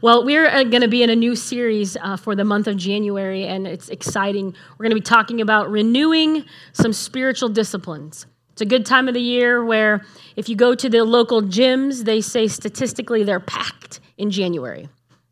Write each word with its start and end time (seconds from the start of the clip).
Well, 0.00 0.24
we're 0.24 0.48
going 0.64 0.82
to 0.82 0.88
be 0.88 1.02
in 1.02 1.10
a 1.10 1.16
new 1.16 1.34
series 1.34 1.96
uh, 1.96 2.16
for 2.16 2.36
the 2.36 2.44
month 2.44 2.68
of 2.68 2.76
January, 2.76 3.44
and 3.44 3.66
it's 3.66 3.88
exciting. 3.88 4.54
We're 4.78 4.84
going 4.84 4.90
to 4.90 4.94
be 4.94 5.00
talking 5.00 5.40
about 5.40 5.72
renewing 5.72 6.44
some 6.72 6.92
spiritual 6.92 7.48
disciplines. 7.48 8.24
It's 8.52 8.62
a 8.62 8.66
good 8.66 8.86
time 8.86 9.08
of 9.08 9.14
the 9.14 9.20
year 9.20 9.64
where 9.64 10.04
if 10.36 10.48
you 10.48 10.54
go 10.54 10.76
to 10.76 10.88
the 10.88 11.02
local 11.04 11.42
gyms, 11.42 12.04
they 12.04 12.20
say 12.20 12.46
statistically 12.46 13.24
they're 13.24 13.40
packed 13.40 13.98
in 14.16 14.30
January. 14.30 14.88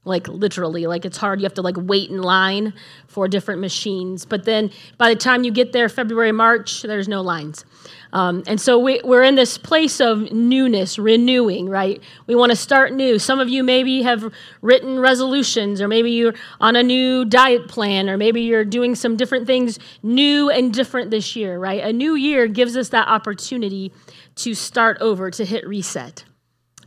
Like 0.06 0.28
literally, 0.28 0.86
like 0.86 1.04
it's 1.04 1.16
hard. 1.16 1.40
You 1.40 1.44
have 1.44 1.54
to 1.54 1.62
like 1.62 1.76
wait 1.76 2.10
in 2.10 2.22
line 2.22 2.72
for 3.08 3.26
different 3.26 3.60
machines. 3.60 4.24
But 4.24 4.44
then 4.44 4.70
by 4.98 5.12
the 5.12 5.18
time 5.18 5.42
you 5.42 5.50
get 5.50 5.72
there, 5.72 5.88
February, 5.88 6.32
March, 6.32 6.82
there's 6.82 7.08
no 7.08 7.22
lines. 7.22 7.64
Um, 8.12 8.44
and 8.46 8.60
so 8.60 8.78
we, 8.78 9.00
we're 9.04 9.24
in 9.24 9.34
this 9.34 9.58
place 9.58 10.00
of 10.00 10.32
newness, 10.32 10.98
renewing, 10.98 11.68
right? 11.68 12.00
We 12.26 12.36
want 12.36 12.50
to 12.50 12.56
start 12.56 12.92
new. 12.92 13.18
Some 13.18 13.40
of 13.40 13.48
you 13.48 13.64
maybe 13.64 14.02
have 14.02 14.32
written 14.62 15.00
resolutions, 15.00 15.80
or 15.82 15.88
maybe 15.88 16.12
you're 16.12 16.34
on 16.60 16.76
a 16.76 16.82
new 16.82 17.24
diet 17.24 17.68
plan, 17.68 18.08
or 18.08 18.16
maybe 18.16 18.42
you're 18.42 18.64
doing 18.64 18.94
some 18.94 19.16
different 19.16 19.46
things 19.46 19.78
new 20.02 20.48
and 20.50 20.72
different 20.72 21.10
this 21.10 21.34
year, 21.34 21.58
right? 21.58 21.82
A 21.82 21.92
new 21.92 22.14
year 22.14 22.46
gives 22.46 22.76
us 22.76 22.90
that 22.90 23.08
opportunity 23.08 23.92
to 24.36 24.54
start 24.54 24.98
over, 25.00 25.30
to 25.32 25.44
hit 25.44 25.66
reset. 25.66 26.24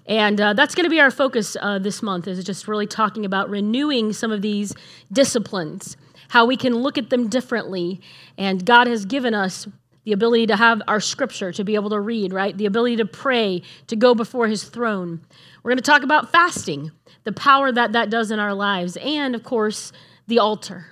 And 0.09 0.41
uh, 0.41 0.53
that's 0.53 0.73
going 0.73 0.85
to 0.85 0.89
be 0.89 0.99
our 0.99 1.11
focus 1.11 1.55
uh, 1.61 1.77
this 1.77 2.01
month, 2.01 2.27
is 2.27 2.43
just 2.43 2.67
really 2.67 2.87
talking 2.87 3.25
about 3.25 3.47
renewing 3.47 4.11
some 4.11 4.31
of 4.31 4.41
these 4.41 4.73
disciplines, 5.11 5.95
how 6.29 6.45
we 6.45 6.57
can 6.57 6.73
look 6.73 6.97
at 6.97 7.11
them 7.11 7.29
differently. 7.29 8.01
And 8.35 8.65
God 8.65 8.87
has 8.87 9.05
given 9.05 9.35
us 9.35 9.67
the 10.05 10.11
ability 10.11 10.47
to 10.47 10.55
have 10.55 10.81
our 10.87 10.99
scripture, 10.99 11.51
to 11.51 11.63
be 11.63 11.75
able 11.75 11.91
to 11.91 11.99
read, 11.99 12.33
right? 12.33 12.57
The 12.57 12.65
ability 12.65 12.95
to 12.95 13.05
pray, 13.05 13.61
to 13.85 13.95
go 13.95 14.15
before 14.15 14.47
his 14.47 14.63
throne. 14.63 15.21
We're 15.61 15.69
going 15.69 15.77
to 15.77 15.83
talk 15.83 16.01
about 16.01 16.31
fasting, 16.31 16.89
the 17.23 17.31
power 17.31 17.71
that 17.71 17.91
that 17.91 18.09
does 18.09 18.31
in 18.31 18.39
our 18.39 18.55
lives, 18.55 18.97
and 18.97 19.35
of 19.35 19.43
course, 19.43 19.91
the 20.25 20.39
altar. 20.39 20.87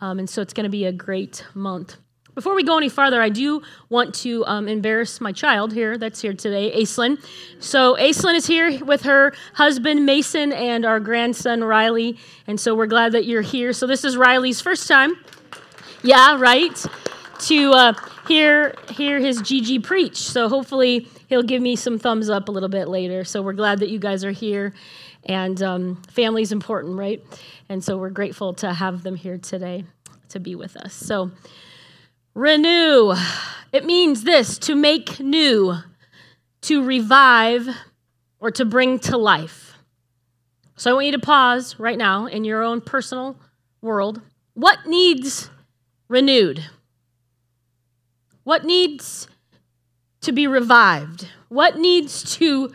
Um, 0.00 0.18
and 0.18 0.28
so 0.28 0.42
it's 0.42 0.54
going 0.54 0.64
to 0.64 0.70
be 0.70 0.86
a 0.86 0.92
great 0.92 1.44
month. 1.54 1.98
Before 2.34 2.54
we 2.54 2.62
go 2.62 2.76
any 2.76 2.88
farther, 2.88 3.20
I 3.20 3.28
do 3.28 3.62
want 3.88 4.14
to 4.16 4.44
um, 4.46 4.68
embarrass 4.68 5.20
my 5.20 5.32
child 5.32 5.72
here 5.72 5.98
that's 5.98 6.20
here 6.20 6.32
today, 6.32 6.72
Aislinn. 6.76 7.22
So, 7.58 7.96
Aislinn 7.96 8.34
is 8.34 8.46
here 8.46 8.84
with 8.84 9.02
her 9.02 9.32
husband, 9.54 10.06
Mason, 10.06 10.52
and 10.52 10.84
our 10.84 11.00
grandson, 11.00 11.64
Riley. 11.64 12.18
And 12.46 12.60
so, 12.60 12.74
we're 12.74 12.86
glad 12.86 13.12
that 13.12 13.24
you're 13.24 13.42
here. 13.42 13.72
So, 13.72 13.86
this 13.86 14.04
is 14.04 14.16
Riley's 14.16 14.60
first 14.60 14.86
time. 14.88 15.14
Yeah, 16.02 16.38
right? 16.38 16.86
To 17.40 17.72
uh, 17.72 17.92
hear 18.30 18.74
hear 18.90 19.18
his 19.18 19.42
GG 19.42 19.82
preach. 19.82 20.16
So 20.16 20.48
hopefully 20.48 21.08
he'll 21.28 21.42
give 21.42 21.60
me 21.60 21.74
some 21.74 21.98
thumbs 21.98 22.30
up 22.30 22.48
a 22.48 22.52
little 22.52 22.68
bit 22.68 22.88
later. 22.88 23.24
So 23.24 23.42
we're 23.42 23.54
glad 23.54 23.80
that 23.80 23.90
you 23.90 23.98
guys 23.98 24.24
are 24.24 24.30
here, 24.30 24.72
and 25.24 25.60
um, 25.62 26.02
family's 26.10 26.52
important, 26.52 26.96
right? 26.96 27.22
And 27.68 27.82
so 27.82 27.96
we're 27.96 28.10
grateful 28.10 28.54
to 28.54 28.72
have 28.72 29.02
them 29.02 29.16
here 29.16 29.36
today 29.36 29.84
to 30.28 30.38
be 30.38 30.54
with 30.54 30.76
us. 30.76 30.94
So 30.94 31.32
renew. 32.34 33.14
It 33.72 33.84
means 33.84 34.24
this 34.24 34.58
to 34.60 34.74
make 34.74 35.20
new, 35.20 35.76
to 36.62 36.84
revive, 36.84 37.68
or 38.40 38.50
to 38.50 38.64
bring 38.64 38.98
to 39.00 39.16
life. 39.16 39.74
So 40.76 40.90
I 40.90 40.94
want 40.94 41.06
you 41.06 41.12
to 41.12 41.18
pause 41.18 41.78
right 41.78 41.98
now 41.98 42.26
in 42.26 42.44
your 42.44 42.62
own 42.62 42.80
personal 42.80 43.36
world. 43.82 44.22
What 44.54 44.86
needs 44.86 45.50
renewed? 46.08 46.64
What 48.44 48.64
needs 48.64 49.28
to 50.22 50.32
be 50.32 50.46
revived? 50.46 51.28
What 51.48 51.76
needs 51.76 52.36
to 52.36 52.72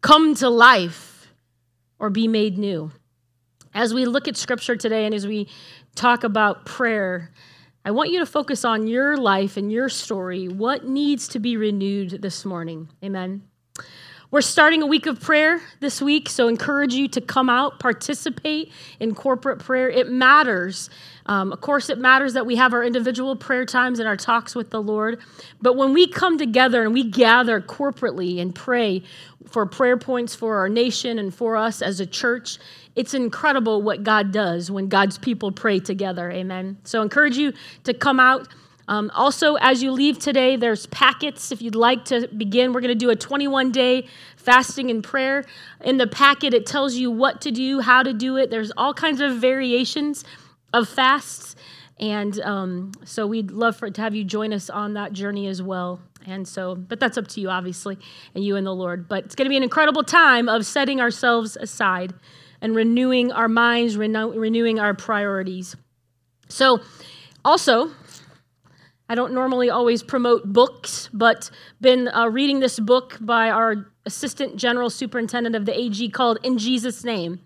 come 0.00 0.34
to 0.36 0.48
life 0.48 1.30
or 1.98 2.10
be 2.10 2.26
made 2.26 2.58
new? 2.58 2.90
As 3.74 3.92
we 3.92 4.06
look 4.06 4.26
at 4.26 4.36
scripture 4.36 4.76
today 4.76 5.04
and 5.04 5.14
as 5.14 5.26
we 5.26 5.48
talk 5.94 6.24
about 6.24 6.64
prayer, 6.64 7.30
I 7.88 7.90
want 7.90 8.10
you 8.10 8.18
to 8.18 8.26
focus 8.26 8.66
on 8.66 8.86
your 8.86 9.16
life 9.16 9.56
and 9.56 9.72
your 9.72 9.88
story. 9.88 10.46
What 10.46 10.86
needs 10.86 11.26
to 11.28 11.38
be 11.38 11.56
renewed 11.56 12.20
this 12.20 12.44
morning? 12.44 12.90
Amen. 13.02 13.44
We're 14.30 14.42
starting 14.42 14.82
a 14.82 14.86
week 14.86 15.06
of 15.06 15.18
prayer 15.22 15.62
this 15.80 16.02
week, 16.02 16.28
so 16.28 16.48
encourage 16.48 16.92
you 16.92 17.08
to 17.08 17.22
come 17.22 17.48
out, 17.48 17.80
participate 17.80 18.72
in 19.00 19.14
corporate 19.14 19.60
prayer. 19.60 19.88
It 19.88 20.10
matters. 20.10 20.90
Um, 21.24 21.50
of 21.50 21.62
course, 21.62 21.88
it 21.88 21.96
matters 21.96 22.34
that 22.34 22.44
we 22.44 22.56
have 22.56 22.74
our 22.74 22.84
individual 22.84 23.34
prayer 23.36 23.64
times 23.64 24.00
and 24.00 24.06
our 24.06 24.18
talks 24.18 24.54
with 24.54 24.68
the 24.68 24.82
Lord. 24.82 25.18
But 25.62 25.78
when 25.78 25.94
we 25.94 26.08
come 26.08 26.36
together 26.36 26.82
and 26.82 26.92
we 26.92 27.04
gather 27.04 27.58
corporately 27.62 28.38
and 28.38 28.54
pray 28.54 29.02
for 29.46 29.64
prayer 29.64 29.96
points 29.96 30.34
for 30.34 30.58
our 30.58 30.68
nation 30.68 31.18
and 31.18 31.34
for 31.34 31.56
us 31.56 31.80
as 31.80 32.00
a 32.00 32.06
church, 32.06 32.58
it's 32.98 33.14
incredible 33.14 33.80
what 33.80 34.02
God 34.02 34.32
does 34.32 34.72
when 34.72 34.88
God's 34.88 35.18
people 35.18 35.52
pray 35.52 35.78
together. 35.78 36.32
Amen. 36.32 36.78
So, 36.82 37.00
encourage 37.00 37.36
you 37.36 37.52
to 37.84 37.94
come 37.94 38.18
out. 38.18 38.48
Um, 38.88 39.12
also, 39.14 39.54
as 39.54 39.84
you 39.84 39.92
leave 39.92 40.18
today, 40.18 40.56
there's 40.56 40.86
packets 40.86 41.52
if 41.52 41.62
you'd 41.62 41.76
like 41.76 42.06
to 42.06 42.26
begin. 42.26 42.72
We're 42.72 42.80
going 42.80 42.88
to 42.88 42.96
do 42.96 43.10
a 43.10 43.16
21 43.16 43.70
day 43.70 44.08
fasting 44.36 44.90
and 44.90 45.04
prayer. 45.04 45.44
In 45.84 45.98
the 45.98 46.08
packet, 46.08 46.54
it 46.54 46.66
tells 46.66 46.96
you 46.96 47.12
what 47.12 47.40
to 47.42 47.52
do, 47.52 47.78
how 47.80 48.02
to 48.02 48.12
do 48.12 48.36
it. 48.36 48.50
There's 48.50 48.72
all 48.76 48.92
kinds 48.92 49.20
of 49.20 49.36
variations 49.36 50.24
of 50.72 50.88
fasts. 50.88 51.54
And 52.00 52.40
um, 52.40 52.90
so 53.04 53.28
we'd 53.28 53.52
love 53.52 53.76
for, 53.76 53.88
to 53.90 54.00
have 54.00 54.16
you 54.16 54.24
join 54.24 54.52
us 54.52 54.70
on 54.70 54.94
that 54.94 55.12
journey 55.12 55.46
as 55.46 55.62
well. 55.62 56.00
And 56.26 56.48
so, 56.48 56.74
but 56.74 56.98
that's 56.98 57.16
up 57.16 57.28
to 57.28 57.40
you, 57.40 57.48
obviously, 57.48 57.96
and 58.34 58.42
you 58.42 58.56
and 58.56 58.66
the 58.66 58.74
Lord. 58.74 59.06
But 59.06 59.26
it's 59.26 59.36
going 59.36 59.46
to 59.46 59.50
be 59.50 59.56
an 59.56 59.62
incredible 59.62 60.02
time 60.02 60.48
of 60.48 60.66
setting 60.66 61.00
ourselves 61.00 61.56
aside 61.56 62.12
and 62.60 62.74
renewing 62.74 63.32
our 63.32 63.48
minds, 63.48 63.96
renewing 63.96 64.78
our 64.78 64.94
priorities. 64.94 65.76
So, 66.48 66.80
also, 67.44 67.90
I 69.08 69.14
don't 69.14 69.32
normally 69.32 69.70
always 69.70 70.02
promote 70.02 70.52
books, 70.52 71.08
but 71.12 71.50
been 71.80 72.08
uh, 72.08 72.28
reading 72.28 72.60
this 72.60 72.78
book 72.78 73.16
by 73.20 73.48
our 73.48 73.86
assistant 74.04 74.56
general 74.56 74.90
superintendent 74.90 75.56
of 75.56 75.64
the 75.64 75.78
AG 75.78 76.08
called 76.10 76.38
In 76.42 76.58
Jesus' 76.58 77.04
Name 77.04 77.40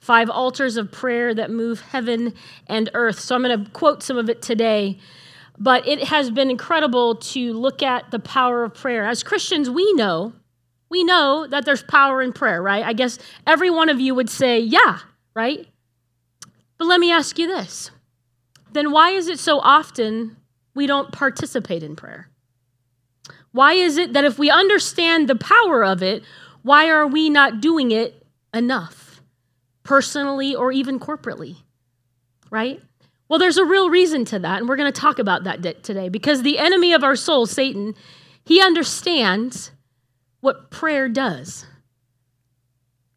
Five 0.00 0.28
Altars 0.28 0.76
of 0.76 0.90
Prayer 0.90 1.32
That 1.32 1.50
Move 1.50 1.80
Heaven 1.80 2.34
and 2.66 2.90
Earth. 2.94 3.20
So 3.20 3.34
I'm 3.34 3.42
going 3.42 3.64
to 3.64 3.70
quote 3.70 4.02
some 4.02 4.16
of 4.16 4.28
it 4.28 4.42
today. 4.42 4.98
But 5.56 5.86
it 5.86 6.04
has 6.04 6.30
been 6.30 6.50
incredible 6.50 7.14
to 7.16 7.52
look 7.52 7.80
at 7.80 8.10
the 8.10 8.18
power 8.18 8.64
of 8.64 8.74
prayer. 8.74 9.04
As 9.04 9.22
Christians, 9.22 9.70
we 9.70 9.92
know, 9.92 10.32
we 10.94 11.02
know 11.02 11.44
that 11.48 11.64
there's 11.64 11.82
power 11.82 12.22
in 12.22 12.32
prayer, 12.32 12.62
right? 12.62 12.84
I 12.84 12.92
guess 12.92 13.18
every 13.48 13.68
one 13.68 13.88
of 13.88 13.98
you 13.98 14.14
would 14.14 14.30
say, 14.30 14.60
yeah, 14.60 15.00
right? 15.34 15.66
But 16.78 16.86
let 16.86 17.00
me 17.00 17.10
ask 17.10 17.36
you 17.36 17.48
this 17.48 17.90
then 18.72 18.92
why 18.92 19.10
is 19.10 19.26
it 19.26 19.40
so 19.40 19.58
often 19.58 20.36
we 20.72 20.86
don't 20.86 21.10
participate 21.10 21.82
in 21.82 21.96
prayer? 21.96 22.28
Why 23.50 23.72
is 23.72 23.96
it 23.96 24.12
that 24.12 24.24
if 24.24 24.38
we 24.38 24.50
understand 24.50 25.28
the 25.28 25.34
power 25.34 25.84
of 25.84 26.00
it, 26.00 26.22
why 26.62 26.88
are 26.88 27.08
we 27.08 27.28
not 27.28 27.60
doing 27.60 27.90
it 27.90 28.24
enough, 28.52 29.20
personally 29.82 30.54
or 30.54 30.70
even 30.70 31.00
corporately? 31.00 31.56
Right? 32.50 32.80
Well, 33.28 33.40
there's 33.40 33.58
a 33.58 33.64
real 33.64 33.90
reason 33.90 34.24
to 34.26 34.38
that, 34.38 34.60
and 34.60 34.68
we're 34.68 34.76
going 34.76 34.92
to 34.92 35.00
talk 35.00 35.18
about 35.18 35.42
that 35.42 35.82
today 35.82 36.08
because 36.08 36.42
the 36.42 36.58
enemy 36.58 36.92
of 36.92 37.02
our 37.02 37.16
soul, 37.16 37.46
Satan, 37.46 37.96
he 38.44 38.60
understands 38.60 39.72
what 40.44 40.70
prayer 40.70 41.08
does. 41.08 41.66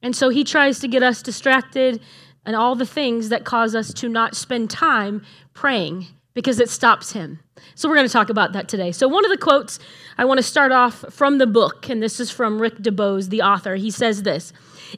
And 0.01 0.15
so 0.15 0.29
he 0.29 0.43
tries 0.43 0.79
to 0.79 0.88
get 0.88 1.03
us 1.03 1.21
distracted 1.21 2.01
and 2.45 2.55
all 2.55 2.75
the 2.75 2.85
things 2.85 3.29
that 3.29 3.43
cause 3.43 3.75
us 3.75 3.93
to 3.95 4.07
not 4.07 4.35
spend 4.35 4.69
time 4.69 5.23
praying 5.53 6.07
because 6.33 6.59
it 6.59 6.69
stops 6.69 7.11
him. 7.11 7.39
So, 7.73 7.89
we're 7.89 7.95
going 7.95 8.07
to 8.07 8.13
talk 8.13 8.29
about 8.29 8.53
that 8.53 8.69
today. 8.69 8.91
So, 8.91 9.07
one 9.07 9.25
of 9.25 9.31
the 9.31 9.38
quotes 9.38 9.79
I 10.19 10.25
want 10.25 10.38
to 10.38 10.43
start 10.43 10.71
off 10.71 11.03
from 11.09 11.39
the 11.39 11.47
book, 11.47 11.89
and 11.89 12.01
this 12.01 12.19
is 12.19 12.29
from 12.29 12.61
Rick 12.61 12.75
DuBose, 12.75 13.29
the 13.29 13.41
author. 13.41 13.75
He 13.75 13.89
says 13.89 14.21
this 14.21 14.53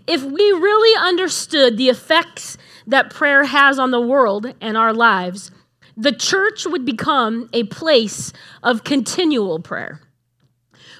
If 0.05 0.21
we 0.21 0.43
really 0.43 1.07
understood 1.07 1.77
the 1.77 1.87
effects 1.87 2.57
that 2.87 3.09
prayer 3.09 3.45
has 3.45 3.79
on 3.79 3.91
the 3.91 4.01
world 4.01 4.53
and 4.59 4.75
our 4.75 4.93
lives, 4.93 5.49
the 5.95 6.11
church 6.11 6.65
would 6.67 6.83
become 6.83 7.49
a 7.53 7.63
place 7.63 8.33
of 8.61 8.83
continual 8.83 9.59
prayer. 9.59 10.01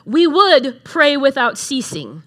We 0.05 0.27
would 0.27 0.83
pray 0.83 1.17
without 1.17 1.57
ceasing. 1.57 2.23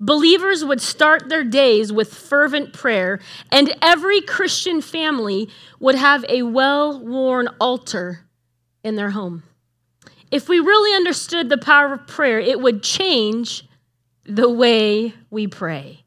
Believers 0.00 0.64
would 0.64 0.80
start 0.80 1.28
their 1.28 1.44
days 1.44 1.92
with 1.92 2.12
fervent 2.12 2.72
prayer, 2.72 3.20
and 3.50 3.74
every 3.80 4.20
Christian 4.20 4.80
family 4.80 5.48
would 5.80 5.94
have 5.94 6.24
a 6.28 6.42
well 6.42 7.00
worn 7.00 7.48
altar 7.60 8.26
in 8.82 8.96
their 8.96 9.10
home. 9.10 9.44
If 10.30 10.48
we 10.48 10.58
really 10.58 10.94
understood 10.94 11.48
the 11.48 11.58
power 11.58 11.94
of 11.94 12.06
prayer, 12.06 12.38
it 12.38 12.60
would 12.60 12.82
change 12.82 13.66
the 14.24 14.50
way 14.50 15.14
we 15.30 15.46
pray. 15.46 16.03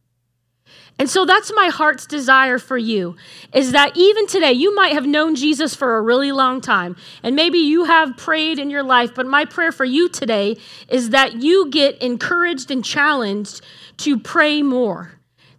And 1.00 1.10
so 1.10 1.26
that's 1.26 1.52
my 1.56 1.68
heart's 1.68 2.08
desire 2.08 2.58
for 2.58 2.78
you 2.78 3.16
is 3.54 3.72
that 3.72 3.96
even 3.96 4.26
today, 4.26 4.54
you 4.54 4.74
might 4.74 4.94
have 4.94 5.06
known 5.06 5.36
Jesus 5.36 5.76
for 5.76 5.98
a 5.98 6.02
really 6.02 6.32
long 6.32 6.60
time, 6.60 6.96
and 7.22 7.36
maybe 7.36 7.60
you 7.60 7.84
have 7.84 8.18
prayed 8.18 8.58
in 8.58 8.70
your 8.70 8.84
life, 8.84 9.14
but 9.14 9.28
my 9.28 9.46
prayer 9.46 9.72
for 9.72 9.86
you 9.86 10.10
today 10.10 10.58
is 10.90 11.12
that 11.12 11.42
you 11.42 11.70
get 11.70 12.02
encouraged 12.02 12.72
and 12.72 12.84
challenged 12.84 13.62
to 13.98 14.18
pray 14.18 14.64
more, 14.64 15.12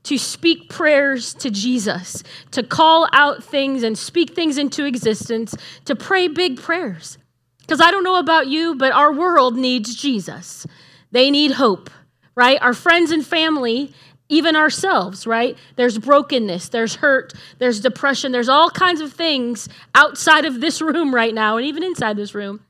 to 0.03 0.19
speak 0.19 0.69
prayers 0.69 1.35
to 1.35 1.51
Jesus, 1.51 2.23
to 2.51 2.63
call 2.63 3.09
out 3.13 3.45
things 3.45 3.85
and 3.85 3.97
speak 3.97 4.35
things 4.35 4.59
into 4.59 4.85
existence, 4.85 5.55
to 5.85 5.95
pray 5.95 6.27
big 6.27 6.61
prayers. 6.61 7.17
Because 7.61 7.81
I 7.81 7.91
don't 7.91 8.05
know 8.05 8.19
about 8.19 8.49
you, 8.49 8.75
but 8.75 8.93
our 8.93 9.13
world 9.13 9.57
needs 9.57 9.95
Jesus. 9.95 10.67
They 11.13 11.31
need 11.31 11.53
hope, 11.53 11.91
right? 12.35 12.61
Our 12.63 12.75
friends 12.75 13.11
and 13.11 13.25
family, 13.25 13.93
even 14.29 14.57
ourselves, 14.57 15.27
right? 15.27 15.57
There's 15.77 15.99
brokenness, 15.99 16.69
there's 16.69 16.97
hurt, 16.97 17.33
there's 17.59 17.81
depression, 17.81 18.33
there's 18.33 18.49
all 18.49 18.71
kinds 18.71 19.01
of 19.01 19.13
things 19.13 19.69
outside 19.95 20.45
of 20.45 20.61
this 20.61 20.83
room 20.83 21.15
right 21.15 21.33
now, 21.33 21.57
and 21.57 21.67
even 21.67 21.83
inside 21.83 22.17
this 22.17 22.35
room. 22.35 22.61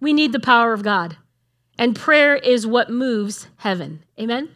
We 0.00 0.12
need 0.12 0.32
the 0.32 0.40
power 0.40 0.72
of 0.72 0.82
God. 0.82 1.16
And 1.78 1.96
prayer 1.96 2.36
is 2.36 2.66
what 2.66 2.90
moves 2.90 3.48
heaven. 3.56 4.04
Amen? 4.18 4.50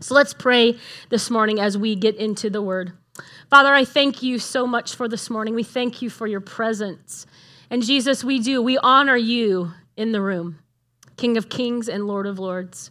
So 0.00 0.14
let's 0.14 0.32
pray 0.32 0.78
this 1.10 1.30
morning 1.30 1.60
as 1.60 1.76
we 1.76 1.94
get 1.94 2.16
into 2.16 2.48
the 2.48 2.62
word. 2.62 2.92
Father, 3.50 3.72
I 3.74 3.84
thank 3.84 4.22
you 4.22 4.38
so 4.38 4.66
much 4.66 4.94
for 4.94 5.08
this 5.08 5.28
morning. 5.28 5.54
We 5.54 5.62
thank 5.62 6.00
you 6.00 6.08
for 6.08 6.26
your 6.26 6.40
presence. 6.40 7.26
And 7.68 7.82
Jesus, 7.82 8.24
we 8.24 8.38
do. 8.38 8.62
We 8.62 8.78
honor 8.78 9.16
you 9.16 9.72
in 9.96 10.12
the 10.12 10.22
room, 10.22 10.58
King 11.16 11.36
of 11.36 11.48
kings 11.48 11.88
and 11.88 12.06
Lord 12.06 12.26
of 12.26 12.38
lords. 12.38 12.90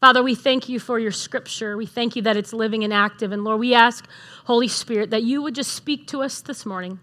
Father, 0.00 0.22
we 0.22 0.34
thank 0.34 0.68
you 0.68 0.80
for 0.80 0.98
your 0.98 1.12
scripture. 1.12 1.76
We 1.76 1.84
thank 1.84 2.16
you 2.16 2.22
that 2.22 2.36
it's 2.36 2.54
living 2.54 2.84
and 2.84 2.92
active. 2.92 3.32
And 3.32 3.44
Lord, 3.44 3.60
we 3.60 3.74
ask, 3.74 4.08
Holy 4.46 4.68
Spirit, 4.68 5.10
that 5.10 5.22
you 5.22 5.42
would 5.42 5.54
just 5.54 5.72
speak 5.72 6.06
to 6.08 6.22
us 6.22 6.40
this 6.40 6.64
morning. 6.64 7.00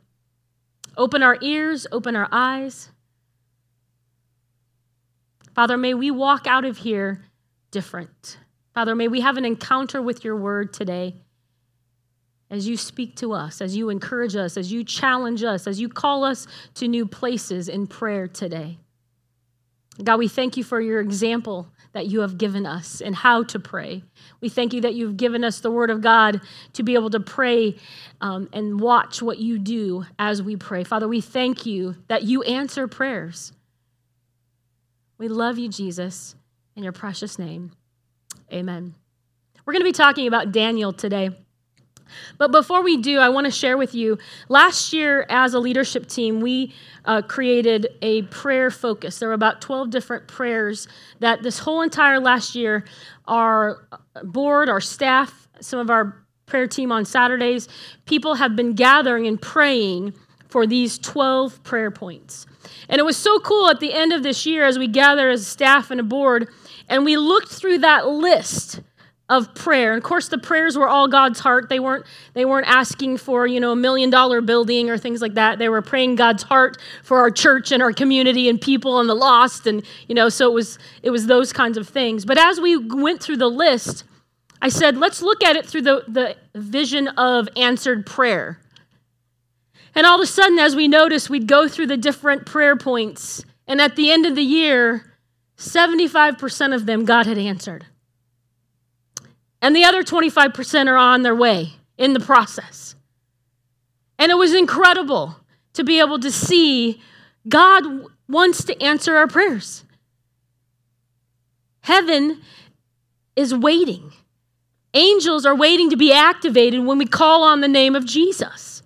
Open 0.98 1.22
our 1.22 1.38
ears, 1.42 1.86
open 1.92 2.16
our 2.16 2.28
eyes. 2.32 2.90
Father, 5.54 5.78
may 5.78 5.94
we 5.94 6.10
walk 6.10 6.48
out 6.48 6.66
of 6.66 6.78
here 6.78 7.24
different. 7.70 8.40
Father, 8.74 8.96
may 8.96 9.08
we 9.08 9.22
have 9.22 9.38
an 9.38 9.46
encounter 9.46 10.02
with 10.02 10.24
your 10.24 10.36
word 10.36 10.74
today 10.74 11.16
as 12.50 12.68
you 12.68 12.78
speak 12.78 13.16
to 13.18 13.34
us, 13.34 13.62
as 13.62 13.76
you 13.76 13.90
encourage 13.90 14.36
us, 14.36 14.58
as 14.58 14.72
you 14.72 14.84
challenge 14.84 15.44
us, 15.44 15.68
as 15.68 15.80
you 15.80 15.90
call 15.90 16.24
us 16.24 16.48
to 16.76 16.88
new 16.88 17.06
places 17.06 17.70
in 17.70 17.86
prayer 17.86 18.28
today. 18.28 18.80
God, 20.04 20.18
we 20.18 20.28
thank 20.28 20.58
you 20.58 20.64
for 20.64 20.80
your 20.80 21.00
example 21.00 21.68
that 21.98 22.06
you 22.06 22.20
have 22.20 22.38
given 22.38 22.68
us 22.68 23.02
and 23.02 23.16
how 23.16 23.42
to 23.42 23.58
pray. 23.58 24.04
We 24.40 24.50
thank 24.50 24.72
you 24.72 24.82
that 24.82 24.94
you've 24.94 25.18
given 25.18 25.44
us 25.44 25.62
the 25.62 25.72
word 25.72 25.90
of 25.90 26.00
God 26.00 26.40
to 26.74 26.84
be 26.84 26.94
able 26.94 27.10
to 27.10 27.20
pray 27.20 27.76
um, 28.22 28.48
and 28.54 28.80
watch 28.80 29.20
what 29.20 29.40
you 29.40 29.58
do 29.58 30.06
as 30.20 30.44
we 30.44 30.56
pray. 30.56 30.84
Father, 30.84 31.08
we 31.08 31.22
thank 31.22 31.66
you 31.66 31.96
that 32.08 32.22
you 32.22 32.44
answer 32.44 32.88
prayers. 32.88 33.52
We 35.18 35.28
love 35.28 35.58
you, 35.58 35.70
Jesus, 35.70 36.36
in 36.76 36.84
your 36.84 36.94
precious 36.94 37.40
name. 37.40 37.72
Amen. 38.54 38.94
We're 39.66 39.74
going 39.74 39.82
to 39.82 39.90
be 39.90 39.92
talking 39.92 40.28
about 40.28 40.52
Daniel 40.52 40.94
today. 40.94 41.32
But 42.38 42.52
before 42.52 42.84
we 42.84 42.98
do, 42.98 43.20
I 43.20 43.30
want 43.30 43.46
to 43.46 43.52
share 43.52 43.78
with 43.78 43.94
you 43.94 44.18
last 44.50 44.94
year, 44.94 45.26
as 45.30 45.54
a 45.54 45.60
leadership 45.60 46.08
team, 46.08 46.42
we 46.42 46.74
uh, 47.06 47.22
created 47.22 47.88
a 48.02 48.24
prayer 48.24 48.70
focus. 48.70 49.20
There 49.20 49.30
were 49.30 49.34
about 49.34 49.62
12 49.62 49.90
different 49.90 50.28
prayers 50.28 50.88
that 51.20 51.44
this 51.44 51.60
whole 51.60 51.82
entire 51.82 52.20
last 52.20 52.56
year, 52.56 52.86
our 53.28 53.88
board, 54.24 54.70
our 54.70 54.82
staff, 54.82 55.48
some 55.60 55.80
of 55.80 55.90
our 55.90 56.24
prayer 56.46 56.68
team 56.68 56.92
on 56.92 57.06
Saturdays, 57.06 57.68
people 58.06 58.36
have 58.36 58.56
been 58.56 58.74
gathering 58.74 59.28
and 59.28 59.42
praying 59.42 60.14
for 60.48 60.66
these 60.66 60.98
12 61.00 61.62
prayer 61.64 61.92
points. 61.92 62.46
And 62.90 63.00
it 63.00 63.04
was 63.04 63.18
so 63.18 63.40
cool 63.40 63.70
at 63.70 63.80
the 63.80 63.94
end 63.94 64.14
of 64.14 64.24
this 64.24 64.46
year 64.46 64.66
as 64.66 64.80
we 64.80 64.88
gather 64.88 65.30
as 65.30 65.46
staff 65.46 65.92
and 65.92 66.00
a 66.00 66.04
board 66.04 66.50
and 66.90 67.04
we 67.04 67.18
looked 67.18 67.50
through 67.50 67.80
that 67.80 68.08
list 68.08 68.82
of 69.30 69.54
prayer. 69.56 69.94
And 69.94 70.02
of 70.02 70.08
course, 70.08 70.30
the 70.30 70.38
prayers 70.38 70.78
were 70.78 70.88
all 70.88 71.08
God's 71.08 71.40
heart. 71.40 71.68
They 71.68 71.80
weren't, 71.80 72.06
they 72.34 72.46
weren't 72.46 72.68
asking 72.68 73.18
for, 73.18 73.46
you 73.46 73.60
know, 73.60 73.74
a 73.74 73.76
million 73.76 74.10
dollar 74.10 74.40
building 74.40 74.90
or 74.90 74.98
things 74.98 75.22
like 75.22 75.34
that. 75.34 75.60
They 75.60 75.68
were 75.68 75.82
praying 75.82 76.16
God's 76.16 76.44
heart 76.44 76.78
for 77.04 77.20
our 77.20 77.30
church 77.30 77.72
and 77.72 77.84
our 77.84 77.92
community 77.92 78.48
and 78.48 78.60
people 78.60 79.00
and 79.00 79.10
the 79.10 79.16
lost. 79.16 79.68
And, 79.68 79.84
you 80.08 80.16
know, 80.16 80.30
so 80.30 80.50
it 80.50 80.54
was, 80.54 80.80
it 81.04 81.10
was 81.10 81.28
those 81.28 81.52
kinds 81.52 81.78
of 81.78 81.90
things. 81.90 82.24
But 82.24 82.38
as 82.38 82.62
we 82.62 82.78
went 82.78 83.22
through 83.22 83.38
the 83.38 83.50
list, 83.50 84.06
I 84.62 84.70
said, 84.70 84.98
let's 84.98 85.22
look 85.22 85.44
at 85.44 85.58
it 85.58 85.66
through 85.66 85.82
the, 85.82 86.04
the 86.08 86.38
vision 86.60 87.10
of 87.10 87.50
answered 87.58 88.06
prayer. 88.06 88.60
And 89.94 90.06
all 90.06 90.16
of 90.16 90.22
a 90.22 90.28
sudden, 90.28 90.58
as 90.58 90.76
we 90.76 90.88
noticed, 90.88 91.30
we'd 91.30 91.48
go 91.48 91.68
through 91.68 91.88
the 91.88 91.98
different 91.98 92.46
prayer 92.46 92.78
points. 92.78 93.44
And 93.68 93.82
at 93.82 93.96
the 93.98 94.10
end 94.10 94.26
of 94.26 94.36
the 94.36 94.44
year, 94.44 95.14
75% 95.58 96.74
of 96.74 96.86
them 96.86 97.04
God 97.04 97.26
had 97.26 97.38
answered. 97.38 97.88
And 99.62 99.76
the 99.76 99.84
other 99.84 100.04
25% 100.04 100.88
are 100.88 100.98
on 100.98 101.24
their 101.24 101.36
way 101.36 101.74
in 101.98 102.14
the 102.14 102.20
process. 102.20 102.96
And 104.20 104.32
it 104.32 104.36
was 104.36 104.54
incredible 104.54 105.36
to 105.74 105.84
be 105.84 106.00
able 106.00 106.20
to 106.20 106.32
see 106.32 107.02
God 107.48 107.84
wants 108.28 108.64
to 108.66 108.82
answer 108.82 109.16
our 109.16 109.28
prayers. 109.28 109.84
Heaven 111.82 112.42
is 113.36 113.54
waiting. 113.54 114.12
Angels 114.94 115.46
are 115.46 115.56
waiting 115.56 115.90
to 115.92 115.98
be 115.98 116.12
activated 116.12 116.84
when 116.84 116.98
we 116.98 117.06
call 117.06 117.44
on 117.44 117.62
the 117.62 117.68
name 117.68 117.96
of 117.96 118.06
Jesus. 118.06 118.82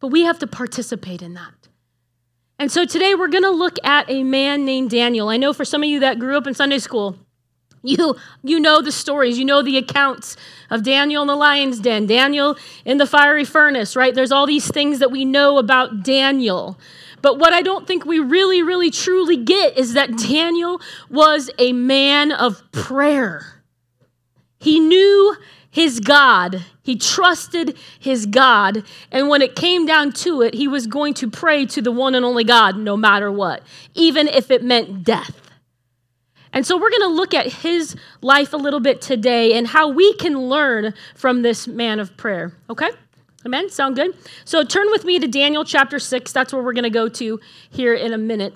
But 0.00 0.08
we 0.08 0.22
have 0.22 0.38
to 0.38 0.46
participate 0.46 1.22
in 1.22 1.34
that. 1.34 1.68
And 2.58 2.70
so 2.70 2.84
today 2.84 3.14
we're 3.14 3.28
going 3.28 3.42
to 3.44 3.50
look 3.50 3.78
at 3.84 4.08
a 4.08 4.22
man 4.22 4.64
named 4.64 4.90
Daniel. 4.90 5.28
I 5.28 5.36
know 5.36 5.52
for 5.52 5.64
some 5.64 5.82
of 5.82 5.88
you 5.88 6.00
that 6.00 6.18
grew 6.18 6.36
up 6.36 6.46
in 6.46 6.54
Sunday 6.54 6.78
school, 6.78 7.18
you, 7.84 8.16
you 8.42 8.58
know 8.58 8.80
the 8.80 8.90
stories, 8.90 9.38
you 9.38 9.44
know 9.44 9.62
the 9.62 9.76
accounts 9.76 10.36
of 10.70 10.82
Daniel 10.82 11.22
in 11.22 11.28
the 11.28 11.36
lion's 11.36 11.78
den, 11.78 12.06
Daniel 12.06 12.56
in 12.84 12.98
the 12.98 13.06
fiery 13.06 13.44
furnace, 13.44 13.94
right? 13.94 14.14
There's 14.14 14.32
all 14.32 14.46
these 14.46 14.66
things 14.68 14.98
that 14.98 15.10
we 15.10 15.24
know 15.24 15.58
about 15.58 16.02
Daniel. 16.02 16.78
But 17.20 17.38
what 17.38 17.52
I 17.52 17.62
don't 17.62 17.86
think 17.86 18.04
we 18.04 18.18
really, 18.18 18.62
really, 18.62 18.90
truly 18.90 19.36
get 19.36 19.78
is 19.78 19.92
that 19.94 20.16
Daniel 20.16 20.80
was 21.10 21.50
a 21.58 21.72
man 21.72 22.32
of 22.32 22.62
prayer. 22.72 23.62
He 24.58 24.80
knew 24.80 25.36
his 25.70 26.00
God. 26.00 26.64
He 26.82 26.96
trusted 26.96 27.76
his 27.98 28.26
God. 28.26 28.84
And 29.10 29.28
when 29.28 29.42
it 29.42 29.56
came 29.56 29.86
down 29.86 30.12
to 30.12 30.40
it, 30.40 30.54
he 30.54 30.68
was 30.68 30.86
going 30.86 31.14
to 31.14 31.30
pray 31.30 31.66
to 31.66 31.82
the 31.82 31.92
one 31.92 32.14
and 32.14 32.24
only 32.24 32.44
God 32.44 32.76
no 32.76 32.96
matter 32.96 33.30
what, 33.30 33.62
even 33.94 34.28
if 34.28 34.50
it 34.50 34.62
meant 34.62 35.04
death. 35.04 35.50
And 36.54 36.64
so 36.64 36.78
we're 36.78 36.90
going 36.90 37.02
to 37.02 37.08
look 37.08 37.34
at 37.34 37.52
his 37.52 37.96
life 38.22 38.52
a 38.52 38.56
little 38.56 38.80
bit 38.80 39.02
today 39.02 39.58
and 39.58 39.66
how 39.66 39.88
we 39.88 40.14
can 40.14 40.38
learn 40.38 40.94
from 41.16 41.42
this 41.42 41.66
man 41.66 41.98
of 41.98 42.16
prayer. 42.16 42.52
Okay? 42.70 42.88
Amen? 43.44 43.68
Sound 43.68 43.96
good? 43.96 44.16
So 44.44 44.64
turn 44.64 44.86
with 44.90 45.04
me 45.04 45.18
to 45.18 45.26
Daniel 45.26 45.64
chapter 45.64 45.98
6. 45.98 46.32
That's 46.32 46.52
where 46.52 46.62
we're 46.62 46.72
going 46.72 46.84
to 46.84 46.90
go 46.90 47.08
to 47.08 47.40
here 47.68 47.92
in 47.92 48.12
a 48.12 48.18
minute. 48.18 48.54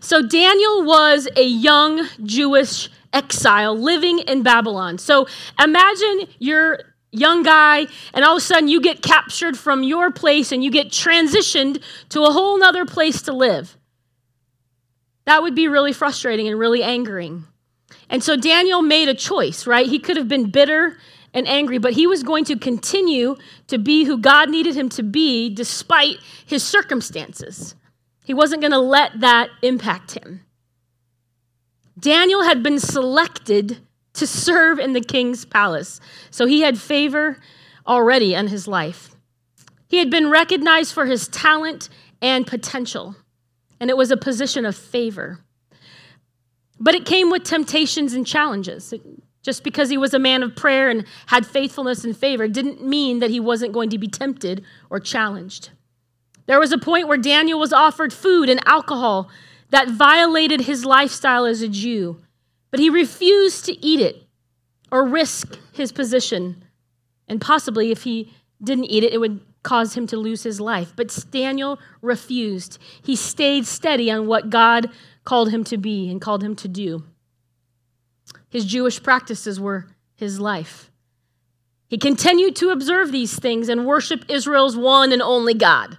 So 0.00 0.26
Daniel 0.26 0.84
was 0.84 1.28
a 1.36 1.44
young 1.44 2.06
Jewish 2.24 2.90
exile 3.12 3.78
living 3.78 4.18
in 4.18 4.42
Babylon. 4.42 4.98
So 4.98 5.28
imagine 5.58 6.26
you're 6.40 6.80
young 7.10 7.42
guy 7.42 7.86
and 8.12 8.24
all 8.24 8.36
of 8.36 8.38
a 8.38 8.44
sudden 8.44 8.68
you 8.68 8.80
get 8.80 9.02
captured 9.02 9.56
from 9.56 9.82
your 9.82 10.10
place 10.10 10.52
and 10.52 10.62
you 10.62 10.70
get 10.70 10.88
transitioned 10.88 11.80
to 12.10 12.24
a 12.24 12.32
whole 12.32 12.58
nother 12.58 12.84
place 12.84 13.22
to 13.22 13.32
live. 13.32 13.76
That 15.28 15.42
would 15.42 15.54
be 15.54 15.68
really 15.68 15.92
frustrating 15.92 16.48
and 16.48 16.58
really 16.58 16.82
angering. 16.82 17.44
And 18.08 18.24
so 18.24 18.34
Daniel 18.34 18.80
made 18.80 19.10
a 19.10 19.14
choice, 19.14 19.66
right? 19.66 19.86
He 19.86 19.98
could 19.98 20.16
have 20.16 20.26
been 20.26 20.50
bitter 20.50 20.96
and 21.34 21.46
angry, 21.46 21.76
but 21.76 21.92
he 21.92 22.06
was 22.06 22.22
going 22.22 22.46
to 22.46 22.56
continue 22.56 23.36
to 23.66 23.76
be 23.76 24.04
who 24.04 24.16
God 24.16 24.48
needed 24.48 24.74
him 24.74 24.88
to 24.88 25.02
be 25.02 25.50
despite 25.54 26.16
his 26.46 26.64
circumstances. 26.64 27.74
He 28.24 28.32
wasn't 28.32 28.62
going 28.62 28.72
to 28.72 28.78
let 28.78 29.20
that 29.20 29.50
impact 29.60 30.12
him. 30.12 30.46
Daniel 31.98 32.44
had 32.44 32.62
been 32.62 32.78
selected 32.78 33.80
to 34.14 34.26
serve 34.26 34.78
in 34.78 34.94
the 34.94 35.02
king's 35.02 35.44
palace, 35.44 36.00
so 36.30 36.46
he 36.46 36.62
had 36.62 36.78
favor 36.78 37.36
already 37.86 38.32
in 38.32 38.46
his 38.46 38.66
life. 38.66 39.14
He 39.88 39.98
had 39.98 40.08
been 40.08 40.30
recognized 40.30 40.94
for 40.94 41.04
his 41.04 41.28
talent 41.28 41.90
and 42.22 42.46
potential, 42.46 43.14
and 43.80 43.90
it 43.90 43.96
was 43.96 44.10
a 44.10 44.16
position 44.16 44.64
of 44.64 44.76
favor. 44.76 45.40
But 46.80 46.94
it 46.94 47.06
came 47.06 47.30
with 47.30 47.44
temptations 47.44 48.12
and 48.12 48.26
challenges. 48.26 48.94
Just 49.42 49.64
because 49.64 49.88
he 49.88 49.98
was 49.98 50.14
a 50.14 50.18
man 50.18 50.42
of 50.42 50.54
prayer 50.56 50.90
and 50.90 51.04
had 51.26 51.46
faithfulness 51.46 52.04
and 52.04 52.16
favor 52.16 52.48
didn't 52.48 52.84
mean 52.84 53.20
that 53.20 53.30
he 53.30 53.40
wasn't 53.40 53.72
going 53.72 53.90
to 53.90 53.98
be 53.98 54.08
tempted 54.08 54.64
or 54.90 55.00
challenged. 55.00 55.70
There 56.46 56.60
was 56.60 56.72
a 56.72 56.78
point 56.78 57.08
where 57.08 57.18
Daniel 57.18 57.58
was 57.58 57.72
offered 57.72 58.12
food 58.12 58.48
and 58.48 58.66
alcohol 58.66 59.30
that 59.70 59.88
violated 59.88 60.62
his 60.62 60.84
lifestyle 60.84 61.44
as 61.44 61.62
a 61.62 61.68
Jew, 61.68 62.20
but 62.70 62.80
he 62.80 62.90
refused 62.90 63.64
to 63.66 63.84
eat 63.84 64.00
it 64.00 64.24
or 64.90 65.04
risk 65.04 65.58
his 65.72 65.92
position. 65.92 66.64
And 67.26 67.40
possibly, 67.40 67.90
if 67.90 68.04
he 68.04 68.32
didn't 68.62 68.86
eat 68.86 69.04
it, 69.04 69.12
it 69.12 69.18
would 69.18 69.40
cause 69.62 69.94
him 69.94 70.06
to 70.08 70.16
lose 70.16 70.42
his 70.42 70.60
life. 70.60 70.92
But 70.96 71.16
Daniel 71.30 71.78
refused. 72.00 72.78
He 73.02 73.16
stayed 73.16 73.66
steady 73.66 74.10
on 74.10 74.26
what 74.26 74.50
God 74.50 74.90
called 75.24 75.50
him 75.50 75.64
to 75.64 75.76
be 75.76 76.10
and 76.10 76.20
called 76.20 76.42
him 76.42 76.56
to 76.56 76.68
do. 76.68 77.04
His 78.48 78.64
Jewish 78.64 79.02
practices 79.02 79.60
were 79.60 79.88
his 80.14 80.40
life. 80.40 80.90
He 81.88 81.98
continued 81.98 82.56
to 82.56 82.70
observe 82.70 83.12
these 83.12 83.38
things 83.38 83.68
and 83.68 83.86
worship 83.86 84.24
Israel's 84.28 84.76
one 84.76 85.12
and 85.12 85.22
only 85.22 85.54
God. 85.54 85.98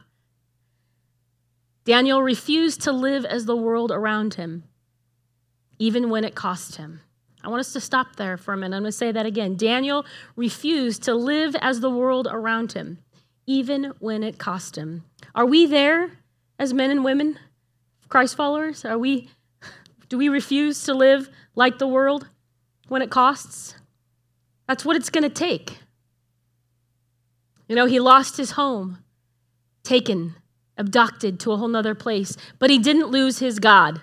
Daniel 1.84 2.22
refused 2.22 2.82
to 2.82 2.92
live 2.92 3.26
as 3.26 3.46
the 3.46 3.56
world 3.56 3.92
around 3.92 4.36
him, 4.36 4.64
even 5.80 6.10
when 6.10 6.24
it 6.24 6.36
cost 6.36 6.76
him. 6.76 7.02
I 7.44 7.48
want 7.48 7.62
us 7.62 7.74
to 7.74 7.80
stop 7.80 8.18
there 8.18 8.38
for 8.38 8.54
a 8.54 8.58
minute. 8.58 8.76
I'm 8.76 8.84
going 8.84 8.92
to 8.92 8.98
say 8.98 9.12
that 9.12 9.26
again. 9.26 9.56
Daniel 9.56 10.06
refused 10.36 11.04
to 11.04 11.16
live 11.16 11.56
as 11.56 11.80
the 11.80 11.90
world 11.90 12.28
around 12.30 12.74
him, 12.74 13.00
even 13.50 13.86
when 13.98 14.22
it 14.22 14.38
cost 14.38 14.78
him. 14.78 15.04
Are 15.34 15.46
we 15.46 15.66
there 15.66 16.12
as 16.60 16.72
men 16.72 16.92
and 16.92 17.04
women, 17.04 17.40
Christ 18.08 18.38
followers? 18.38 18.86
Are 18.86 18.98
we 18.98 19.28
do 20.08 20.20
we 20.20 20.30
refuse 20.30 20.84
to 20.84 20.94
live 20.94 21.30
like 21.56 21.80
the 21.80 21.88
world 21.88 22.28
when 22.90 23.02
it 23.02 23.10
costs? 23.10 23.74
That's 24.68 24.86
what 24.86 24.96
it's 24.96 25.10
going 25.10 25.24
to 25.24 25.30
take. 25.32 25.80
You 27.68 27.76
know, 27.76 27.88
he 27.88 28.00
lost 28.00 28.38
his 28.38 28.52
home, 28.52 29.00
taken, 29.84 30.36
abducted 30.78 31.40
to 31.40 31.52
a 31.52 31.58
whole 31.58 31.68
nother 31.68 31.96
place, 31.96 32.38
but 32.60 32.70
he 32.70 32.78
didn't 32.78 33.10
lose 33.10 33.40
his 33.40 33.58
God. 33.58 34.02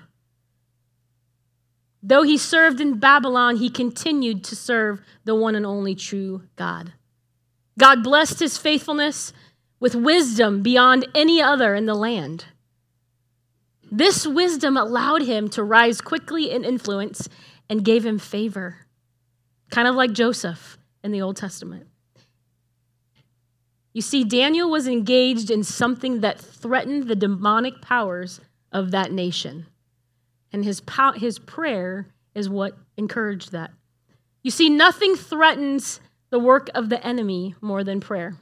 Though 2.02 2.22
he 2.22 2.36
served 2.36 2.80
in 2.80 2.98
Babylon, 2.98 3.56
he 3.56 3.70
continued 3.70 4.42
to 4.44 4.56
serve 4.56 5.02
the 5.24 5.36
one 5.36 5.54
and 5.54 5.66
only 5.66 5.94
true 5.94 6.42
God. 6.56 6.92
God 7.78 8.02
blessed 8.02 8.40
his 8.40 8.56
faithfulness 8.58 9.32
with 9.78 9.94
wisdom 9.94 10.62
beyond 10.62 11.06
any 11.14 11.40
other 11.42 11.74
in 11.74 11.86
the 11.86 11.94
land. 11.94 12.46
This 13.90 14.26
wisdom 14.26 14.76
allowed 14.76 15.22
him 15.22 15.48
to 15.50 15.62
rise 15.62 16.00
quickly 16.00 16.50
in 16.50 16.64
influence 16.64 17.28
and 17.68 17.84
gave 17.84 18.04
him 18.04 18.18
favor, 18.18 18.86
kind 19.70 19.86
of 19.86 19.94
like 19.94 20.12
Joseph 20.12 20.78
in 21.04 21.12
the 21.12 21.22
Old 21.22 21.36
Testament. 21.36 21.86
You 23.92 24.02
see, 24.02 24.24
Daniel 24.24 24.70
was 24.70 24.86
engaged 24.86 25.50
in 25.50 25.62
something 25.62 26.20
that 26.20 26.40
threatened 26.40 27.08
the 27.08 27.16
demonic 27.16 27.80
powers 27.80 28.40
of 28.72 28.90
that 28.90 29.12
nation. 29.12 29.66
And 30.52 30.64
his, 30.64 30.80
pow- 30.80 31.12
his 31.12 31.38
prayer 31.38 32.08
is 32.34 32.48
what 32.48 32.76
encouraged 32.96 33.52
that. 33.52 33.70
You 34.42 34.50
see, 34.50 34.68
nothing 34.68 35.16
threatens 35.16 36.00
the 36.36 36.40
work 36.40 36.68
of 36.74 36.90
the 36.90 37.02
enemy 37.02 37.54
more 37.62 37.82
than 37.82 37.98
prayer. 37.98 38.36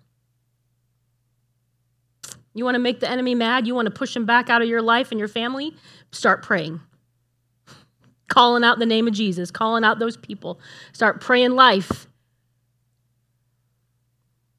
You 2.53 2.65
want 2.65 2.75
to 2.75 2.81
make 2.81 2.99
the 2.99 3.09
enemy 3.09 3.37
mad? 3.37 3.69
You 3.69 3.75
want 3.77 3.87
to 3.87 3.93
push 3.93 4.17
him 4.17 4.27
back 4.27 4.51
out 4.51 4.63
of 4.63 4.69
your 4.69 4.83
life 4.83 5.13
and 5.13 5.21
your 5.21 5.29
family? 5.29 5.77
Start 6.11 6.43
praying. 6.43 6.81
Calling 8.29 8.65
out 8.65 8.81
the 8.81 8.85
name 8.85 9.07
of 9.07 9.15
Jesus, 9.15 9.53
calling 9.53 9.85
out 9.85 10.01
those 10.01 10.17
people. 10.17 10.59
Start 10.93 11.21
praying 11.21 11.53
life. 11.53 12.09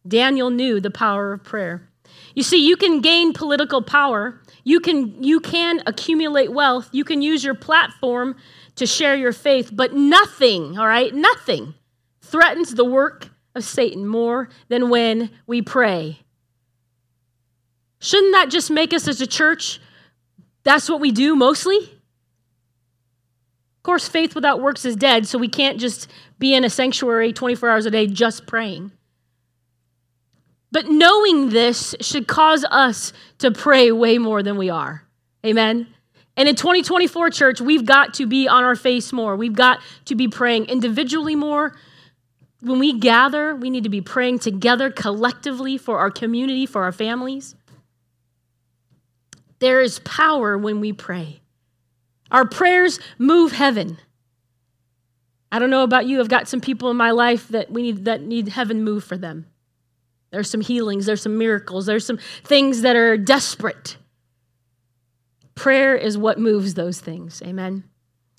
Daniel 0.08 0.50
knew 0.50 0.80
the 0.80 0.90
power 0.90 1.34
of 1.34 1.44
prayer. 1.44 1.90
You 2.36 2.44
see, 2.44 2.66
you 2.66 2.78
can 2.78 3.02
gain 3.02 3.34
political 3.34 3.82
power 3.82 4.40
you 4.66 4.80
can, 4.80 5.24
you 5.24 5.40
can 5.40 5.82
accumulate 5.86 6.52
wealth. 6.52 6.90
You 6.92 7.04
can 7.04 7.22
use 7.22 7.44
your 7.44 7.54
platform 7.54 8.36
to 8.78 8.86
share 8.88 9.16
your 9.16 9.32
faith, 9.32 9.70
but 9.72 9.94
nothing, 9.94 10.78
all 10.78 10.88
right, 10.88 11.14
nothing 11.14 11.76
threatens 12.22 12.74
the 12.74 12.86
work 12.86 13.30
of 13.56 13.64
Satan 13.64 14.06
more 14.06 14.50
than 14.68 14.90
when 14.90 15.32
we 15.48 15.62
pray. 15.62 16.20
Shouldn't 18.00 18.34
that 18.34 18.50
just 18.50 18.70
make 18.70 18.94
us 18.94 19.08
as 19.08 19.22
a 19.22 19.28
church, 19.28 19.80
that's 20.64 20.90
what 20.90 21.00
we 21.00 21.12
do 21.12 21.36
mostly? 21.36 21.78
Of 21.78 23.84
course, 23.84 24.08
faith 24.08 24.36
without 24.36 24.62
works 24.62 24.84
is 24.84 24.96
dead, 24.96 25.28
so 25.28 25.38
we 25.38 25.48
can't 25.48 25.80
just 25.80 26.10
be 26.40 26.54
in 26.54 26.64
a 26.64 26.70
sanctuary 26.70 27.34
24 27.34 27.70
hours 27.70 27.86
a 27.86 27.92
day 27.92 28.08
just 28.08 28.48
praying. 28.48 28.92
But 30.72 30.90
knowing 30.90 31.52
this 31.52 31.96
should 32.02 32.28
cause 32.28 32.66
us 32.70 33.14
to 33.38 33.52
pray 33.52 33.92
way 33.92 34.18
more 34.18 34.44
than 34.44 34.58
we 34.58 34.70
are. 34.70 35.04
Amen. 35.46 35.88
And 36.36 36.50
in 36.50 36.56
2024, 36.56 37.30
church, 37.30 37.62
we've 37.62 37.86
got 37.86 38.16
to 38.16 38.28
be 38.28 38.48
on 38.48 38.64
our 38.64 38.76
face 38.76 39.14
more. 39.14 39.38
We've 39.38 39.56
got 39.56 39.80
to 40.06 40.16
be 40.16 40.28
praying 40.28 40.66
individually 40.66 41.36
more. 41.36 41.78
When 42.62 42.80
we 42.80 42.98
gather, 43.00 43.56
we 43.56 43.70
need 43.70 43.84
to 43.84 43.90
be 43.90 44.02
praying 44.02 44.40
together 44.40 44.90
collectively 44.90 45.78
for 45.78 46.00
our 46.00 46.10
community, 46.10 46.66
for 46.66 46.84
our 46.84 46.92
families. 46.92 47.56
There 49.60 49.82
is 49.82 50.00
power 50.00 50.58
when 50.58 50.80
we 50.80 50.94
pray. 50.94 51.42
Our 52.32 52.46
prayers 52.46 53.00
move 53.18 53.52
heaven. 53.52 53.98
I 55.52 55.60
don't 55.60 55.70
know 55.70 55.84
about 55.84 56.06
you, 56.06 56.20
I've 56.20 56.28
got 56.28 56.50
some 56.50 56.60
people 56.60 56.92
in 56.92 56.98
my 56.98 57.12
life 57.12 57.48
that 57.48 57.72
we 57.72 57.82
need 57.84 58.06
that 58.06 58.22
need 58.22 58.50
heaven 58.50 58.84
move 58.84 59.06
for 59.06 59.16
them. 59.16 59.46
There's 60.32 60.50
some 60.50 60.60
healings, 60.60 61.06
there's 61.06 61.22
some 61.22 61.38
miracles, 61.38 61.86
there's 61.86 62.06
some 62.06 62.20
things 62.44 62.82
that 62.82 62.98
are 62.98 63.16
desperate. 63.16 63.96
Prayer 65.56 65.96
is 65.96 66.18
what 66.18 66.38
moves 66.38 66.74
those 66.74 67.00
things. 67.00 67.42
Amen. 67.46 67.86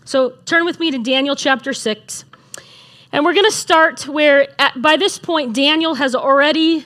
So 0.05 0.35
turn 0.45 0.67
with 0.67 0.79
me 0.79 0.91
to 0.91 0.99
Daniel 1.03 1.35
chapter 1.35 1.73
6. 1.73 2.26
And 3.13 3.25
we're 3.25 3.35
going 3.35 3.47
to 3.47 3.57
start 3.57 4.07
where 4.07 4.49
at, 4.61 4.81
by 4.81 4.97
this 4.97 5.19
point 5.19 5.55
Daniel 5.55 5.95
has 5.95 6.15
already 6.15 6.85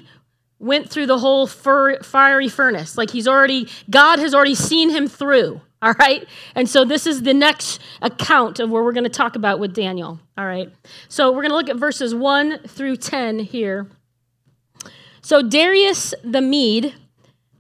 went 0.59 0.91
through 0.91 1.07
the 1.07 1.19
whole 1.19 1.47
fiery 1.47 2.49
furnace. 2.49 2.97
Like 2.97 3.11
he's 3.11 3.27
already 3.27 3.69
God 3.89 4.19
has 4.19 4.35
already 4.35 4.55
seen 4.55 4.91
him 4.91 5.09
through. 5.09 5.61
All 5.83 5.95
right? 5.99 6.29
And 6.55 6.69
so 6.69 6.85
this 6.85 7.07
is 7.07 7.23
the 7.23 7.33
next 7.33 7.81
account 8.03 8.61
of 8.61 8.69
where 8.69 8.85
we're 8.85 8.93
going 8.93 9.05
to 9.05 9.11
talk 9.11 9.35
about 9.35 9.59
with 9.59 9.75
Daniel. 9.75 10.21
All 10.37 10.45
right? 10.45 10.71
So 11.09 11.31
we're 11.31 11.43
going 11.43 11.51
to 11.51 11.57
look 11.57 11.71
at 11.71 11.77
verses 11.77 12.15
1 12.15 12.59
through 12.69 12.99
10 12.99 13.39
here. 13.39 13.89
So 15.23 15.41
Darius 15.41 16.13
the 16.23 16.43
Mede, 16.43 16.95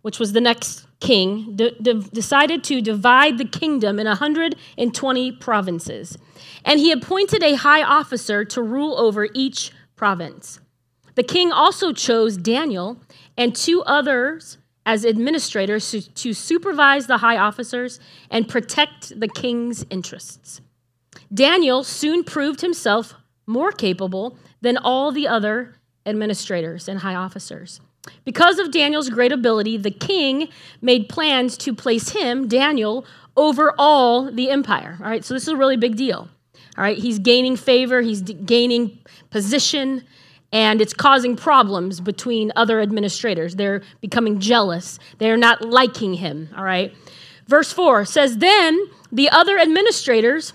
which 0.02 0.19
was 0.19 0.33
the 0.33 0.40
next 0.40 0.87
king, 1.00 1.57
de- 1.57 1.73
de- 1.80 1.95
decided 1.95 2.62
to 2.64 2.80
divide 2.80 3.38
the 3.38 3.45
kingdom 3.45 3.99
in 3.99 4.07
120 4.07 5.33
provinces. 5.33 6.16
And 6.64 6.78
he 6.78 6.92
appointed 6.92 7.42
a 7.42 7.54
high 7.54 7.83
officer 7.83 8.45
to 8.47 8.62
rule 8.62 8.99
over 8.99 9.28
each 9.35 9.73
province. 9.97 10.61
The 11.14 11.23
king 11.23 11.52
also 11.52 11.92
chose 11.92 12.37
Daniel 12.37 13.00
and 13.37 13.54
two 13.54 13.83
others 13.83 14.59
as 14.87 15.04
administrators 15.04 15.90
to, 15.90 16.14
to 16.14 16.33
supervise 16.33 17.07
the 17.07 17.19
high 17.19 17.37
officers 17.37 18.00
and 18.30 18.49
protect 18.49 19.19
the 19.19 19.28
king's 19.28 19.85
interests. 19.90 20.61
Daniel 21.33 21.85
soon 21.85 22.25
proved 22.25 22.61
himself 22.61 23.14
more 23.47 23.73
capable 23.73 24.38
than 24.61 24.76
all 24.76 25.12
the 25.12 25.28
other 25.28 25.75
administrators 26.07 26.88
and 26.88 27.00
high 27.00 27.14
officers. 27.14 27.80
Because 28.25 28.59
of 28.59 28.71
Daniel's 28.71 29.11
great 29.11 29.33
ability, 29.33 29.76
the 29.76 29.90
king 29.90 30.49
made 30.80 31.09
plans 31.09 31.57
to 31.59 31.75
place 31.75 32.11
him, 32.11 32.49
Daniel, 32.49 33.04
over 33.37 33.75
all 33.78 34.30
the 34.30 34.50
empire. 34.50 34.99
All 35.00 35.09
right, 35.09 35.25
so 35.25 35.35
this 35.35 35.45
is 35.45 35.49
a 35.49 35.57
really 35.57 35.76
big 35.76 35.97
deal. 35.97 36.28
All 36.76 36.85
right, 36.85 36.97
he's 36.97 37.19
gaining 37.19 37.57
favor, 37.57 38.00
he's 38.00 38.23
gaining 38.23 38.99
position, 39.30 40.04
and 40.52 40.80
it's 40.80 40.95
causing 40.95 41.37
problems 41.37 42.00
between 42.00 42.52
other 42.57 42.80
administrators. 42.80 43.57
They're 43.57 43.83
becoming 44.00 44.40
jealous, 44.40 44.99
they're 45.19 45.37
not 45.37 45.62
liking 45.62 46.14
him. 46.14 46.49
All 46.57 46.64
right, 46.64 46.95
verse 47.47 47.73
4 47.73 48.04
says, 48.04 48.38
Then 48.38 48.78
the 49.12 49.28
other 49.28 49.59
administrators 49.59 50.52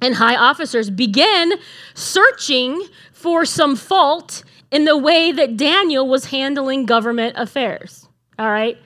and 0.00 0.14
high 0.14 0.36
officers 0.36 0.90
began 0.90 1.52
searching 1.94 2.86
for 3.12 3.44
some 3.44 3.74
fault 3.74 4.44
in 4.70 4.84
the 4.84 4.96
way 4.96 5.32
that 5.32 5.56
Daniel 5.56 6.06
was 6.06 6.26
handling 6.26 6.86
government 6.86 7.36
affairs. 7.36 8.08
All 8.38 8.50
right? 8.50 8.78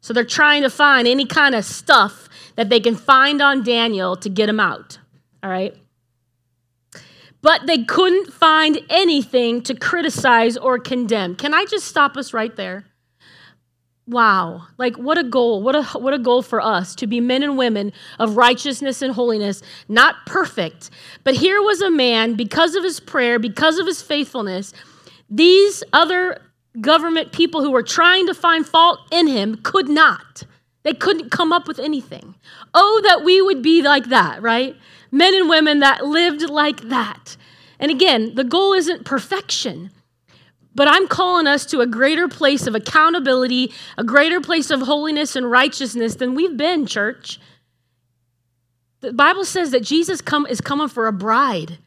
So 0.00 0.12
they're 0.12 0.24
trying 0.24 0.62
to 0.62 0.70
find 0.70 1.06
any 1.06 1.26
kind 1.26 1.54
of 1.54 1.64
stuff 1.64 2.28
that 2.56 2.68
they 2.68 2.80
can 2.80 2.96
find 2.96 3.40
on 3.40 3.62
Daniel 3.62 4.16
to 4.16 4.28
get 4.28 4.48
him 4.48 4.60
out. 4.60 4.98
All 5.42 5.50
right? 5.50 5.76
But 7.42 7.66
they 7.66 7.84
couldn't 7.84 8.32
find 8.32 8.80
anything 8.90 9.62
to 9.62 9.74
criticize 9.74 10.56
or 10.56 10.78
condemn. 10.78 11.36
Can 11.36 11.54
I 11.54 11.64
just 11.64 11.86
stop 11.86 12.16
us 12.16 12.34
right 12.34 12.54
there? 12.54 12.84
Wow. 14.06 14.66
Like 14.76 14.96
what 14.96 15.18
a 15.18 15.24
goal. 15.24 15.62
What 15.62 15.76
a 15.76 15.84
what 15.84 16.12
a 16.12 16.18
goal 16.18 16.42
for 16.42 16.60
us 16.60 16.96
to 16.96 17.06
be 17.06 17.20
men 17.20 17.44
and 17.44 17.56
women 17.56 17.92
of 18.18 18.36
righteousness 18.36 19.02
and 19.02 19.14
holiness, 19.14 19.62
not 19.88 20.26
perfect. 20.26 20.90
But 21.22 21.34
here 21.34 21.62
was 21.62 21.80
a 21.80 21.90
man 21.90 22.34
because 22.34 22.74
of 22.74 22.82
his 22.82 22.98
prayer, 22.98 23.38
because 23.38 23.78
of 23.78 23.86
his 23.86 24.02
faithfulness, 24.02 24.74
these 25.30 25.82
other 25.92 26.42
government 26.80 27.32
people 27.32 27.62
who 27.62 27.70
were 27.70 27.82
trying 27.82 28.26
to 28.26 28.34
find 28.34 28.66
fault 28.66 29.00
in 29.10 29.26
him 29.26 29.56
could 29.62 29.88
not. 29.88 30.44
They 30.82 30.94
couldn't 30.94 31.30
come 31.30 31.52
up 31.52 31.68
with 31.68 31.78
anything. 31.78 32.34
Oh, 32.74 33.00
that 33.04 33.22
we 33.24 33.40
would 33.40 33.62
be 33.62 33.82
like 33.82 34.06
that, 34.06 34.42
right? 34.42 34.76
Men 35.10 35.34
and 35.34 35.48
women 35.48 35.80
that 35.80 36.04
lived 36.04 36.48
like 36.48 36.82
that. 36.82 37.36
And 37.78 37.90
again, 37.90 38.34
the 38.34 38.44
goal 38.44 38.72
isn't 38.72 39.04
perfection, 39.04 39.90
but 40.74 40.88
I'm 40.88 41.08
calling 41.08 41.46
us 41.46 41.66
to 41.66 41.80
a 41.80 41.86
greater 41.86 42.28
place 42.28 42.66
of 42.66 42.74
accountability, 42.74 43.72
a 43.98 44.04
greater 44.04 44.40
place 44.40 44.70
of 44.70 44.82
holiness 44.82 45.36
and 45.36 45.50
righteousness 45.50 46.14
than 46.16 46.34
we've 46.34 46.56
been, 46.56 46.86
church. 46.86 47.40
The 49.00 49.12
Bible 49.12 49.44
says 49.44 49.70
that 49.70 49.82
Jesus 49.82 50.20
come, 50.20 50.46
is 50.46 50.60
coming 50.60 50.88
for 50.88 51.06
a 51.06 51.12
bride 51.12 51.78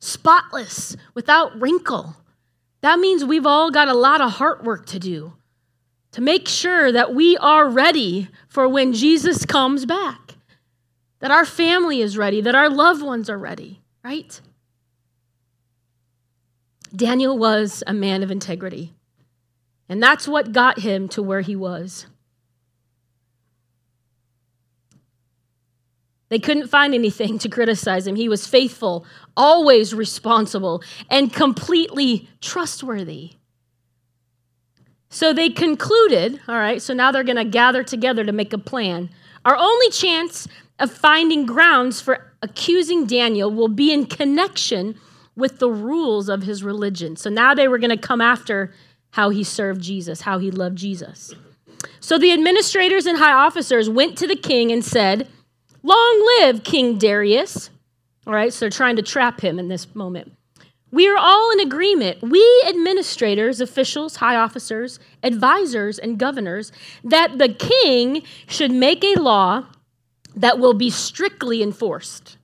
spotless, 0.00 0.96
without 1.14 1.60
wrinkle. 1.60 2.16
That 2.80 2.98
means 2.98 3.24
we've 3.24 3.46
all 3.46 3.70
got 3.70 3.88
a 3.88 3.94
lot 3.94 4.20
of 4.20 4.32
heart 4.32 4.64
work 4.64 4.86
to 4.86 4.98
do 4.98 5.34
to 6.12 6.20
make 6.20 6.48
sure 6.48 6.90
that 6.90 7.14
we 7.14 7.36
are 7.36 7.68
ready 7.68 8.28
for 8.48 8.68
when 8.68 8.92
Jesus 8.92 9.44
comes 9.44 9.84
back, 9.84 10.36
that 11.20 11.30
our 11.30 11.44
family 11.44 12.00
is 12.00 12.16
ready, 12.16 12.40
that 12.40 12.54
our 12.54 12.70
loved 12.70 13.02
ones 13.02 13.28
are 13.28 13.38
ready, 13.38 13.82
right? 14.02 14.40
Daniel 16.94 17.36
was 17.36 17.82
a 17.86 17.92
man 17.92 18.22
of 18.22 18.30
integrity, 18.30 18.94
and 19.88 20.02
that's 20.02 20.26
what 20.26 20.52
got 20.52 20.80
him 20.80 21.08
to 21.08 21.22
where 21.22 21.42
he 21.42 21.54
was. 21.54 22.06
They 26.28 26.38
couldn't 26.38 26.68
find 26.68 26.94
anything 26.94 27.38
to 27.38 27.48
criticize 27.48 28.06
him. 28.06 28.16
He 28.16 28.28
was 28.28 28.46
faithful, 28.46 29.06
always 29.36 29.94
responsible, 29.94 30.82
and 31.10 31.32
completely 31.32 32.28
trustworthy. 32.40 33.32
So 35.10 35.32
they 35.32 35.48
concluded, 35.48 36.40
all 36.48 36.56
right, 36.56 36.82
so 36.82 36.92
now 36.92 37.10
they're 37.10 37.24
going 37.24 37.36
to 37.36 37.44
gather 37.44 37.82
together 37.82 38.24
to 38.24 38.32
make 38.32 38.52
a 38.52 38.58
plan. 38.58 39.08
Our 39.44 39.56
only 39.56 39.90
chance 39.90 40.46
of 40.78 40.92
finding 40.92 41.46
grounds 41.46 42.00
for 42.00 42.32
accusing 42.42 43.06
Daniel 43.06 43.50
will 43.50 43.68
be 43.68 43.92
in 43.92 44.06
connection 44.06 44.96
with 45.34 45.60
the 45.60 45.70
rules 45.70 46.28
of 46.28 46.42
his 46.42 46.62
religion. 46.62 47.16
So 47.16 47.30
now 47.30 47.54
they 47.54 47.68
were 47.68 47.78
going 47.78 47.90
to 47.90 47.96
come 47.96 48.20
after 48.20 48.72
how 49.10 49.30
he 49.30 49.42
served 49.42 49.80
Jesus, 49.80 50.20
how 50.20 50.38
he 50.38 50.50
loved 50.50 50.76
Jesus. 50.76 51.34
So 52.00 52.18
the 52.18 52.32
administrators 52.32 53.06
and 53.06 53.18
high 53.18 53.32
officers 53.32 53.88
went 53.88 54.18
to 54.18 54.26
the 54.26 54.36
king 54.36 54.70
and 54.70 54.84
said, 54.84 55.28
Long 55.82 56.38
live 56.40 56.64
King 56.64 56.98
Darius. 56.98 57.70
All 58.26 58.34
right, 58.34 58.52
so 58.52 58.60
they're 58.60 58.70
trying 58.70 58.96
to 58.96 59.02
trap 59.02 59.40
him 59.40 59.58
in 59.58 59.68
this 59.68 59.94
moment. 59.94 60.32
We 60.90 61.06
are 61.08 61.18
all 61.18 61.50
in 61.50 61.60
agreement, 61.60 62.22
we 62.22 62.42
administrators, 62.66 63.60
officials, 63.60 64.16
high 64.16 64.36
officers, 64.36 64.98
advisors, 65.22 65.98
and 65.98 66.18
governors, 66.18 66.72
that 67.04 67.36
the 67.36 67.50
king 67.50 68.22
should 68.46 68.70
make 68.70 69.04
a 69.04 69.20
law 69.20 69.66
that 70.34 70.58
will 70.58 70.72
be 70.72 70.88
strictly 70.88 71.62
enforced. 71.62 72.38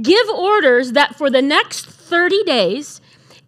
Give 0.00 0.28
orders 0.30 0.92
that 0.92 1.16
for 1.16 1.30
the 1.30 1.42
next 1.42 1.86
30 1.86 2.42
days, 2.42 3.00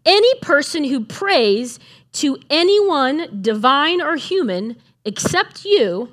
any 0.04 0.35
person 0.40 0.85
who 0.85 1.04
prays 1.04 1.81
to 2.12 2.38
anyone, 2.49 3.40
divine 3.40 4.00
or 4.00 4.16
human, 4.16 4.76
except 5.04 5.64
you, 5.64 6.11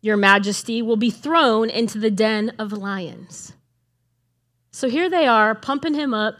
your 0.00 0.16
majesty, 0.16 0.82
will 0.82 0.96
be 0.96 1.10
thrown 1.10 1.70
into 1.70 1.98
the 1.98 2.10
den 2.10 2.50
of 2.58 2.72
lions. 2.72 3.52
So 4.70 4.88
here 4.88 5.10
they 5.10 5.26
are, 5.26 5.54
pumping 5.54 5.94
him 5.94 6.14
up 6.14 6.36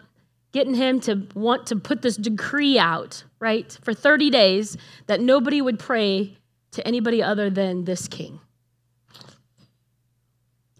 getting 0.53 0.75
him 0.75 1.01
to 1.01 1.27
want 1.35 1.67
to 1.69 1.77
put 1.77 2.03
this 2.03 2.17
decree 2.17 2.79
out, 2.79 3.25
right, 3.39 3.79
for 3.83 3.95
30 3.95 4.31
days 4.31 4.77
that 5.07 5.21
nobody 5.21 5.61
would 5.61 5.79
pray 5.79 6.37
to 6.73 6.87
anybody 6.87 7.23
other 7.23 7.51
than 7.51 7.85
this 7.85 8.09
king. 8.09 8.41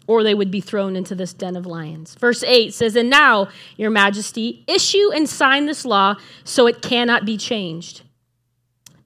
Or 0.07 0.23
they 0.23 0.33
would 0.33 0.51
be 0.51 0.61
thrown 0.61 0.95
into 0.95 1.15
this 1.15 1.33
den 1.33 1.55
of 1.55 1.65
lions. 1.65 2.15
Verse 2.15 2.43
8 2.43 2.73
says, 2.73 2.95
And 2.95 3.09
now, 3.09 3.49
your 3.77 3.91
majesty, 3.91 4.63
issue 4.67 5.11
and 5.13 5.29
sign 5.29 5.67
this 5.67 5.85
law 5.85 6.15
so 6.43 6.67
it 6.67 6.81
cannot 6.81 7.25
be 7.25 7.37
changed. 7.37 8.01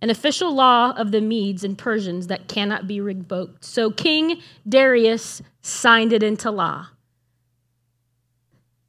An 0.01 0.09
official 0.09 0.53
law 0.53 0.91
of 0.91 1.11
the 1.11 1.21
Medes 1.21 1.63
and 1.63 1.77
Persians 1.77 2.27
that 2.27 2.47
cannot 2.47 2.87
be 2.87 2.99
revoked. 3.01 3.63
So 3.63 3.91
King 3.91 4.41
Darius 4.67 5.41
signed 5.61 6.13
it 6.13 6.21
into 6.21 6.51
law. 6.51 6.87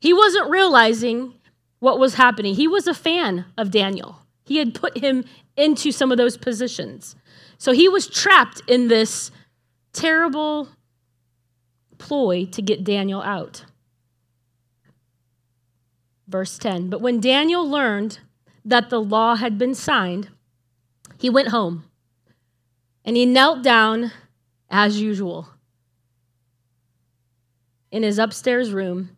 He 0.00 0.12
wasn't 0.12 0.50
realizing 0.50 1.34
what 1.78 1.98
was 1.98 2.14
happening. 2.14 2.54
He 2.54 2.68
was 2.68 2.86
a 2.86 2.94
fan 2.94 3.46
of 3.56 3.70
Daniel, 3.70 4.20
he 4.44 4.58
had 4.58 4.74
put 4.74 4.98
him 4.98 5.24
into 5.56 5.90
some 5.90 6.12
of 6.12 6.18
those 6.18 6.36
positions. 6.36 7.16
So 7.58 7.72
he 7.72 7.88
was 7.88 8.06
trapped 8.06 8.62
in 8.68 8.88
this 8.88 9.30
terrible 9.92 10.68
ploy 11.98 12.44
to 12.46 12.62
get 12.62 12.84
Daniel 12.84 13.22
out. 13.22 13.64
Verse 16.28 16.58
10 16.58 16.90
But 16.90 17.00
when 17.00 17.20
Daniel 17.20 17.68
learned 17.68 18.20
that 18.64 18.90
the 18.90 19.00
law 19.00 19.36
had 19.36 19.58
been 19.58 19.74
signed, 19.74 20.28
he 21.18 21.30
went 21.30 21.48
home 21.48 21.84
and 23.04 23.16
he 23.16 23.26
knelt 23.26 23.62
down 23.62 24.12
as 24.68 25.00
usual 25.00 25.48
in 27.90 28.02
his 28.02 28.18
upstairs 28.18 28.72
room 28.72 29.16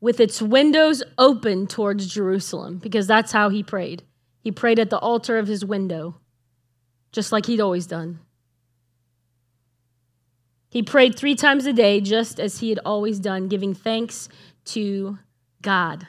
with 0.00 0.20
its 0.20 0.42
windows 0.42 1.02
open 1.16 1.66
towards 1.66 2.06
Jerusalem, 2.06 2.76
because 2.76 3.06
that's 3.06 3.32
how 3.32 3.48
he 3.48 3.62
prayed. 3.62 4.02
He 4.40 4.52
prayed 4.52 4.78
at 4.78 4.90
the 4.90 4.98
altar 4.98 5.38
of 5.38 5.48
his 5.48 5.64
window, 5.64 6.20
just 7.10 7.32
like 7.32 7.46
he'd 7.46 7.60
always 7.60 7.86
done. 7.86 8.18
He 10.68 10.82
prayed 10.82 11.16
three 11.16 11.34
times 11.34 11.64
a 11.64 11.72
day, 11.72 12.02
just 12.02 12.38
as 12.38 12.58
he 12.58 12.68
had 12.68 12.80
always 12.84 13.18
done, 13.18 13.48
giving 13.48 13.72
thanks 13.72 14.28
to 14.66 15.18
God. 15.62 16.06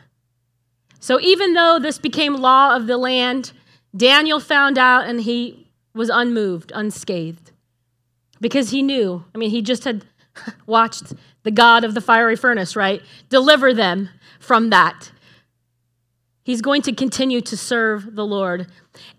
So 0.99 1.21
even 1.21 1.53
though 1.53 1.79
this 1.79 1.97
became 1.97 2.35
law 2.35 2.75
of 2.75 2.87
the 2.87 2.97
land, 2.97 3.53
Daniel 3.95 4.39
found 4.39 4.77
out 4.77 5.07
and 5.07 5.21
he 5.21 5.67
was 5.93 6.09
unmoved, 6.09 6.71
unscathed, 6.75 7.51
because 8.41 8.71
he 8.71 8.81
knew. 8.81 9.23
I 9.33 9.37
mean, 9.37 9.49
he 9.49 9.61
just 9.61 9.85
had 9.85 10.05
watched 10.65 11.13
the 11.43 11.51
God 11.51 11.83
of 11.83 11.93
the 11.93 12.01
fiery 12.01 12.35
furnace, 12.35 12.75
right? 12.75 13.01
Deliver 13.29 13.73
them 13.73 14.09
from 14.39 14.69
that. 14.71 15.11
He's 16.43 16.61
going 16.61 16.81
to 16.83 16.93
continue 16.93 17.41
to 17.41 17.57
serve 17.57 18.15
the 18.15 18.25
Lord. 18.25 18.67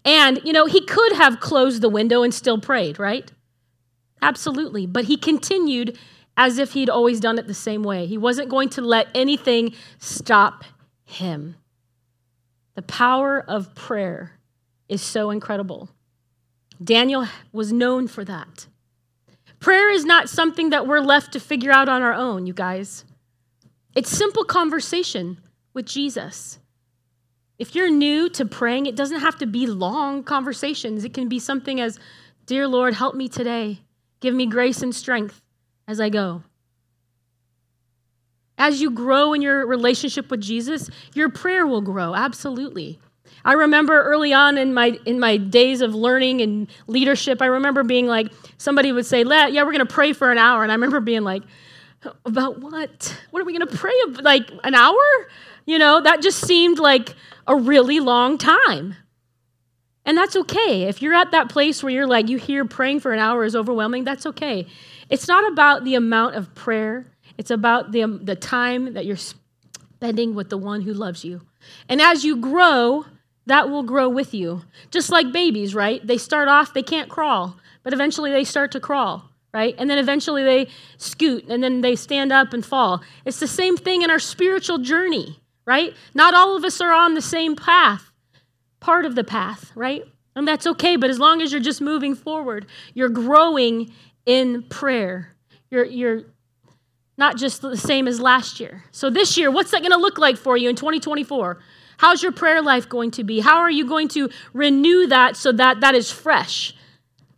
And, 0.05 0.41
you 0.45 0.53
know, 0.53 0.67
he 0.67 0.85
could 0.85 1.13
have 1.15 1.41
closed 1.41 1.83
the 1.83 1.89
window 1.89 2.23
and 2.23 2.33
still 2.33 2.61
prayed, 2.61 2.99
right? 2.99 3.33
Absolutely. 4.23 4.87
But 4.87 5.07
he 5.07 5.17
continued 5.17 5.99
as 6.37 6.59
if 6.59 6.73
he'd 6.73 6.91
always 6.91 7.19
done 7.19 7.39
it 7.39 7.47
the 7.47 7.55
same 7.55 7.83
way. 7.83 8.07
He 8.07 8.19
wasn't 8.19 8.49
going 8.49 8.69
to 8.71 8.81
let 8.81 9.09
anything 9.15 9.75
stop 9.99 10.65
him. 11.05 11.57
The 12.75 12.83
power 12.83 13.41
of 13.41 13.75
prayer 13.75 14.39
is 14.89 15.03
so 15.03 15.31
incredible. 15.31 15.89
Daniel 16.83 17.27
was 17.53 17.73
known 17.73 18.07
for 18.09 18.25
that. 18.25 18.67
Prayer 19.61 19.91
is 19.91 20.05
not 20.05 20.29
something 20.29 20.71
that 20.71 20.87
we're 20.87 21.01
left 21.01 21.33
to 21.33 21.41
figure 21.41 21.73
out 21.73 21.89
on 21.89 22.03
our 22.03 22.13
own, 22.13 22.47
you 22.47 22.53
guys. 22.53 23.05
It's 23.95 24.11
simple 24.11 24.45
conversation 24.45 25.39
with 25.73 25.87
Jesus. 25.87 26.59
If 27.59 27.75
you're 27.75 27.91
new 27.91 28.29
to 28.31 28.45
praying, 28.45 28.87
it 28.87 28.97
doesn't 28.97 29.21
have 29.21 29.39
to 29.39 29.47
be 29.47 29.67
long 29.67 30.23
conversations. 30.23 31.05
It 31.05 31.15
can 31.15 31.29
be 31.29 31.39
something 31.39 31.81
as, 31.81 31.99
Dear 32.45 32.69
Lord, 32.69 32.95
help 32.95 33.15
me 33.15 33.29
today. 33.29 33.81
Give 34.21 34.35
me 34.35 34.47
grace 34.47 34.83
and 34.83 34.95
strength 34.95 35.41
as 35.89 36.01
I 36.01 36.11
go. 36.11 36.43
As 38.59 38.81
you 38.81 38.91
grow 38.91 39.33
in 39.33 39.43
your 39.43 39.67
relationship 39.67 40.31
with 40.31 40.41
Jesus, 40.41 40.91
your 41.15 41.29
prayer 41.29 41.67
will 41.67 41.83
grow, 41.83 42.15
absolutely. 42.15 43.01
I 43.47 43.53
remember 43.53 44.03
early 44.03 44.33
on 44.33 44.59
in 44.59 44.75
my 44.75 44.99
in 45.07 45.21
my 45.21 45.37
days 45.37 45.81
of 45.81 45.95
learning 45.95 46.41
and 46.41 46.67
leadership, 46.89 47.41
I 47.41 47.47
remember 47.47 47.85
being 47.85 48.09
like, 48.09 48.33
somebody 48.59 48.91
would 48.91 49.07
say, 49.07 49.23
"Yeah, 49.23 49.63
we're 49.63 49.71
to 49.87 49.87
pray 49.87 50.13
for 50.13 50.33
an 50.33 50.37
hour," 50.37 50.65
and 50.65 50.73
I 50.73 50.75
remember 50.75 50.99
being 50.99 51.23
like, 51.23 51.45
"About 52.25 52.61
what? 52.61 53.17
What 53.31 53.41
are 53.41 53.45
we 53.45 53.53
to 53.67 53.77
pray 53.77 53.95
about? 54.09 54.25
Like 54.25 54.51
an 54.65 54.75
hour?" 54.75 55.29
You 55.65 55.79
know, 55.79 56.01
that 56.01 56.23
just 56.23 56.45
seemed 56.45 56.81
like 56.81 57.15
a 57.47 57.55
really 57.55 58.01
long 58.01 58.37
time. 58.37 58.97
And 60.05 60.17
that's 60.17 60.37
okay. 60.37 60.85
If 60.85 61.03
you're 61.03 61.15
at 61.15 61.33
that 61.33 61.49
place 61.49 61.83
where 61.83 61.93
you're 61.93 62.07
like, 62.07 62.29
you 62.29 62.39
hear 62.39 62.65
praying 62.65 63.01
for 63.01 63.13
an 63.13 63.19
hour 63.19 63.45
is 63.45 63.57
overwhelming, 63.57 64.05
that's 64.05 64.25
okay. 64.27 64.69
It's 65.11 65.27
not 65.27 65.51
about 65.53 65.83
the 65.85 65.97
amount 65.97 66.37
of 66.37 66.55
prayer, 66.55 67.07
it's 67.37 67.51
about 67.51 67.91
the, 67.91 68.07
the 68.23 68.37
time 68.37 68.95
that 68.95 69.05
you're 69.05 69.17
spending 69.17 70.37
with 70.37 70.49
the 70.49 70.57
one 70.57 70.83
who 70.83 70.95
loves 70.95 71.25
you. 71.25 71.43
And 71.89 72.01
as 72.01 72.25
you 72.25 72.37
grow, 72.37 73.05
that 73.47 73.71
will 73.71 73.83
grow 73.83 74.09
with 74.09 74.35
you. 74.35 74.63
Just 74.91 75.11
like 75.11 75.33
babies, 75.33 75.75
right? 75.75 76.05
They 76.07 76.19
start 76.19 76.49
off, 76.49 76.75
they 76.75 76.83
can't 76.83 77.09
crawl, 77.09 77.57
but 77.83 77.93
eventually 77.93 78.31
they 78.31 78.45
start 78.45 78.73
to 78.73 78.81
crawl, 78.81 79.31
right? 79.55 79.75
And 79.79 79.89
then 79.89 79.99
eventually 79.99 80.43
they 80.43 80.69
scoot 80.99 81.47
and 81.49 81.63
then 81.63 81.81
they 81.81 81.97
stand 81.97 82.33
up 82.33 82.53
and 82.53 82.65
fall. 82.65 83.03
It's 83.25 83.41
the 83.41 83.47
same 83.47 83.77
thing 83.77 84.03
in 84.03 84.11
our 84.11 84.19
spiritual 84.19 84.79
journey, 84.79 85.41
right? 85.65 85.95
Not 86.15 86.35
all 86.35 86.57
of 86.57 86.65
us 86.65 86.81
are 86.81 86.93
on 86.93 87.15
the 87.15 87.23
same 87.23 87.57
path, 87.57 88.11
part 88.81 89.05
of 89.05 89.15
the 89.15 89.25
path, 89.25 89.73
right? 89.75 90.05
And 90.35 90.47
that's 90.47 90.67
okay, 90.67 90.97
but 90.97 91.09
as 91.09 91.19
long 91.19 91.41
as 91.41 91.53
you're 91.53 91.63
just 91.63 91.81
moving 91.81 92.15
forward, 92.15 92.67
you're 92.93 93.09
growing 93.09 93.93
in 94.27 94.65
prayer. 94.65 95.35
You're, 95.71 95.87
you're 95.87 96.23
not 97.17 97.37
just 97.37 97.63
the 97.63 97.77
same 97.77 98.07
as 98.07 98.21
last 98.21 98.61
year. 98.61 98.85
So 98.91 99.09
this 99.09 99.39
year, 99.39 99.51
what's 99.51 99.71
that 99.71 99.81
going 99.81 99.93
to 99.93 99.99
look 99.99 100.19
like 100.19 100.37
for 100.37 100.57
you 100.57 100.69
in 100.69 100.77
2024? 100.77 101.59
How's 101.99 102.23
your 102.23 102.33
prayer 102.33 102.63
life 102.63 102.89
going 102.89 103.11
to 103.13 103.25
be? 103.25 103.41
How 103.41 103.59
are 103.59 103.71
you 103.71 103.87
going 103.87 104.09
to 104.09 104.29
renew 104.53 105.07
that 105.07 105.37
so 105.37 105.53
that 105.53 105.81
that 105.81 105.95
is 105.95 106.11
fresh? 106.11 106.75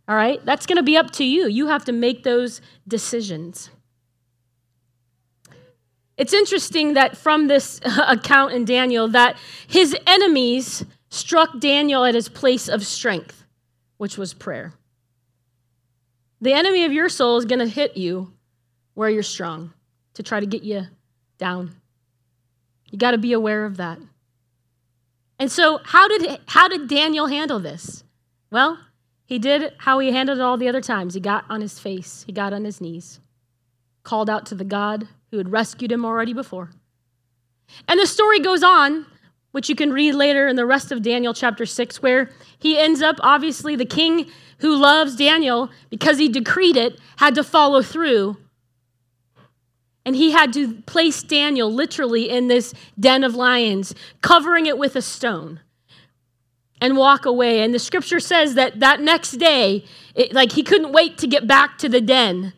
All 0.07 0.15
right? 0.15 0.43
That's 0.45 0.65
going 0.65 0.77
to 0.77 0.83
be 0.83 0.97
up 0.97 1.11
to 1.11 1.23
you. 1.23 1.47
You 1.47 1.67
have 1.67 1.85
to 1.85 1.91
make 1.91 2.23
those 2.23 2.61
decisions. 2.87 3.69
It's 6.17 6.33
interesting 6.33 6.95
that 6.95 7.15
from 7.15 7.47
this 7.47 7.79
account 7.85 8.53
in 8.53 8.65
Daniel 8.65 9.07
that 9.09 9.37
his 9.67 9.95
enemies 10.05 10.83
struck 11.09 11.59
Daniel 11.59 12.03
at 12.03 12.15
his 12.15 12.27
place 12.27 12.67
of 12.67 12.85
strength, 12.85 13.45
which 13.97 14.17
was 14.17 14.33
prayer. 14.33 14.73
The 16.41 16.53
enemy 16.53 16.85
of 16.85 16.91
your 16.91 17.09
soul 17.09 17.37
is 17.37 17.45
going 17.45 17.59
to 17.59 17.67
hit 17.67 17.97
you 17.97 18.33
where 18.93 19.09
you're 19.09 19.23
strong 19.23 19.73
to 20.15 20.23
try 20.23 20.39
to 20.39 20.45
get 20.45 20.63
you 20.63 20.87
down. 21.37 21.75
You 22.91 22.97
got 22.97 23.11
to 23.11 23.17
be 23.17 23.33
aware 23.33 23.65
of 23.65 23.77
that. 23.77 23.99
And 25.39 25.49
so, 25.49 25.79
how 25.85 26.07
did, 26.07 26.39
how 26.47 26.67
did 26.67 26.89
Daniel 26.89 27.27
handle 27.27 27.59
this? 27.59 28.03
Well, 28.51 28.77
he 29.25 29.39
did 29.39 29.73
how 29.79 29.99
he 29.99 30.11
handled 30.11 30.39
it 30.39 30.41
all 30.41 30.57
the 30.57 30.67
other 30.67 30.81
times. 30.81 31.13
He 31.13 31.19
got 31.19 31.45
on 31.49 31.61
his 31.61 31.79
face, 31.79 32.23
he 32.27 32.33
got 32.33 32.51
on 32.51 32.65
his 32.65 32.81
knees, 32.81 33.19
called 34.03 34.29
out 34.29 34.45
to 34.47 34.55
the 34.55 34.65
God 34.65 35.07
who 35.31 35.37
had 35.37 35.51
rescued 35.51 35.91
him 35.91 36.03
already 36.03 36.33
before. 36.33 36.71
And 37.87 37.99
the 37.99 38.07
story 38.07 38.39
goes 38.39 38.63
on, 38.63 39.05
which 39.51 39.69
you 39.69 39.75
can 39.75 39.93
read 39.93 40.13
later 40.13 40.47
in 40.47 40.55
the 40.55 40.65
rest 40.65 40.91
of 40.91 41.01
Daniel 41.01 41.33
chapter 41.33 41.65
6, 41.65 42.01
where 42.01 42.29
he 42.57 42.77
ends 42.77 43.01
up, 43.01 43.17
obviously, 43.21 43.75
the 43.75 43.85
king 43.85 44.29
who 44.59 44.75
loves 44.75 45.15
Daniel 45.15 45.69
because 45.89 46.17
he 46.17 46.27
decreed 46.27 46.75
it 46.75 46.99
had 47.17 47.35
to 47.35 47.43
follow 47.43 47.81
through. 47.81 48.37
And 50.09 50.15
he 50.15 50.31
had 50.31 50.53
to 50.53 50.73
place 50.87 51.21
Daniel 51.21 51.71
literally 51.71 52.31
in 52.31 52.47
this 52.47 52.73
den 52.99 53.23
of 53.23 53.35
lions, 53.35 53.93
covering 54.21 54.65
it 54.65 54.75
with 54.75 54.95
a 54.95 55.03
stone 55.03 55.59
and 56.81 56.97
walk 56.97 57.27
away. 57.27 57.61
And 57.61 57.75
the 57.75 57.77
scripture 57.77 58.19
says 58.19 58.55
that 58.55 58.79
that 58.79 59.01
next 59.01 59.33
day, 59.33 59.85
it, 60.15 60.33
like 60.33 60.53
he 60.53 60.63
couldn't 60.63 60.93
wait 60.93 61.19
to 61.19 61.27
get 61.27 61.45
back 61.45 61.77
to 61.77 61.89
the 61.89 62.01
den. 62.01 62.53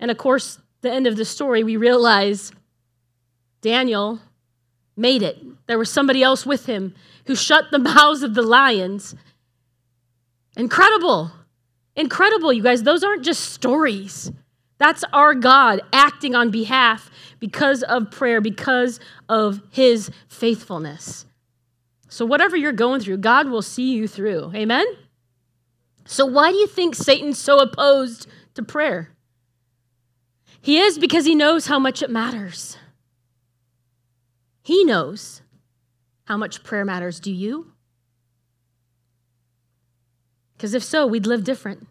And 0.00 0.10
of 0.10 0.16
course, 0.16 0.58
the 0.80 0.90
end 0.90 1.06
of 1.06 1.16
the 1.16 1.26
story, 1.26 1.62
we 1.62 1.76
realize 1.76 2.50
Daniel 3.60 4.20
made 4.96 5.22
it. 5.22 5.36
There 5.66 5.76
was 5.76 5.92
somebody 5.92 6.22
else 6.22 6.46
with 6.46 6.64
him 6.64 6.94
who 7.26 7.36
shut 7.36 7.66
the 7.70 7.78
mouths 7.94 8.22
of 8.22 8.32
the 8.32 8.40
lions. 8.40 9.14
Incredible. 10.56 11.30
Incredible, 11.94 12.54
you 12.54 12.62
guys. 12.62 12.84
Those 12.84 13.04
aren't 13.04 13.22
just 13.22 13.52
stories. 13.52 14.32
That's 14.78 15.04
our 15.12 15.34
God 15.34 15.80
acting 15.92 16.34
on 16.34 16.50
behalf 16.50 17.10
because 17.40 17.82
of 17.82 18.10
prayer, 18.10 18.40
because 18.40 19.00
of 19.28 19.62
his 19.70 20.10
faithfulness. 20.28 21.24
So, 22.08 22.24
whatever 22.24 22.56
you're 22.56 22.72
going 22.72 23.00
through, 23.00 23.18
God 23.18 23.48
will 23.48 23.62
see 23.62 23.92
you 23.92 24.06
through. 24.06 24.52
Amen? 24.54 24.86
So, 26.04 26.24
why 26.24 26.50
do 26.50 26.56
you 26.56 26.66
think 26.66 26.94
Satan's 26.94 27.38
so 27.38 27.58
opposed 27.58 28.26
to 28.54 28.62
prayer? 28.62 29.10
He 30.60 30.78
is 30.78 30.98
because 30.98 31.24
he 31.24 31.34
knows 31.34 31.66
how 31.66 31.78
much 31.78 32.02
it 32.02 32.10
matters. 32.10 32.76
He 34.62 34.84
knows 34.84 35.42
how 36.24 36.36
much 36.36 36.64
prayer 36.64 36.84
matters. 36.84 37.20
Do 37.20 37.32
you? 37.32 37.72
Because 40.56 40.74
if 40.74 40.82
so, 40.82 41.06
we'd 41.06 41.26
live 41.26 41.44
different. 41.44 41.86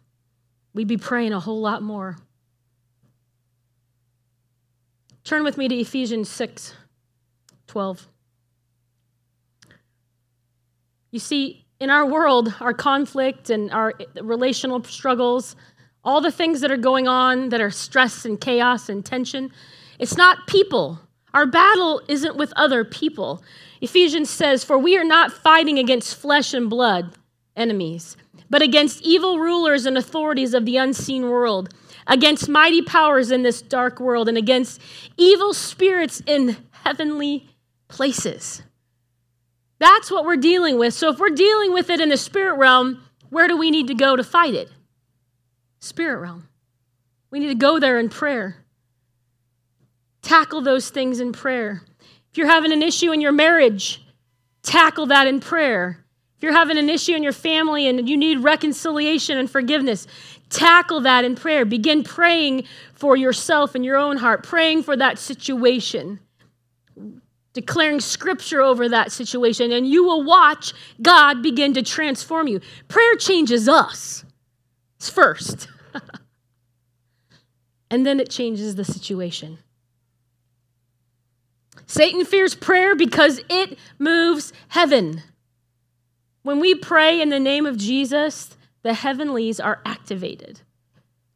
We'd 0.74 0.88
be 0.88 0.98
praying 0.98 1.32
a 1.32 1.40
whole 1.40 1.62
lot 1.62 1.82
more. 1.84 2.18
Turn 5.26 5.44
with 5.44 5.58
me 5.58 5.68
to 5.68 5.76
Ephesians 5.76 6.30
6 6.30 6.76
12. 7.68 8.08
You 11.10 11.20
see, 11.20 11.66
in 11.80 11.90
our 11.90 12.06
world, 12.06 12.54
our 12.60 12.74
conflict 12.74 13.50
and 13.50 13.72
our 13.72 13.94
relational 14.22 14.84
struggles, 14.84 15.56
all 16.04 16.22
the 16.22 16.32
things 16.32 16.62
that 16.62 16.72
are 16.72 16.78
going 16.78 17.08
on 17.08 17.50
that 17.50 17.60
are 17.60 17.72
stress 17.72 18.24
and 18.24 18.40
chaos 18.40 18.88
and 18.88 19.04
tension, 19.04 19.52
it's 19.98 20.16
not 20.16 20.46
people. 20.46 21.00
Our 21.34 21.48
battle 21.48 22.02
isn't 22.08 22.38
with 22.38 22.54
other 22.56 22.86
people. 22.86 23.44
Ephesians 23.82 24.30
says, 24.30 24.64
For 24.64 24.78
we 24.78 24.96
are 24.96 25.04
not 25.04 25.34
fighting 25.34 25.80
against 25.80 26.16
flesh 26.16 26.54
and 26.54 26.70
blood 26.70 27.16
enemies, 27.56 28.16
but 28.50 28.62
against 28.62 29.02
evil 29.02 29.40
rulers 29.40 29.88
and 29.88 29.98
authorities 29.98 30.54
of 30.54 30.66
the 30.66 30.78
unseen 30.78 31.24
world, 31.30 31.74
against 32.08 32.50
mighty 32.50 32.82
powers 32.82 33.32
in 33.32 33.44
this 33.44 33.62
dark 33.62 34.00
world, 34.00 34.30
and 34.30 34.38
against 34.38 34.82
evil 35.18 35.54
spirits 35.54 36.22
in 36.26 36.58
heavenly 36.84 37.48
places. 37.88 38.62
That's 39.80 40.10
what 40.10 40.26
we're 40.26 40.38
dealing 40.38 40.80
with. 40.80 40.94
So 40.94 41.10
if 41.10 41.20
we're 41.20 41.30
dealing 41.30 41.74
with 41.74 41.90
it 41.90 42.00
in 42.00 42.10
the 42.10 42.18
spirit 42.18 42.56
realm, 42.56 43.04
where 43.30 43.48
do 43.48 43.58
we 43.58 43.72
need 43.72 43.88
to 43.88 43.94
go 43.94 44.16
to 44.16 44.24
fight 44.24 44.54
it? 44.54 44.70
spirit 45.86 46.20
realm. 46.20 46.48
We 47.30 47.40
need 47.40 47.50
to 47.50 47.56
go 47.56 47.80
there 47.80 48.00
in 48.00 48.10
prayer. 48.10 48.58
Tackle 50.22 50.62
those 50.62 50.90
things 50.90 51.20
in 51.20 51.32
prayer. 51.32 51.84
If 52.32 52.38
you're 52.38 52.48
having 52.48 52.74
an 52.74 52.82
issue 52.82 53.12
in 53.12 53.22
your 53.22 53.32
marriage, 53.32 54.04
tackle 54.64 55.06
that 55.08 55.28
in 55.28 55.40
prayer. 55.40 56.04
If 56.38 56.44
you're 56.44 56.54
having 56.54 56.78
an 56.78 56.90
issue 56.90 57.14
in 57.14 57.24
your 57.24 57.34
family 57.34 57.88
and 57.88 58.10
you 58.10 58.18
need 58.18 58.40
reconciliation 58.40 59.38
and 59.38 59.50
forgiveness, 59.50 60.08
tackle 60.56 61.02
that 61.02 61.26
in 61.26 61.36
prayer. 61.36 61.66
Begin 61.66 62.04
praying 62.04 62.64
for 62.94 63.16
yourself 63.16 63.76
and 63.76 63.84
your 63.84 63.98
own 63.98 64.18
heart, 64.18 64.44
praying 64.44 64.84
for 64.84 64.96
that 64.96 65.20
situation, 65.20 66.20
declaring 67.54 68.00
scripture 68.00 68.62
over 68.62 68.88
that 68.90 69.12
situation, 69.12 69.72
and 69.72 69.88
you 69.88 70.04
will 70.04 70.24
watch 70.24 70.74
God 71.02 71.44
begin 71.44 71.74
to 71.74 71.84
transform 71.84 72.48
you. 72.48 72.62
Prayer 72.88 73.16
changes 73.16 73.68
us 73.68 74.24
It's 74.98 75.10
first. 75.10 75.68
and 77.92 78.06
then 78.06 78.20
it 78.20 78.30
changes 78.30 78.76
the 78.76 78.86
situation. 78.86 79.60
Satan 81.88 82.26
fears 82.26 82.56
prayer 82.56 82.96
because 82.96 83.40
it 83.50 83.78
moves 84.00 84.54
heaven. 84.70 85.22
When 86.42 86.60
we 86.60 86.76
pray 86.76 87.22
in 87.22 87.30
the 87.30 87.40
name 87.40 87.66
of 87.66 87.78
Jesus, 87.78 88.55
the 88.86 88.94
heavenlies 88.94 89.60
are 89.60 89.82
activated. 89.84 90.62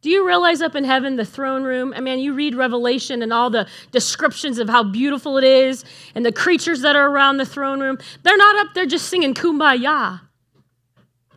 Do 0.03 0.11
you 0.11 0.23
realize 0.25 0.61
up 0.61 0.75
in 0.75 0.83
heaven, 0.83 1.15
the 1.15 1.25
throne 1.25 1.63
room? 1.63 1.95
I 1.95 1.99
mean, 1.99 2.19
you 2.19 2.35
read 2.35 2.53
Revelation 2.53 3.23
and 3.23 3.33
all 3.33 3.49
the 3.49 3.67
descriptions 3.91 4.59
of 4.59 4.69
how 4.69 4.83
beautiful 4.83 5.35
it 5.39 5.43
is 5.43 5.83
and 6.13 6.23
the 6.23 6.31
creatures 6.31 6.81
that 6.81 6.95
are 6.95 7.09
around 7.09 7.37
the 7.37 7.47
throne 7.47 7.79
room. 7.79 7.97
They're 8.21 8.37
not 8.37 8.67
up 8.67 8.75
there 8.75 8.85
just 8.85 9.07
singing 9.07 9.33
kumbaya. 9.33 10.21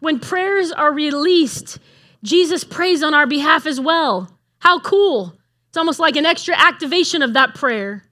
When 0.00 0.20
prayers 0.20 0.70
are 0.70 0.92
released, 0.92 1.78
Jesus 2.22 2.62
prays 2.62 3.02
on 3.02 3.14
our 3.14 3.26
behalf 3.26 3.64
as 3.64 3.80
well. 3.80 4.38
How 4.58 4.80
cool! 4.80 5.32
It's 5.70 5.78
almost 5.78 5.98
like 5.98 6.16
an 6.16 6.26
extra 6.26 6.54
activation 6.54 7.22
of 7.22 7.32
that 7.32 7.54
prayer. 7.54 8.04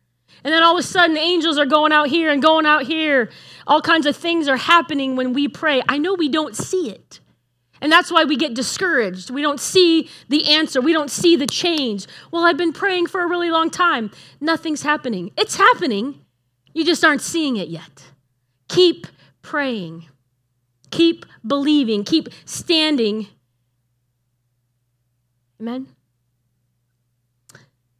And 0.42 0.54
then 0.54 0.62
all 0.62 0.78
of 0.78 0.82
a 0.82 0.88
sudden, 0.88 1.18
angels 1.18 1.58
are 1.58 1.66
going 1.66 1.92
out 1.92 2.08
here 2.08 2.30
and 2.30 2.40
going 2.40 2.64
out 2.64 2.84
here. 2.84 3.28
All 3.66 3.82
kinds 3.82 4.06
of 4.06 4.16
things 4.16 4.48
are 4.48 4.56
happening 4.56 5.16
when 5.16 5.34
we 5.34 5.48
pray. 5.48 5.82
I 5.86 5.98
know 5.98 6.14
we 6.14 6.30
don't 6.30 6.56
see 6.56 6.88
it. 6.88 7.20
And 7.82 7.90
that's 7.90 8.12
why 8.12 8.24
we 8.24 8.36
get 8.36 8.54
discouraged. 8.54 9.30
We 9.30 9.42
don't 9.42 9.60
see 9.60 10.08
the 10.28 10.50
answer. 10.50 10.80
We 10.80 10.92
don't 10.92 11.10
see 11.10 11.36
the 11.36 11.46
change. 11.46 12.06
Well, 12.30 12.44
I've 12.44 12.58
been 12.58 12.72
praying 12.72 13.06
for 13.06 13.22
a 13.22 13.28
really 13.28 13.50
long 13.50 13.70
time. 13.70 14.10
Nothing's 14.40 14.82
happening. 14.82 15.30
It's 15.38 15.56
happening. 15.56 16.20
You 16.74 16.84
just 16.84 17.04
aren't 17.04 17.22
seeing 17.22 17.56
it 17.56 17.68
yet. 17.68 18.04
Keep 18.68 19.06
praying. 19.42 20.06
Keep 20.90 21.24
believing. 21.46 22.04
Keep 22.04 22.28
standing 22.44 23.28
Amen? 25.60 25.88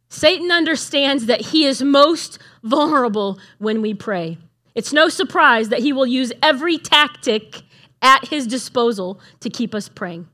Satan 0.09 0.51
understands 0.51 1.27
that 1.27 1.41
he 1.41 1.65
is 1.65 1.81
most 1.81 2.39
vulnerable 2.63 3.39
when 3.59 3.81
we 3.81 3.93
pray. 3.93 4.37
It's 4.73 4.91
no 4.91 5.09
surprise 5.09 5.69
that 5.69 5.79
he 5.79 5.93
will 5.93 6.07
use 6.07 6.33
every 6.41 6.77
tactic 6.77 7.61
at 8.01 8.27
his 8.27 8.47
disposal 8.47 9.19
to 9.39 9.49
keep 9.49 9.75
us 9.75 9.89
praying. 9.89 10.27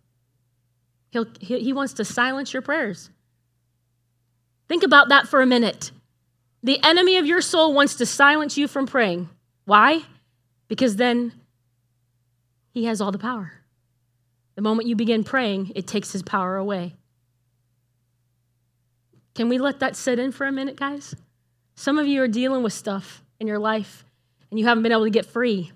He'll, 1.12 1.26
he 1.40 1.74
wants 1.74 1.94
to 1.94 2.06
silence 2.06 2.54
your 2.54 2.62
prayers. 2.62 3.10
Think 4.68 4.84
about 4.84 5.10
that 5.10 5.28
for 5.28 5.42
a 5.42 5.46
minute. 5.46 5.92
The 6.64 6.84
enemy 6.84 7.18
of 7.18 7.26
your 7.26 7.42
soul 7.42 7.74
wants 7.74 7.96
to 7.96 8.06
silence 8.06 8.58
you 8.58 8.68
from 8.68 8.88
praying. 8.88 9.30
Why? 9.66 10.02
Because 10.68 10.98
then 10.98 11.34
he 12.72 12.86
has 12.86 13.00
all 13.00 13.12
the 13.12 13.18
power. 13.18 13.54
The 14.56 14.62
moment 14.62 14.88
you 14.88 14.96
begin 14.96 15.24
praying, 15.24 15.72
it 15.76 15.88
takes 15.88 16.12
his 16.12 16.24
power 16.24 16.58
away. 16.58 16.96
Can 19.36 19.50
we 19.50 19.60
let 19.60 19.80
that 19.80 19.96
sit 19.96 20.20
in 20.20 20.32
for 20.32 20.48
a 20.48 20.52
minute, 20.52 20.76
guys? 20.76 21.16
Some 21.76 22.00
of 22.00 22.08
you 22.08 22.24
are 22.24 22.28
dealing 22.28 22.64
with 22.64 22.74
stuff 22.74 23.24
in 23.40 23.46
your 23.46 23.60
life 23.60 24.04
and 24.50 24.60
you 24.60 24.66
haven't 24.66 24.84
been 24.84 24.92
able 24.92 25.04
to 25.04 25.12
get 25.12 25.28
free. 25.28 25.72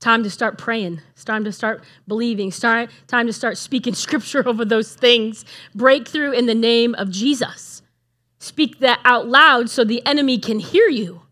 Time 0.00 0.22
to 0.22 0.30
start 0.30 0.58
praying. 0.58 1.00
It's 1.12 1.24
time 1.24 1.44
to 1.44 1.52
start 1.52 1.84
believing. 2.06 2.52
Start, 2.52 2.90
time 3.06 3.26
to 3.26 3.32
start 3.32 3.58
speaking 3.58 3.94
scripture 3.96 4.46
over 4.48 4.64
those 4.64 4.94
things. 4.94 5.44
Breakthrough 5.74 6.32
in 6.32 6.46
the 6.46 6.54
name 6.54 6.94
of 6.94 7.10
Jesus. 7.10 7.82
Speak 8.38 8.78
that 8.80 9.00
out 9.04 9.28
loud 9.28 9.70
so 9.70 9.84
the 9.84 10.04
enemy 10.06 10.38
can 10.38 10.60
hear 10.60 10.88
you, 10.88 11.22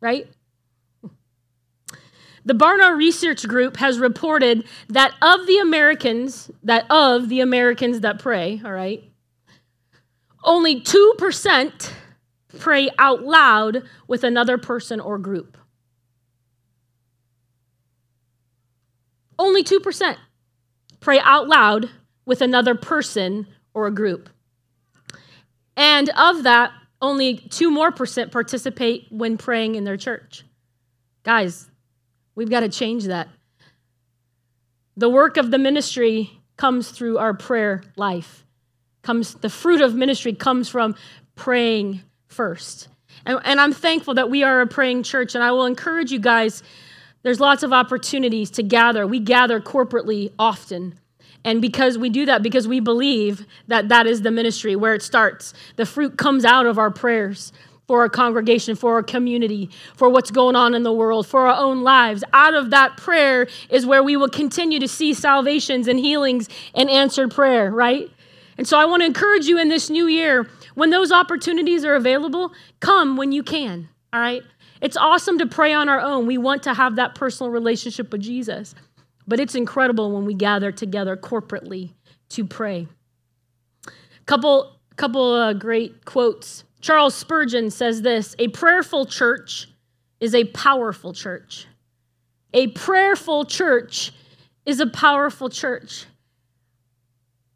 right? 0.00 0.28
The 2.44 2.54
Barna 2.54 2.96
Research 2.96 3.48
Group 3.48 3.78
has 3.78 3.98
reported 3.98 4.64
that 4.88 5.14
of 5.22 5.46
the 5.46 5.58
Americans, 5.58 6.50
that 6.62 6.86
of 6.90 7.28
the 7.28 7.40
Americans 7.40 8.00
that 8.00 8.20
pray, 8.20 8.60
all 8.64 8.72
right, 8.72 9.02
Only 10.44 10.80
2% 10.80 11.92
pray 12.58 12.90
out 12.98 13.24
loud 13.24 13.82
with 14.06 14.22
another 14.24 14.58
person 14.58 15.00
or 15.00 15.18
group. 15.18 15.58
Only 19.38 19.62
2% 19.62 20.16
pray 21.00 21.20
out 21.20 21.48
loud 21.48 21.90
with 22.24 22.40
another 22.40 22.74
person 22.74 23.46
or 23.74 23.86
a 23.86 23.94
group. 23.94 24.28
And 25.76 26.08
of 26.10 26.44
that, 26.44 26.72
only 27.02 27.36
2 27.36 27.70
more 27.70 27.92
percent 27.92 28.32
participate 28.32 29.06
when 29.10 29.36
praying 29.36 29.74
in 29.74 29.84
their 29.84 29.98
church. 29.98 30.44
Guys, 31.22 31.68
we've 32.34 32.50
got 32.50 32.60
to 32.60 32.68
change 32.68 33.04
that. 33.04 33.28
The 34.96 35.10
work 35.10 35.36
of 35.36 35.50
the 35.50 35.58
ministry 35.58 36.30
comes 36.56 36.90
through 36.90 37.18
our 37.18 37.34
prayer 37.34 37.82
life. 37.96 38.44
Comes 39.02 39.34
the 39.34 39.50
fruit 39.50 39.82
of 39.82 39.94
ministry 39.94 40.32
comes 40.32 40.68
from 40.68 40.96
praying 41.34 42.02
first. 42.28 42.88
And, 43.26 43.38
and 43.44 43.60
I'm 43.60 43.72
thankful 43.72 44.14
that 44.14 44.30
we 44.30 44.42
are 44.42 44.62
a 44.62 44.66
praying 44.66 45.02
church, 45.02 45.34
and 45.34 45.44
I 45.44 45.50
will 45.52 45.66
encourage 45.66 46.10
you 46.10 46.18
guys. 46.18 46.62
There's 47.26 47.40
lots 47.40 47.64
of 47.64 47.72
opportunities 47.72 48.52
to 48.52 48.62
gather. 48.62 49.04
We 49.04 49.18
gather 49.18 49.60
corporately 49.60 50.32
often. 50.38 50.94
And 51.44 51.60
because 51.60 51.98
we 51.98 52.08
do 52.08 52.24
that, 52.26 52.40
because 52.40 52.68
we 52.68 52.78
believe 52.78 53.46
that 53.66 53.88
that 53.88 54.06
is 54.06 54.22
the 54.22 54.30
ministry 54.30 54.76
where 54.76 54.94
it 54.94 55.02
starts, 55.02 55.52
the 55.74 55.84
fruit 55.84 56.18
comes 56.18 56.44
out 56.44 56.66
of 56.66 56.78
our 56.78 56.92
prayers 56.92 57.52
for 57.88 58.02
our 58.02 58.08
congregation, 58.08 58.76
for 58.76 58.94
our 58.94 59.02
community, 59.02 59.70
for 59.96 60.08
what's 60.08 60.30
going 60.30 60.54
on 60.54 60.72
in 60.72 60.84
the 60.84 60.92
world, 60.92 61.26
for 61.26 61.48
our 61.48 61.58
own 61.58 61.82
lives. 61.82 62.22
Out 62.32 62.54
of 62.54 62.70
that 62.70 62.96
prayer 62.96 63.48
is 63.70 63.84
where 63.84 64.04
we 64.04 64.16
will 64.16 64.28
continue 64.28 64.78
to 64.78 64.86
see 64.86 65.12
salvations 65.12 65.88
and 65.88 65.98
healings 65.98 66.48
and 66.76 66.88
answered 66.88 67.32
prayer, 67.32 67.72
right? 67.72 68.08
And 68.56 68.68
so 68.68 68.78
I 68.78 68.84
want 68.84 69.02
to 69.02 69.06
encourage 69.06 69.46
you 69.46 69.58
in 69.58 69.68
this 69.68 69.90
new 69.90 70.06
year, 70.06 70.48
when 70.76 70.90
those 70.90 71.10
opportunities 71.10 71.84
are 71.84 71.96
available, 71.96 72.52
come 72.78 73.16
when 73.16 73.32
you 73.32 73.42
can, 73.42 73.88
all 74.12 74.20
right? 74.20 74.44
It's 74.80 74.96
awesome 74.96 75.38
to 75.38 75.46
pray 75.46 75.72
on 75.72 75.88
our 75.88 76.00
own. 76.00 76.26
We 76.26 76.38
want 76.38 76.62
to 76.64 76.74
have 76.74 76.96
that 76.96 77.14
personal 77.14 77.50
relationship 77.50 78.12
with 78.12 78.20
Jesus. 78.20 78.74
But 79.26 79.40
it's 79.40 79.54
incredible 79.54 80.12
when 80.12 80.24
we 80.24 80.34
gather 80.34 80.70
together 80.70 81.16
corporately 81.16 81.92
to 82.30 82.44
pray. 82.44 82.86
Couple 84.26 84.76
couple 84.96 85.34
uh, 85.34 85.52
great 85.52 86.04
quotes. 86.04 86.64
Charles 86.80 87.14
Spurgeon 87.14 87.70
says 87.70 88.02
this, 88.02 88.34
a 88.38 88.48
prayerful 88.48 89.06
church 89.06 89.68
is 90.20 90.34
a 90.34 90.44
powerful 90.44 91.12
church. 91.12 91.66
A 92.54 92.68
prayerful 92.68 93.44
church 93.44 94.12
is 94.64 94.80
a 94.80 94.86
powerful 94.86 95.50
church. 95.50 96.06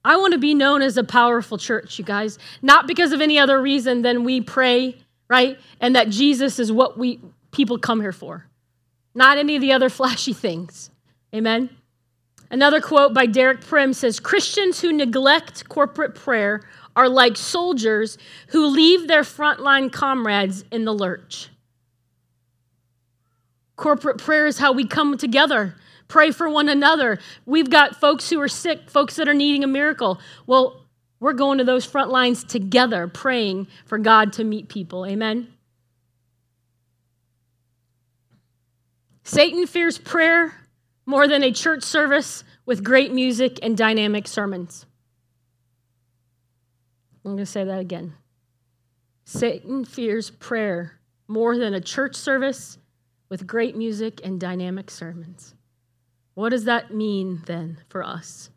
I 0.04 0.16
want 0.16 0.32
to 0.32 0.38
be 0.38 0.54
known 0.54 0.82
as 0.82 0.96
a 0.96 1.04
powerful 1.04 1.58
church, 1.58 1.98
you 1.98 2.04
guys, 2.04 2.38
not 2.62 2.86
because 2.86 3.12
of 3.12 3.20
any 3.20 3.38
other 3.38 3.60
reason 3.60 4.02
than 4.02 4.24
we 4.24 4.40
pray, 4.40 4.96
right? 5.30 5.58
And 5.80 5.96
that 5.96 6.10
Jesus 6.10 6.58
is 6.58 6.70
what 6.70 6.98
we 6.98 7.20
people 7.52 7.78
come 7.78 8.00
here 8.02 8.12
for. 8.12 8.46
Not 9.14 9.38
any 9.38 9.56
of 9.56 9.62
the 9.62 9.72
other 9.72 9.88
flashy 9.88 10.34
things. 10.34 10.90
Amen. 11.34 11.70
Another 12.50 12.80
quote 12.80 13.14
by 13.14 13.26
Derek 13.26 13.60
Prince 13.60 13.98
says 13.98 14.18
Christians 14.18 14.80
who 14.80 14.92
neglect 14.92 15.68
corporate 15.68 16.16
prayer 16.16 16.62
are 16.96 17.08
like 17.08 17.36
soldiers 17.36 18.18
who 18.48 18.66
leave 18.66 19.06
their 19.06 19.22
frontline 19.22 19.92
comrades 19.92 20.64
in 20.72 20.84
the 20.84 20.92
lurch. 20.92 21.48
Corporate 23.76 24.18
prayer 24.18 24.46
is 24.46 24.58
how 24.58 24.72
we 24.72 24.84
come 24.84 25.16
together, 25.16 25.76
pray 26.08 26.32
for 26.32 26.50
one 26.50 26.68
another. 26.68 27.20
We've 27.46 27.70
got 27.70 27.96
folks 27.96 28.28
who 28.28 28.40
are 28.40 28.48
sick, 28.48 28.90
folks 28.90 29.14
that 29.16 29.28
are 29.28 29.34
needing 29.34 29.62
a 29.62 29.68
miracle. 29.68 30.20
Well, 30.46 30.79
we're 31.20 31.34
going 31.34 31.58
to 31.58 31.64
those 31.64 31.84
front 31.84 32.10
lines 32.10 32.42
together, 32.42 33.06
praying 33.06 33.68
for 33.84 33.98
God 33.98 34.32
to 34.34 34.44
meet 34.44 34.68
people. 34.68 35.06
Amen. 35.06 35.48
Satan 39.22 39.66
fears 39.66 39.98
prayer 39.98 40.54
more 41.06 41.28
than 41.28 41.44
a 41.44 41.52
church 41.52 41.84
service 41.84 42.42
with 42.66 42.82
great 42.82 43.12
music 43.12 43.58
and 43.62 43.76
dynamic 43.76 44.26
sermons. 44.26 44.86
I'm 47.24 47.32
going 47.32 47.36
to 47.38 47.46
say 47.46 47.64
that 47.64 47.78
again. 47.78 48.14
Satan 49.24 49.84
fears 49.84 50.30
prayer 50.30 51.00
more 51.28 51.56
than 51.56 51.74
a 51.74 51.80
church 51.80 52.16
service 52.16 52.78
with 53.28 53.46
great 53.46 53.76
music 53.76 54.20
and 54.24 54.40
dynamic 54.40 54.90
sermons. 54.90 55.54
What 56.34 56.48
does 56.48 56.64
that 56.64 56.92
mean 56.92 57.42
then 57.46 57.78
for 57.88 58.02
us? 58.02 58.50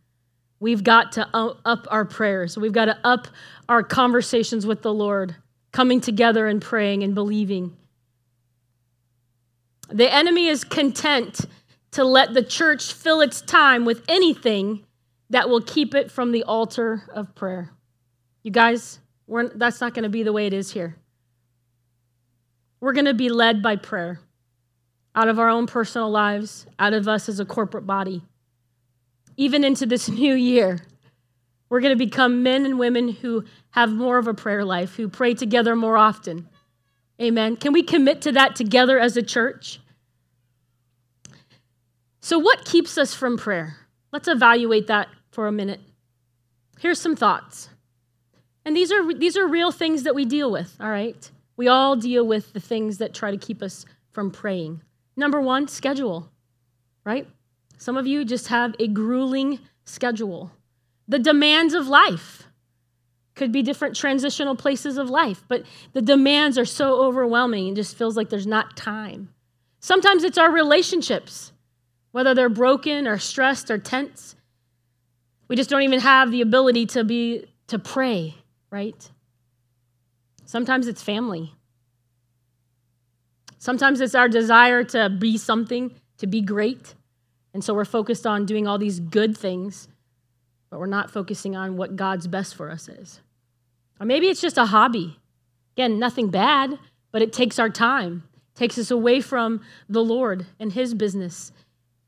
We've 0.63 0.82
got 0.82 1.12
to 1.13 1.28
up 1.34 1.88
our 1.91 2.06
prayers. 2.06 2.58
We've 2.58 2.71
got 2.71 2.86
to 2.86 2.97
up 3.04 3.28
our 3.67 3.84
conversations 3.84 4.65
with 4.65 4.82
the 4.82 4.93
Lord, 4.93 5.36
coming 5.73 5.99
together 5.99 6.47
and 6.47 6.62
praying 6.62 7.04
and 7.04 7.13
believing. 7.13 7.76
The 9.89 10.10
enemy 10.10 10.47
is 10.47 10.63
content 10.63 11.41
to 11.91 12.06
let 12.06 12.34
the 12.34 12.41
church 12.41 12.93
fill 12.93 13.19
its 13.19 13.41
time 13.41 13.84
with 13.84 14.06
anything 14.08 14.86
that 15.32 15.49
will 15.49 15.60
keep 15.60 15.93
it 15.93 16.10
from 16.10 16.32
the 16.32 16.43
altar 16.43 17.04
of 17.13 17.36
prayer. 17.36 17.71
You 18.41 18.52
guys, 18.52 18.99
that's 19.28 19.82
not 19.82 19.93
going 19.93 20.04
to 20.04 20.10
be 20.10 20.23
the 20.23 20.32
way 20.32 20.47
it 20.47 20.54
is 20.54 20.71
here. 20.71 20.95
We're 22.80 22.93
going 22.93 23.04
to 23.04 23.13
be 23.13 23.28
led 23.28 23.62
by 23.62 23.76
prayer 23.76 24.21
out 25.13 25.28
of 25.28 25.39
our 25.39 25.49
own 25.49 25.67
personal 25.67 26.10
lives, 26.10 26.65
out 26.80 26.93
of 26.93 27.10
us 27.10 27.28
as 27.28 27.41
a 27.41 27.45
corporate 27.45 27.86
body. 27.86 28.23
Even 29.38 29.63
into 29.63 29.86
this 29.86 30.10
new 30.24 30.34
year, 30.34 30.80
we're 31.69 31.82
going 31.82 31.98
to 31.98 32.06
become 32.06 32.43
men 32.43 32.65
and 32.65 32.78
women 32.78 33.10
who 33.10 33.46
have 33.72 33.91
more 33.91 34.17
of 34.17 34.28
a 34.28 34.34
prayer 34.34 34.63
life, 34.63 34.96
who 34.96 35.10
pray 35.10 35.34
together 35.34 35.76
more 35.76 35.98
often. 35.98 36.48
Amen. 37.22 37.56
Can 37.56 37.74
we 37.74 37.84
commit 37.84 38.22
to 38.24 38.32
that 38.34 38.56
together 38.56 39.00
as 39.00 39.17
a 39.17 39.24
church? 39.24 39.80
So, 42.22 42.39
what 42.39 42.65
keeps 42.65 42.98
us 42.98 43.13
from 43.13 43.38
prayer? 43.38 43.78
Let's 44.12 44.28
evaluate 44.28 44.88
that 44.88 45.08
for 45.32 45.48
a 45.48 45.52
minute. 45.52 45.82
Here's 46.80 47.02
some 47.02 47.15
thoughts. 47.15 47.69
And 48.65 48.78
these 48.78 48.91
are, 48.91 49.13
these 49.13 49.36
are 49.36 49.48
real 49.48 49.72
things 49.72 50.04
that 50.04 50.15
we 50.15 50.26
deal 50.26 50.52
with, 50.52 50.76
all 50.80 50.89
right? 50.89 51.30
We 51.58 51.67
all 51.67 51.96
deal 51.96 52.26
with 52.26 52.54
the 52.54 52.60
things 52.60 53.00
that 53.00 53.13
try 53.13 53.32
to 53.32 53.38
keep 53.38 53.62
us 53.62 53.86
from 54.12 54.32
praying. 54.32 54.82
Number 55.15 55.41
one, 55.41 55.67
schedule, 55.67 56.30
right? 57.04 57.28
Some 57.84 57.98
of 57.98 58.08
you 58.08 58.24
just 58.24 58.48
have 58.48 58.78
a 58.80 58.88
grueling 58.88 59.60
schedule. 59.84 60.54
The 61.10 61.19
demands 61.19 61.74
of 61.74 61.86
life 61.86 62.43
could 63.36 63.52
be 63.52 63.62
different 63.62 63.93
transitional 63.93 64.56
places 64.56 64.98
of 64.98 65.10
life, 65.10 65.43
but 65.50 65.65
the 65.91 66.02
demands 66.02 66.58
are 66.58 66.63
so 66.63 67.04
overwhelming 67.04 67.67
it 67.67 67.76
just 67.76 67.98
feels 67.98 68.15
like 68.15 68.30
there's 68.30 68.48
not 68.48 68.78
time. 68.78 69.34
Sometimes 69.82 70.24
it's 70.24 70.38
our 70.38 70.50
relationships 70.50 71.52
whether 72.13 72.34
they're 72.34 72.48
broken 72.48 73.06
or 73.06 73.17
stressed 73.17 73.69
or 73.69 73.78
tense. 73.78 74.38
We 75.50 75.58
just 75.58 75.69
don't 75.69 75.82
even 75.82 76.00
have 76.00 76.32
the 76.32 76.39
ability 76.39 76.86
to 76.86 77.04
be 77.04 77.48
to 77.67 77.80
pray, 77.80 78.36
right? 78.72 79.12
Sometimes 80.46 80.88
it's 80.88 81.04
family. 81.04 81.52
Sometimes 83.58 84.00
it's 84.00 84.15
our 84.15 84.30
desire 84.30 84.86
to 84.86 85.10
be 85.10 85.38
something, 85.38 85.93
to 86.19 86.28
be 86.28 86.39
great. 86.39 86.96
And 87.54 87.63
so 87.63 87.74
we're 87.74 87.86
focused 87.86 88.26
on 88.26 88.46
doing 88.46 88.68
all 88.68 88.78
these 88.78 89.00
good 89.00 89.38
things, 89.38 89.88
but 90.70 90.80
we're 90.80 90.88
not 90.88 91.12
focusing 91.12 91.56
on 91.56 91.78
what 91.78 91.96
God's 91.96 92.28
best 92.28 92.56
for 92.56 92.72
us 92.72 92.88
is. 92.88 93.22
Or 94.00 94.06
maybe 94.06 94.28
it's 94.28 94.42
just 94.42 94.58
a 94.58 94.66
hobby. 94.66 95.20
Again, 95.76 96.00
nothing 96.00 96.30
bad, 96.30 96.80
but 97.12 97.22
it 97.22 97.32
takes 97.32 97.60
our 97.60 97.70
time, 97.70 98.24
takes 98.56 98.78
us 98.78 98.89
away 98.89 99.22
from 99.22 99.62
the 99.88 100.04
Lord 100.04 100.48
and 100.60 100.74
His 100.74 100.94
business 100.94 101.52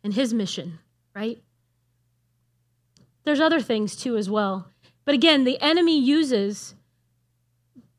and 0.05 0.13
his 0.13 0.36
mission, 0.36 0.77
right? 1.15 1.41
There's 3.23 3.39
other 3.39 3.60
things 3.60 3.95
too 3.95 4.17
as 4.17 4.29
well. 4.29 4.67
But 5.03 5.15
again, 5.15 5.45
the 5.45 5.60
enemy 5.60 5.99
uses 5.99 6.75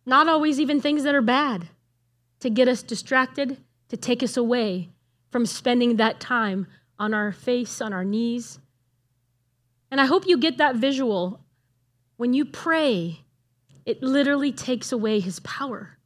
not 0.06 0.28
always 0.28 0.60
even 0.60 0.80
things 0.80 1.02
that 1.02 1.16
are 1.16 1.20
bad 1.20 1.66
to 2.38 2.48
get 2.48 2.68
us 2.68 2.84
distracted, 2.84 3.56
to 3.88 3.96
take 3.96 4.22
us 4.22 4.36
away 4.36 4.90
from 5.32 5.46
spending 5.46 5.96
that 5.96 6.20
time 6.20 6.68
on 6.98 7.14
our 7.14 7.32
face, 7.32 7.80
on 7.80 7.92
our 7.92 8.04
knees. 8.04 8.58
And 9.90 10.00
I 10.00 10.06
hope 10.06 10.26
you 10.26 10.38
get 10.38 10.58
that 10.58 10.76
visual. 10.76 11.40
When 12.16 12.32
you 12.32 12.44
pray, 12.44 13.20
it 13.84 14.02
literally 14.02 14.52
takes 14.52 14.92
away 14.92 15.20
his 15.20 15.40
power. 15.40 15.98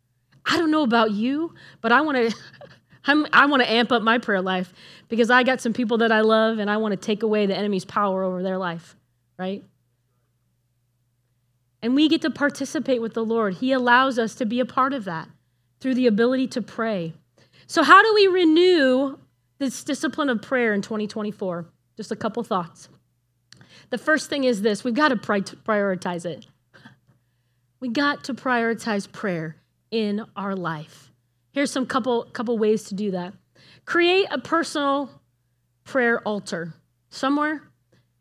I 0.45 0.59
don't 0.59 0.71
know 0.71 0.83
about 0.83 1.13
you, 1.13 1.55
but 1.81 1.93
I 1.93 2.01
want 2.01 2.31
to 2.31 2.37
I'm, 3.05 3.27
i 3.33 3.47
want 3.47 3.63
to 3.63 3.71
amp 3.71 3.93
up 3.93 4.03
my 4.03 4.19
prayer 4.19 4.43
life 4.43 4.75
because 5.09 5.31
I 5.31 5.43
got 5.43 5.61
some 5.61 5.73
people 5.73 5.99
that 5.99 6.13
I 6.13 6.21
love 6.21 6.59
and 6.59 6.71
I 6.71 6.77
want 6.77 6.93
to 6.93 6.97
take 6.97 7.23
away 7.23 7.47
the 7.47 7.57
enemy's 7.57 7.85
power 7.85 8.23
over 8.23 8.43
their 8.43 8.59
life, 8.59 8.95
right? 9.39 9.65
And 11.83 11.95
we 11.95 12.09
get 12.09 12.21
to 12.23 12.31
participate 12.31 13.01
with 13.01 13.15
the 13.15 13.25
Lord. 13.25 13.55
He 13.55 13.73
allows 13.73 14.19
us 14.19 14.35
to 14.37 14.45
be 14.45 14.61
a 14.61 14.67
part 14.67 14.93
of 14.93 15.05
that 15.05 15.29
through 15.81 15.95
the 15.95 16.07
ability 16.07 16.49
to 16.49 16.63
pray. 16.63 17.15
So, 17.67 17.83
how 17.83 18.03
do 18.03 18.13
we 18.15 18.27
renew 18.27 19.17
this 19.61 19.85
discipline 19.85 20.29
of 20.29 20.43
prayer 20.43 20.75
in 20.75 20.83
2024? 20.83 21.67
Just 21.97 22.11
a 22.11 22.17
couple 22.17 22.43
thoughts. 22.43 22.89
The 23.91 23.99
first 23.99 24.29
thing 24.29 24.45
is 24.45 24.63
this 24.63 24.83
we've 24.83 24.95
got 24.95 25.09
to 25.09 25.17
prioritize 25.17 26.25
it. 26.25 26.47
We 27.79 27.89
got 27.89 28.25
to 28.25 28.35
prioritize 28.35 29.11
prayer 29.11 29.57
in 29.91 30.25
our 30.35 30.57
life. 30.57 31.11
Here's 31.53 31.71
some 31.71 31.87
couple 31.87 32.25
couple 32.25 32.59
ways 32.59 32.85
to 32.85 32.95
do 32.95 33.13
that. 33.13 33.35
Create 33.85 34.27
a 34.31 34.39
personal 34.39 35.11
prayer 35.85 36.21
altar 36.21 36.75
somewhere 37.11 37.63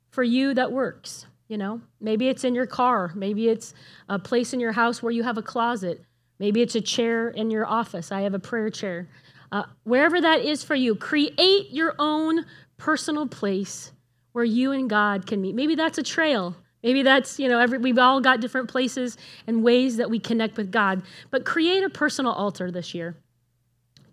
for 0.10 0.24
you 0.24 0.54
that 0.56 0.72
works, 0.72 1.28
you 1.48 1.58
know? 1.58 1.82
Maybe 2.02 2.28
it's 2.28 2.44
in 2.44 2.56
your 2.56 2.66
car, 2.66 3.12
maybe 3.16 3.48
it's 3.48 3.74
a 4.10 4.20
place 4.20 4.54
in 4.54 4.60
your 4.60 4.72
house 4.72 5.02
where 5.02 5.12
you 5.12 5.24
have 5.24 5.38
a 5.38 5.44
closet. 5.44 6.04
Maybe 6.40 6.62
it's 6.62 6.76
a 6.76 6.82
chair 6.82 7.30
in 7.30 7.52
your 7.52 7.66
office. 7.66 8.12
I 8.12 8.22
have 8.22 8.34
a 8.34 8.40
prayer 8.40 8.70
chair. 8.70 9.10
Uh, 9.52 9.64
wherever 9.84 10.22
that 10.22 10.42
is 10.42 10.64
for 10.64 10.76
you, 10.76 10.96
create 10.96 11.72
your 11.72 11.96
own 11.98 12.46
personal 12.78 13.28
place 13.28 13.92
where 14.32 14.46
you 14.46 14.72
and 14.72 14.90
God 14.90 15.26
can 15.26 15.42
meet. 15.42 15.56
Maybe 15.56 15.76
that's 15.76 15.98
a 15.98 16.04
trail. 16.04 16.56
Maybe 16.84 17.04
that's, 17.04 17.40
you 17.40 17.50
know, 17.50 17.60
every, 17.60 17.78
we've 17.78 17.98
all 17.98 18.22
got 18.22 18.40
different 18.40 18.70
places 18.70 19.18
and 19.48 19.64
ways 19.64 19.98
that 19.98 20.10
we 20.10 20.20
connect 20.20 20.56
with 20.56 20.72
God. 20.72 21.04
But 21.30 21.46
create 21.46 21.84
a 21.84 21.90
personal 21.90 22.32
altar 22.32 22.72
this 22.72 22.94
year. 22.94 23.18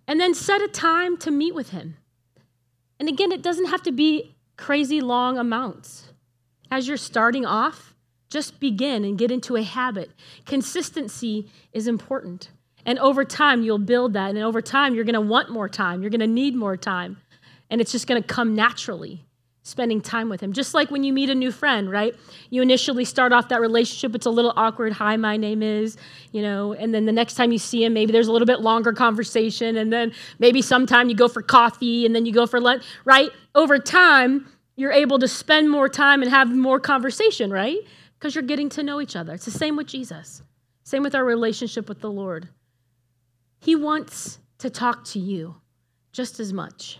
And 0.07 0.19
then 0.19 0.33
set 0.33 0.61
a 0.61 0.67
time 0.67 1.17
to 1.17 1.31
meet 1.31 1.53
with 1.53 1.69
Him. 1.69 1.97
And 2.99 3.07
again, 3.07 3.31
it 3.31 3.41
doesn't 3.41 3.67
have 3.67 3.83
to 3.83 3.91
be 3.91 4.35
crazy 4.57 5.01
long 5.01 5.37
amounts. 5.37 6.11
As 6.71 6.87
you're 6.87 6.97
starting 6.97 7.45
off, 7.45 7.93
just 8.29 8.59
begin 8.59 9.05
and 9.05 9.17
get 9.17 9.31
into 9.31 9.55
a 9.55 9.63
habit. 9.63 10.11
Consistency 10.45 11.49
is 11.71 11.87
important. 11.87 12.49
And 12.87 12.97
over 12.99 13.25
time, 13.25 13.61
you'll 13.61 13.77
build 13.77 14.13
that. 14.13 14.29
And 14.29 14.39
over 14.39 14.61
time, 14.61 14.95
you're 14.95 15.03
going 15.03 15.13
to 15.13 15.21
want 15.21 15.51
more 15.51 15.67
time. 15.67 16.01
You're 16.01 16.09
going 16.09 16.21
to 16.21 16.27
need 16.27 16.55
more 16.55 16.77
time. 16.77 17.17
And 17.69 17.81
it's 17.81 17.91
just 17.91 18.07
going 18.07 18.21
to 18.21 18.27
come 18.27 18.55
naturally 18.55 19.25
spending 19.61 19.99
time 19.99 20.29
with 20.29 20.39
him. 20.39 20.53
Just 20.53 20.73
like 20.73 20.89
when 20.89 21.03
you 21.03 21.11
meet 21.11 21.29
a 21.29 21.35
new 21.35 21.51
friend, 21.51 21.91
right? 21.91 22.15
You 22.49 22.61
initially 22.61 23.03
start 23.03 23.33
off 23.33 23.49
that 23.49 23.59
relationship, 23.59 24.15
it's 24.15 24.25
a 24.25 24.29
little 24.29 24.53
awkward. 24.55 24.93
Hi, 24.93 25.17
my 25.17 25.35
name 25.35 25.61
is, 25.61 25.97
you 26.31 26.41
know, 26.41 26.71
and 26.71 26.93
then 26.93 27.05
the 27.05 27.11
next 27.11 27.33
time 27.33 27.51
you 27.51 27.57
see 27.57 27.83
him, 27.83 27.93
maybe 27.93 28.13
there's 28.13 28.29
a 28.29 28.31
little 28.31 28.45
bit 28.45 28.61
longer 28.61 28.93
conversation. 28.93 29.75
And 29.75 29.91
then 29.91 30.13
maybe 30.39 30.61
sometime 30.61 31.09
you 31.09 31.15
go 31.15 31.27
for 31.27 31.41
coffee 31.41 32.05
and 32.05 32.15
then 32.15 32.25
you 32.25 32.31
go 32.31 32.47
for 32.47 32.61
lunch, 32.61 32.85
right? 33.03 33.29
Over 33.53 33.77
time, 33.77 34.47
you're 34.77 34.93
able 34.93 35.19
to 35.19 35.27
spend 35.27 35.69
more 35.69 35.89
time 35.89 36.21
and 36.21 36.31
have 36.31 36.55
more 36.55 36.79
conversation, 36.79 37.51
right? 37.51 37.79
Because 38.17 38.33
you're 38.33 38.43
getting 38.43 38.69
to 38.69 38.83
know 38.83 39.01
each 39.01 39.17
other. 39.17 39.33
It's 39.33 39.45
the 39.45 39.51
same 39.51 39.75
with 39.75 39.87
Jesus, 39.87 40.41
same 40.83 41.03
with 41.03 41.13
our 41.13 41.25
relationship 41.25 41.89
with 41.89 41.99
the 41.99 42.09
Lord. 42.09 42.47
He 43.67 43.75
wants 43.75 44.39
to 44.59 44.69
talk 44.69 45.03
to 45.07 45.19
you 45.19 45.57
just 46.13 46.39
as 46.39 46.53
much. 46.53 46.99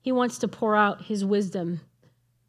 He 0.00 0.12
wants 0.12 0.38
to 0.38 0.48
pour 0.48 0.74
out 0.74 1.02
his 1.02 1.26
wisdom 1.26 1.82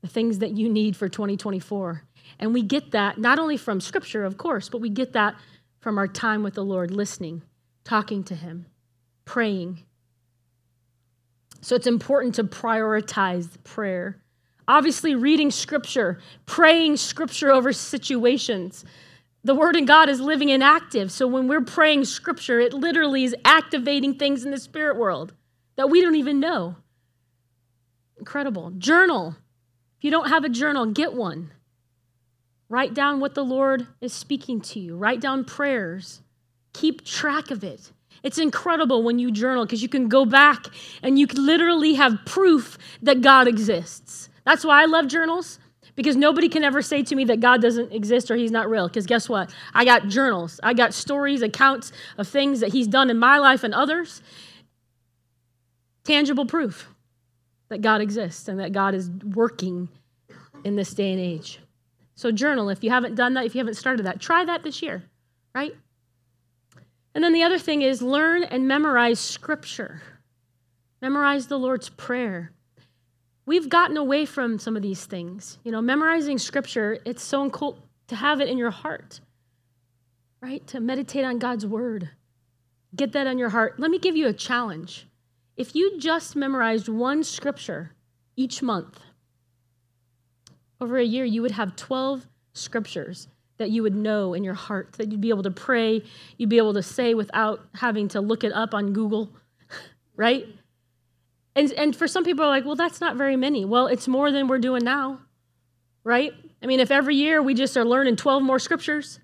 the 0.01 0.07
things 0.07 0.39
that 0.39 0.51
you 0.51 0.69
need 0.69 0.95
for 0.95 1.09
2024. 1.09 2.01
And 2.39 2.53
we 2.53 2.61
get 2.61 2.91
that 2.91 3.17
not 3.17 3.39
only 3.39 3.57
from 3.57 3.81
scripture, 3.81 4.23
of 4.23 4.37
course, 4.37 4.69
but 4.69 4.79
we 4.79 4.87
get 4.87 5.11
that 5.11 5.35
from 5.81 5.97
our 5.97 6.07
time 6.07 6.43
with 6.43 6.53
the 6.53 6.63
Lord, 6.63 6.91
listening, 6.91 7.41
talking 7.83 8.23
to 8.23 8.35
Him, 8.35 8.67
praying. 9.25 9.83
So 11.59 11.75
it's 11.75 11.87
important 11.87 12.35
to 12.35 12.45
prioritize 12.45 13.61
prayer. 13.65 14.15
Obviously, 14.65 15.13
reading 15.13 15.51
scripture, 15.51 16.21
praying 16.45 16.95
scripture 16.95 17.51
over 17.51 17.73
situations. 17.73 18.85
The 19.43 19.55
Word 19.55 19.75
in 19.75 19.85
God 19.85 20.07
is 20.07 20.21
living 20.21 20.51
and 20.51 20.63
active. 20.63 21.11
So 21.11 21.27
when 21.27 21.47
we're 21.47 21.61
praying 21.61 22.05
scripture, 22.05 22.59
it 22.59 22.73
literally 22.73 23.23
is 23.23 23.35
activating 23.43 24.15
things 24.15 24.45
in 24.45 24.51
the 24.51 24.59
spirit 24.59 24.97
world 24.97 25.33
that 25.77 25.89
we 25.89 26.01
don't 26.01 26.15
even 26.15 26.39
know. 26.39 26.75
Incredible. 28.19 28.71
Journal. 28.77 29.35
If 29.97 30.03
you 30.03 30.11
don't 30.11 30.29
have 30.29 30.43
a 30.43 30.49
journal, 30.49 30.85
get 30.85 31.13
one. 31.13 31.51
Write 32.69 32.93
down 32.93 33.19
what 33.19 33.35
the 33.35 33.43
Lord 33.43 33.87
is 33.99 34.13
speaking 34.13 34.61
to 34.61 34.79
you, 34.79 34.95
write 34.95 35.19
down 35.19 35.43
prayers. 35.43 36.21
Keep 36.73 37.03
track 37.03 37.51
of 37.51 37.63
it. 37.63 37.91
It's 38.23 38.37
incredible 38.37 39.03
when 39.03 39.19
you 39.19 39.31
journal 39.31 39.65
because 39.65 39.81
you 39.81 39.89
can 39.89 40.07
go 40.07 40.25
back 40.25 40.67
and 41.03 41.19
you 41.19 41.27
can 41.27 41.45
literally 41.45 41.95
have 41.95 42.19
proof 42.25 42.77
that 43.01 43.21
God 43.21 43.47
exists. 43.47 44.29
That's 44.45 44.63
why 44.63 44.81
I 44.81 44.85
love 44.85 45.07
journals 45.07 45.59
because 45.95 46.15
nobody 46.15 46.49
can 46.49 46.63
ever 46.63 46.81
say 46.81 47.03
to 47.03 47.15
me 47.15 47.25
that 47.25 47.39
God 47.39 47.61
doesn't 47.61 47.91
exist 47.91 48.31
or 48.31 48.35
he's 48.35 48.51
not 48.51 48.69
real. 48.69 48.87
Because 48.87 49.05
guess 49.05 49.27
what? 49.27 49.53
I 49.73 49.85
got 49.85 50.07
journals, 50.07 50.59
I 50.63 50.73
got 50.73 50.93
stories, 50.93 51.41
accounts 51.41 51.91
of 52.17 52.27
things 52.27 52.59
that 52.59 52.71
he's 52.71 52.87
done 52.87 53.09
in 53.09 53.17
my 53.17 53.37
life 53.37 53.63
and 53.63 53.73
others. 53.73 54.21
Tangible 56.03 56.45
proof 56.45 56.89
that 57.69 57.81
God 57.81 58.01
exists 58.01 58.47
and 58.47 58.59
that 58.59 58.71
God 58.71 58.95
is 58.95 59.09
working 59.09 59.87
in 60.63 60.75
this 60.75 60.93
day 60.93 61.11
and 61.11 61.19
age. 61.19 61.59
So, 62.15 62.31
journal. 62.31 62.69
If 62.69 62.83
you 62.83 62.89
haven't 62.89 63.15
done 63.15 63.33
that, 63.35 63.45
if 63.45 63.55
you 63.55 63.59
haven't 63.59 63.75
started 63.75 64.05
that, 64.05 64.19
try 64.19 64.45
that 64.45 64.63
this 64.63 64.81
year, 64.81 65.03
right? 65.55 65.75
And 67.13 67.23
then 67.23 67.33
the 67.33 67.43
other 67.43 67.59
thing 67.59 67.81
is 67.81 68.01
learn 68.01 68.43
and 68.43 68.67
memorize 68.67 69.19
scripture. 69.19 70.01
Memorize 71.01 71.47
the 71.47 71.57
Lord's 71.57 71.89
Prayer. 71.89 72.51
We've 73.51 73.67
gotten 73.67 73.97
away 73.97 74.23
from 74.23 74.59
some 74.59 74.77
of 74.77 74.81
these 74.81 75.03
things. 75.03 75.57
You 75.65 75.73
know, 75.73 75.81
memorizing 75.81 76.37
scripture, 76.37 76.99
it's 77.03 77.21
so 77.21 77.49
cool 77.49 77.77
to 78.07 78.15
have 78.15 78.39
it 78.39 78.47
in 78.47 78.57
your 78.57 78.71
heart, 78.71 79.19
right? 80.39 80.65
To 80.67 80.79
meditate 80.79 81.25
on 81.25 81.37
God's 81.37 81.65
word. 81.65 82.11
Get 82.95 83.11
that 83.11 83.27
on 83.27 83.37
your 83.37 83.49
heart. 83.49 83.77
Let 83.77 83.91
me 83.91 83.99
give 83.99 84.15
you 84.15 84.29
a 84.29 84.33
challenge. 84.33 85.05
If 85.57 85.75
you 85.75 85.99
just 85.99 86.33
memorized 86.33 86.87
one 86.87 87.25
scripture 87.25 87.91
each 88.37 88.61
month, 88.61 89.01
over 90.79 90.97
a 90.97 91.03
year, 91.03 91.25
you 91.25 91.41
would 91.41 91.51
have 91.51 91.75
12 91.75 92.29
scriptures 92.53 93.27
that 93.57 93.69
you 93.69 93.83
would 93.83 93.97
know 93.97 94.33
in 94.33 94.45
your 94.45 94.53
heart, 94.53 94.93
that 94.93 95.11
you'd 95.11 95.19
be 95.19 95.27
able 95.27 95.43
to 95.43 95.51
pray, 95.51 96.05
you'd 96.37 96.47
be 96.47 96.57
able 96.57 96.75
to 96.75 96.83
say 96.83 97.13
without 97.15 97.67
having 97.75 98.07
to 98.07 98.21
look 98.21 98.45
it 98.45 98.53
up 98.53 98.73
on 98.73 98.93
Google, 98.93 99.29
right? 100.15 100.47
And, 101.55 101.71
and 101.73 101.95
for 101.95 102.07
some 102.07 102.23
people 102.23 102.45
are 102.45 102.49
like, 102.49 102.65
well, 102.65 102.75
that's 102.75 103.01
not 103.01 103.17
very 103.17 103.35
many. 103.35 103.65
Well, 103.65 103.87
it's 103.87 104.07
more 104.07 104.31
than 104.31 104.47
we're 104.47 104.59
doing 104.59 104.83
now, 104.83 105.19
right? 106.03 106.33
I 106.63 106.65
mean, 106.65 106.79
if 106.79 106.91
every 106.91 107.15
year 107.15 107.41
we 107.41 107.53
just 107.53 107.75
are 107.75 107.85
learning 107.85 108.15
12 108.15 108.43
more 108.43 108.59
scriptures, 108.59 109.19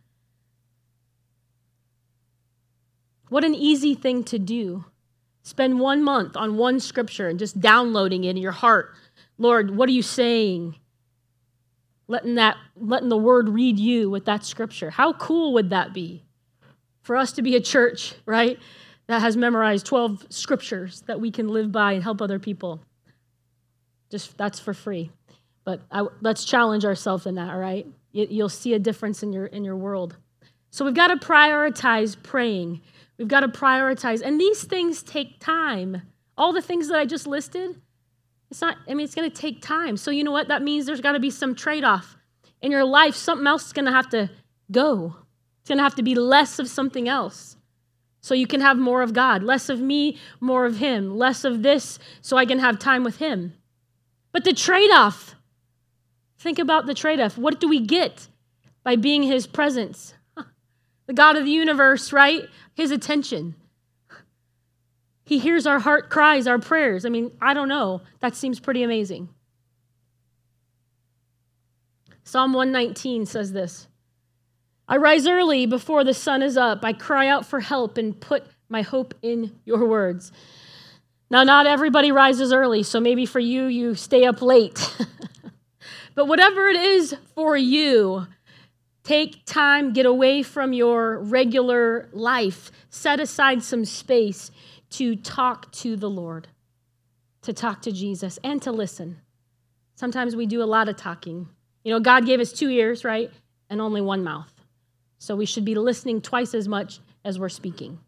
what 3.29 3.43
an 3.43 3.55
easy 3.55 3.95
thing 3.95 4.23
to 4.25 4.39
do 4.39 4.85
Spend 5.47 5.79
one 5.79 6.03
month 6.03 6.35
on 6.35 6.57
one 6.57 6.77
scripture 6.81 7.29
and 7.29 7.39
just 7.39 7.61
downloading 7.61 8.25
it 8.25 8.31
in 8.31 8.35
your 8.35 8.51
heart. 8.51 8.93
Lord, 9.37 9.77
what 9.77 9.87
are 9.87 9.93
you 9.93 10.01
saying? 10.01 10.75
Letting 12.09 12.35
that, 12.35 12.57
letting 12.75 13.07
the 13.07 13.17
word 13.17 13.47
read 13.47 13.79
you 13.79 14.09
with 14.09 14.25
that 14.25 14.43
scripture. 14.43 14.89
How 14.89 15.13
cool 15.13 15.53
would 15.53 15.69
that 15.69 15.93
be? 15.93 16.25
For 17.01 17.15
us 17.15 17.31
to 17.31 17.41
be 17.41 17.55
a 17.55 17.61
church, 17.61 18.15
right? 18.25 18.59
That 19.07 19.21
has 19.21 19.37
memorized 19.37 19.85
12 19.85 20.27
scriptures 20.29 21.01
that 21.07 21.19
we 21.19 21.31
can 21.31 21.47
live 21.47 21.71
by 21.71 21.93
and 21.93 22.03
help 22.03 22.21
other 22.21 22.39
people. 22.39 22.81
Just 24.09 24.37
that's 24.37 24.59
for 24.59 24.73
free. 24.73 25.11
But 25.63 25.81
I, 25.91 26.05
let's 26.21 26.45
challenge 26.45 26.85
ourselves 26.85 27.25
in 27.25 27.35
that, 27.35 27.49
all 27.49 27.59
right? 27.59 27.87
You'll 28.11 28.49
see 28.49 28.73
a 28.73 28.79
difference 28.79 29.23
in 29.23 29.33
your 29.33 29.45
in 29.45 29.63
your 29.63 29.75
world. 29.75 30.17
So 30.71 30.85
we've 30.85 30.93
got 30.93 31.07
to 31.07 31.15
prioritize 31.15 32.21
praying. 32.21 32.81
We've 33.17 33.27
got 33.27 33.41
to 33.41 33.47
prioritize. 33.47 34.21
And 34.21 34.39
these 34.39 34.63
things 34.63 35.03
take 35.03 35.39
time. 35.39 36.03
All 36.37 36.53
the 36.53 36.61
things 36.61 36.87
that 36.87 36.97
I 36.97 37.05
just 37.05 37.25
listed, 37.25 37.81
it's 38.51 38.61
not, 38.61 38.77
I 38.87 38.93
mean, 38.93 39.03
it's 39.03 39.15
going 39.15 39.29
to 39.29 39.35
take 39.35 39.61
time. 39.61 39.97
So, 39.97 40.11
you 40.11 40.23
know 40.23 40.31
what? 40.31 40.49
That 40.49 40.61
means 40.61 40.85
there's 40.85 41.01
got 41.01 41.13
to 41.13 41.19
be 41.19 41.31
some 41.31 41.55
trade 41.55 41.83
off. 41.83 42.15
In 42.61 42.71
your 42.71 42.85
life, 42.85 43.15
something 43.15 43.47
else 43.47 43.67
is 43.67 43.73
going 43.73 43.85
to 43.85 43.91
have 43.91 44.09
to 44.09 44.29
go. 44.71 45.15
It's 45.61 45.69
going 45.69 45.77
to 45.77 45.83
have 45.83 45.95
to 45.95 46.03
be 46.03 46.15
less 46.15 46.59
of 46.59 46.67
something 46.67 47.09
else. 47.09 47.56
So 48.27 48.33
you 48.35 48.45
can 48.45 48.59
have 48.59 48.77
more 48.77 49.01
of 49.01 49.13
God. 49.13 49.41
Less 49.41 49.69
of 49.69 49.79
me, 49.79 50.17
more 50.41 50.65
of 50.65 50.77
Him. 50.77 51.17
Less 51.17 51.45
of 51.45 51.63
this, 51.63 51.97
so 52.21 52.35
I 52.35 52.45
can 52.45 52.59
have 52.59 52.77
time 52.77 53.03
with 53.05 53.17
Him. 53.17 53.53
But 54.33 54.43
the 54.43 54.53
trade 54.53 54.91
off, 54.91 55.35
think 56.37 56.59
about 56.59 56.87
the 56.87 56.93
trade 56.93 57.21
off. 57.21 57.37
What 57.37 57.61
do 57.61 57.67
we 57.69 57.79
get 57.79 58.27
by 58.83 58.97
being 58.97 59.23
His 59.23 59.47
presence? 59.47 60.13
The 61.07 61.13
God 61.13 61.37
of 61.37 61.45
the 61.45 61.52
universe, 61.52 62.12
right? 62.12 62.49
his 62.77 62.91
attention. 62.91 63.56
He 65.25 65.39
hears 65.39 65.65
our 65.65 65.79
heart 65.79 66.12
cries, 66.12 66.45
our 66.45 66.60
prayers. 66.60 67.06
I 67.06 67.10
mean, 67.10 67.31
I 67.41 67.56
don't 67.56 67.67
know. 67.67 68.02
That 68.19 68.35
seems 68.35 68.60
pretty 68.60 68.83
amazing. 68.83 69.29
Psalm 72.23 72.54
119 72.54 73.25
says 73.25 73.52
this 73.52 73.87
I 74.88 74.98
rise 74.98 75.27
early 75.27 75.65
before 75.65 76.04
the 76.04 76.13
sun 76.13 76.42
is 76.42 76.58
up. 76.58 76.83
I 76.83 76.94
cry 76.94 77.27
out 77.27 77.46
for 77.46 77.60
help 77.60 77.98
and 77.98 78.19
put 78.19 78.46
my 78.69 78.81
hope 78.81 79.13
in 79.21 79.54
your 79.65 79.85
words. 79.85 80.31
Now, 81.29 81.44
not 81.44 81.67
everybody 81.67 82.12
rises 82.12 82.54
early, 82.54 82.83
so 82.83 83.00
maybe 83.00 83.25
for 83.25 83.40
you, 83.40 83.65
you 83.65 83.96
stay 83.96 84.25
up 84.25 84.42
late. 84.42 84.96
but 86.15 86.27
whatever 86.27 86.67
it 86.69 86.77
is 86.77 87.15
for 87.35 87.58
you, 87.58 88.27
Take 89.08 89.46
time, 89.46 89.94
get 89.94 90.06
away 90.06 90.44
from 90.44 90.73
your 90.73 91.19
regular 91.19 92.10
life, 92.12 92.73
set 92.90 93.21
aside 93.21 93.63
some 93.63 93.85
space 93.85 94.52
to 94.90 95.15
talk 95.15 95.71
to 95.71 95.96
the 95.96 96.10
Lord, 96.10 96.50
to 97.44 97.54
talk 97.54 97.81
to 97.83 97.94
Jesus, 97.94 98.38
and 98.44 98.62
to 98.63 98.73
listen. 98.73 99.21
Sometimes 99.96 100.35
we 100.35 100.46
do 100.46 100.62
a 100.62 100.65
lot 100.65 100.90
of 100.90 100.98
talking. 100.98 101.48
You 101.85 101.94
know, 101.94 102.02
God 102.02 102.25
gave 102.25 102.42
us 102.42 102.52
two 102.52 102.67
ears, 102.67 103.06
right? 103.06 103.31
And 103.69 103.79
only 103.79 104.02
one 104.02 104.25
mouth. 104.25 104.52
So 105.19 105.35
we 105.35 105.45
should 105.45 105.65
be 105.65 105.75
listening 105.75 106.21
twice 106.21 106.53
as 106.53 106.67
much 106.67 106.99
as 107.25 107.39
we're 107.39 107.49
speaking. 107.49 107.99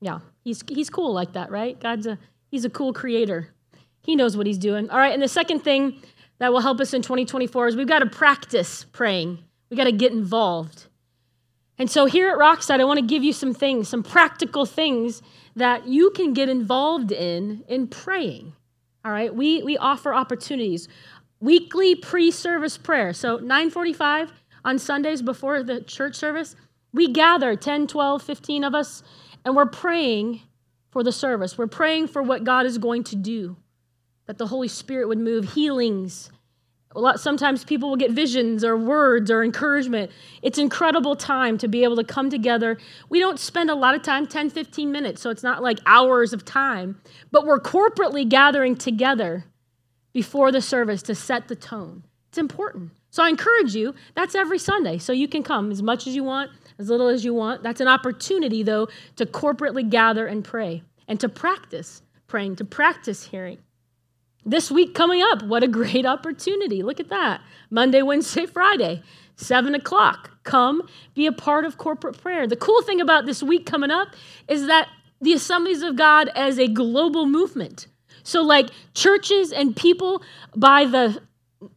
Yeah, 0.00 0.20
he's, 0.44 0.62
he's 0.68 0.90
cool 0.90 1.12
like 1.12 1.32
that, 1.32 1.50
right? 1.50 1.78
God's 1.78 2.06
a, 2.06 2.18
he's 2.50 2.64
a 2.64 2.70
cool 2.70 2.92
creator. 2.92 3.48
He 4.02 4.16
knows 4.16 4.36
what 4.36 4.46
he's 4.46 4.58
doing. 4.58 4.88
All 4.90 4.98
right, 4.98 5.12
and 5.12 5.22
the 5.22 5.28
second 5.28 5.60
thing 5.60 6.00
that 6.38 6.52
will 6.52 6.60
help 6.60 6.80
us 6.80 6.94
in 6.94 7.02
2024 7.02 7.68
is 7.68 7.76
we've 7.76 7.88
got 7.88 7.98
to 8.00 8.06
practice 8.06 8.84
praying. 8.84 9.38
We 9.70 9.76
got 9.76 9.84
to 9.84 9.92
get 9.92 10.12
involved. 10.12 10.86
And 11.78 11.90
so 11.90 12.06
here 12.06 12.28
at 12.30 12.38
Rockside, 12.38 12.80
I 12.80 12.84
want 12.84 12.98
to 13.00 13.06
give 13.06 13.22
you 13.22 13.32
some 13.32 13.54
things, 13.54 13.88
some 13.88 14.02
practical 14.02 14.66
things 14.66 15.22
that 15.56 15.86
you 15.86 16.10
can 16.10 16.32
get 16.32 16.48
involved 16.48 17.12
in 17.12 17.64
in 17.68 17.86
praying. 17.88 18.52
All 19.04 19.12
right, 19.12 19.34
we, 19.34 19.62
we 19.62 19.76
offer 19.76 20.14
opportunities. 20.14 20.88
Weekly 21.40 21.94
pre-service 21.94 22.78
prayer. 22.78 23.12
So 23.12 23.36
945 23.36 24.32
on 24.68 24.78
Sundays 24.78 25.22
before 25.22 25.62
the 25.62 25.80
church 25.80 26.14
service, 26.14 26.54
we 26.92 27.10
gather 27.10 27.56
10, 27.56 27.86
12, 27.86 28.22
15 28.22 28.64
of 28.64 28.74
us, 28.74 29.02
and 29.42 29.56
we're 29.56 29.64
praying 29.64 30.42
for 30.90 31.02
the 31.02 31.10
service. 31.10 31.56
We're 31.56 31.66
praying 31.66 32.08
for 32.08 32.22
what 32.22 32.44
God 32.44 32.66
is 32.66 32.76
going 32.76 33.04
to 33.04 33.16
do, 33.16 33.56
that 34.26 34.36
the 34.36 34.48
Holy 34.48 34.68
Spirit 34.68 35.08
would 35.08 35.18
move 35.18 35.54
healings. 35.54 36.30
A 36.94 37.00
lot, 37.00 37.18
sometimes 37.18 37.64
people 37.64 37.88
will 37.88 37.96
get 37.96 38.10
visions 38.10 38.62
or 38.62 38.76
words 38.76 39.30
or 39.30 39.42
encouragement. 39.42 40.10
It's 40.42 40.58
incredible 40.58 41.16
time 41.16 41.56
to 41.58 41.68
be 41.68 41.82
able 41.82 41.96
to 41.96 42.04
come 42.04 42.28
together. 42.28 42.76
We 43.08 43.20
don't 43.20 43.40
spend 43.40 43.70
a 43.70 43.74
lot 43.74 43.94
of 43.94 44.02
time, 44.02 44.26
10, 44.26 44.50
15 44.50 44.92
minutes, 44.92 45.22
so 45.22 45.30
it's 45.30 45.42
not 45.42 45.62
like 45.62 45.78
hours 45.86 46.34
of 46.34 46.44
time, 46.44 47.00
but 47.30 47.46
we're 47.46 47.60
corporately 47.60 48.28
gathering 48.28 48.76
together 48.76 49.46
before 50.12 50.52
the 50.52 50.60
service 50.60 51.00
to 51.04 51.14
set 51.14 51.48
the 51.48 51.56
tone. 51.56 52.04
It's 52.28 52.36
important. 52.36 52.90
So 53.10 53.22
I 53.22 53.28
encourage 53.28 53.74
you, 53.74 53.94
that's 54.14 54.34
every 54.34 54.58
Sunday. 54.58 54.98
So 54.98 55.12
you 55.12 55.28
can 55.28 55.42
come 55.42 55.70
as 55.70 55.82
much 55.82 56.06
as 56.06 56.14
you 56.14 56.24
want, 56.24 56.50
as 56.78 56.90
little 56.90 57.08
as 57.08 57.24
you 57.24 57.34
want. 57.34 57.62
That's 57.62 57.80
an 57.80 57.88
opportunity, 57.88 58.62
though, 58.62 58.88
to 59.16 59.26
corporately 59.26 59.88
gather 59.88 60.26
and 60.26 60.44
pray 60.44 60.82
and 61.06 61.18
to 61.20 61.28
practice 61.28 62.02
praying, 62.28 62.56
to 62.56 62.64
practice 62.64 63.24
hearing. 63.24 63.58
This 64.44 64.70
week 64.70 64.94
coming 64.94 65.22
up, 65.22 65.42
what 65.42 65.64
a 65.64 65.68
great 65.68 66.06
opportunity. 66.14 66.82
Look 66.82 67.00
at 67.00 67.08
that. 67.08 67.40
Monday, 67.70 68.02
Wednesday, 68.02 68.46
Friday, 68.46 69.02
7 69.36 69.74
o'clock. 69.74 70.30
Come 70.44 70.82
be 71.14 71.26
a 71.26 71.32
part 71.32 71.64
of 71.64 71.78
corporate 71.78 72.20
prayer. 72.20 72.46
The 72.46 72.56
cool 72.56 72.82
thing 72.82 73.00
about 73.00 73.26
this 73.26 73.42
week 73.42 73.66
coming 73.66 73.90
up 73.90 74.08
is 74.46 74.66
that 74.66 74.88
the 75.20 75.32
Assemblies 75.32 75.82
of 75.82 75.96
God 75.96 76.30
as 76.34 76.58
a 76.58 76.68
global 76.68 77.26
movement. 77.26 77.88
So, 78.22 78.42
like 78.42 78.70
churches 78.94 79.52
and 79.52 79.74
people 79.74 80.22
by 80.54 80.84
the 80.84 81.20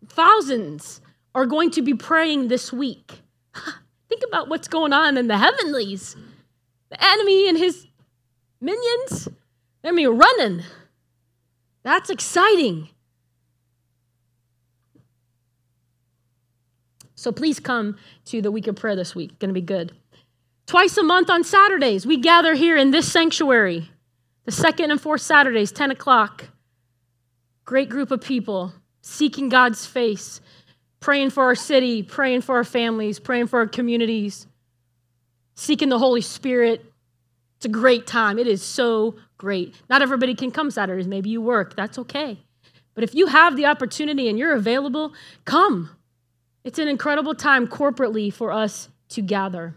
thousands 0.08 1.02
are 1.34 1.46
going 1.46 1.72
to 1.72 1.82
be 1.82 1.94
praying 1.94 2.48
this 2.48 2.72
week. 2.74 3.22
Think 4.10 4.22
about 4.28 4.50
what's 4.50 4.68
going 4.68 4.94
on 4.94 5.18
in 5.18 5.28
the 5.28 5.38
heavenlies. 5.38 6.16
The 6.90 7.04
enemy 7.04 7.48
and 7.48 7.58
his 7.58 7.88
minions, 8.60 9.30
they're 9.82 9.94
me 9.94 10.06
running. 10.06 10.64
That's 11.84 12.10
exciting. 12.10 12.90
So 17.16 17.32
please 17.32 17.60
come 17.60 17.98
to 18.26 18.42
the 18.42 18.52
week 18.52 18.68
of 18.68 18.76
prayer 18.76 18.96
this 18.96 19.16
week. 19.16 19.38
Going 19.40 19.50
to 19.50 19.54
be 19.54 19.62
good. 19.62 19.94
Twice 20.66 20.98
a 20.98 21.04
month 21.04 21.30
on 21.30 21.44
Saturdays, 21.44 22.06
we 22.06 22.18
gather 22.18 22.56
here 22.56 22.76
in 22.76 22.92
this 22.92 23.12
sanctuary. 23.12 23.92
The 24.46 24.52
second 24.52 24.90
and 24.90 25.00
fourth 25.00 25.22
Saturdays, 25.22 25.72
10 25.72 25.92
o'clock. 25.92 26.50
Great 27.64 27.90
group 27.90 28.10
of 28.10 28.22
people 28.22 28.74
seeking 29.02 29.50
God's 29.50 29.86
face, 29.86 30.42
praying 31.02 31.32
for 31.32 31.44
our 31.44 31.56
city, 31.56 32.02
praying 32.02 32.42
for 32.42 32.56
our 32.56 32.64
families, 32.64 33.20
praying 33.20 33.48
for 33.48 33.60
our 33.60 33.68
communities, 33.68 34.48
seeking 35.56 35.90
the 35.90 36.00
Holy 36.00 36.22
Spirit. 36.22 36.86
It's 37.58 37.66
a 37.66 37.70
great 37.70 38.08
time. 38.08 38.40
It 38.40 38.48
is 38.48 38.64
so 38.64 39.16
great. 39.38 39.76
Not 39.90 40.02
everybody 40.02 40.34
can 40.34 40.52
come 40.52 40.72
Saturdays. 40.72 41.08
Maybe 41.08 41.30
you 41.30 41.42
work. 41.42 41.76
That's 41.76 41.98
okay. 42.00 42.40
But 42.94 43.04
if 43.04 43.14
you 43.14 43.28
have 43.28 43.58
the 43.58 43.66
opportunity 43.66 44.30
and 44.30 44.38
you're 44.38 44.54
available, 44.54 45.14
come. 45.44 45.90
It's 46.64 46.80
an 46.80 46.88
incredible 46.88 47.36
time 47.36 47.68
corporately 47.68 48.32
for 48.32 48.52
us 48.52 48.90
to 49.10 49.22
gather. 49.22 49.76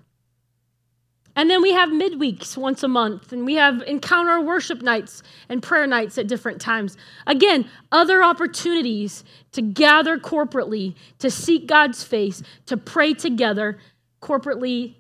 And 1.37 1.51
then 1.51 1.62
we 1.62 1.72
have 1.72 1.89
midweeks 1.89 2.57
once 2.57 2.82
a 2.85 2.89
month, 2.89 3.32
and 3.32 3.45
we 3.45 3.55
have 3.55 3.82
encounter 3.82 4.41
worship 4.41 4.82
nights 4.82 5.22
and 5.49 5.62
prayer 5.62 5.87
nights 5.87 6.16
at 6.16 6.28
different 6.28 6.61
times. 6.61 6.97
Again, 7.26 7.68
other 7.91 8.22
opportunities 8.22 9.24
to 9.53 9.61
gather 9.61 10.16
corporately, 10.16 10.95
to 11.18 11.30
seek 11.30 11.66
God's 11.66 12.05
face, 12.05 12.43
to 12.66 12.76
pray 12.76 13.14
together 13.14 13.78
corporately. 14.22 14.95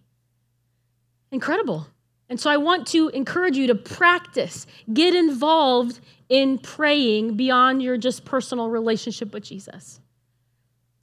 Incredible. 1.30 1.86
And 2.28 2.40
so 2.40 2.50
I 2.50 2.56
want 2.56 2.86
to 2.88 3.10
encourage 3.10 3.56
you 3.56 3.68
to 3.68 3.74
practice, 3.74 4.66
get 4.92 5.14
involved 5.14 6.00
in 6.28 6.58
praying 6.58 7.36
beyond 7.36 7.82
your 7.82 7.96
just 7.96 8.24
personal 8.24 8.70
relationship 8.70 9.32
with 9.32 9.44
Jesus. 9.44 10.00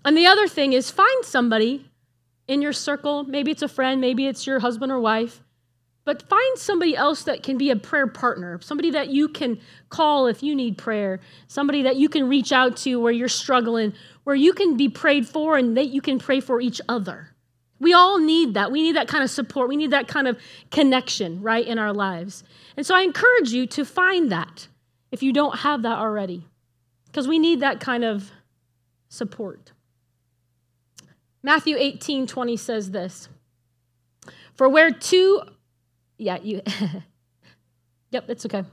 And 0.04 0.18
the 0.18 0.26
other 0.26 0.48
thing 0.48 0.74
is 0.74 0.92
find 0.92 1.24
somebody 1.24 1.91
in 2.52 2.62
your 2.62 2.74
circle. 2.74 3.24
Maybe 3.24 3.50
it's 3.50 3.62
a 3.62 3.70
friend, 3.70 4.02
maybe 4.02 4.28
it's 4.28 4.46
your 4.46 4.60
husband 4.60 4.92
or 4.92 5.00
wife. 5.00 5.42
But 6.04 6.28
find 6.28 6.58
somebody 6.58 6.98
else 6.98 7.24
that 7.24 7.44
can 7.44 7.58
be 7.58 7.70
a 7.70 7.78
prayer 7.78 8.08
partner, 8.08 8.60
somebody 8.62 8.92
that 8.92 9.10
you 9.10 9.30
can 9.30 9.62
call 9.90 10.28
if 10.28 10.44
you 10.44 10.54
need 10.54 10.78
prayer, 10.78 11.22
somebody 11.48 11.84
that 11.84 11.96
you 11.96 12.10
can 12.10 12.28
reach 12.28 12.52
out 12.52 12.76
to 12.78 13.00
where 13.00 13.14
you're 13.14 13.30
struggling, 13.30 13.94
where 14.26 14.36
you 14.36 14.52
can 14.52 14.76
be 14.76 14.90
prayed 14.90 15.26
for 15.28 15.56
and 15.56 15.78
that 15.78 15.88
you 15.88 16.02
can 16.02 16.20
pray 16.20 16.42
for 16.42 16.60
each 16.60 16.82
other. 16.90 17.30
We 17.80 17.94
all 17.94 18.20
need 18.20 18.56
that. 18.56 18.70
We 18.70 18.82
need 18.82 18.98
that 18.98 19.08
kind 19.08 19.24
of 19.24 19.30
support. 19.30 19.70
We 19.70 19.78
need 19.78 19.92
that 19.92 20.10
kind 20.10 20.28
of 20.28 20.38
connection, 20.72 21.42
right, 21.42 21.66
in 21.66 21.80
our 21.80 21.94
lives. 21.94 22.44
And 22.76 22.86
so 22.86 22.96
I 22.96 23.02
encourage 23.02 23.52
you 23.52 23.66
to 23.68 23.86
find 23.86 24.30
that 24.32 24.68
if 25.10 25.24
you 25.24 25.32
don't 25.32 25.60
have 25.60 25.84
that 25.84 25.98
already, 26.00 26.48
because 27.06 27.28
we 27.28 27.40
need 27.40 27.62
that 27.62 27.80
kind 27.80 28.04
of 28.04 28.30
support. 29.08 29.72
Matthew 31.44 31.76
18 31.78 32.28
20 32.28 32.58
says 32.58 32.92
this 32.92 33.30
For 34.54 34.70
where 34.70 34.92
two, 34.92 35.42
yeah, 36.18 36.38
you, 36.42 36.62
yep, 38.12 38.30
it's 38.30 38.46
okay. 38.46 38.64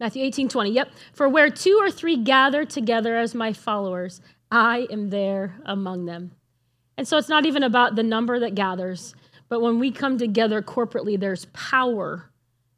Matthew 0.00 0.22
18 0.24 0.48
20, 0.48 0.70
yep. 0.70 0.90
For 1.12 1.28
where 1.28 1.50
two 1.50 1.78
or 1.80 1.90
three 1.90 2.16
gather 2.16 2.64
together 2.64 3.16
as 3.16 3.34
my 3.34 3.52
followers, 3.52 4.20
I 4.50 4.86
am 4.90 5.10
there 5.10 5.56
among 5.64 6.04
them. 6.04 6.32
And 6.96 7.08
so 7.08 7.16
it's 7.16 7.28
not 7.28 7.46
even 7.46 7.62
about 7.62 7.96
the 7.96 8.02
number 8.02 8.38
that 8.40 8.54
gathers, 8.54 9.14
but 9.48 9.60
when 9.60 9.78
we 9.78 9.90
come 9.90 10.18
together 10.18 10.62
corporately, 10.62 11.18
there's 11.18 11.46
power 11.46 12.30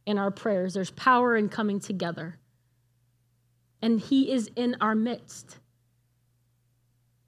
in 0.07 0.19
our 0.19 0.31
prayers, 0.31 0.75
there's 0.75 0.91
power 0.91 1.37
in 1.37 1.49
coming 1.49 1.81
together. 1.81 2.39
And 3.83 4.01
He 4.01 4.31
is 4.31 4.51
in 4.57 4.77
our 4.81 4.95
midst. 4.95 5.59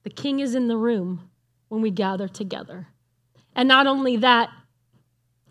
The 0.03 0.09
King 0.09 0.39
is 0.39 0.55
in 0.55 0.67
the 0.67 0.77
room 0.77 1.29
when 1.69 1.81
we 1.81 1.91
gather 1.91 2.27
together. 2.27 2.87
And 3.55 3.67
not 3.67 3.87
only 3.87 4.17
that, 4.17 4.49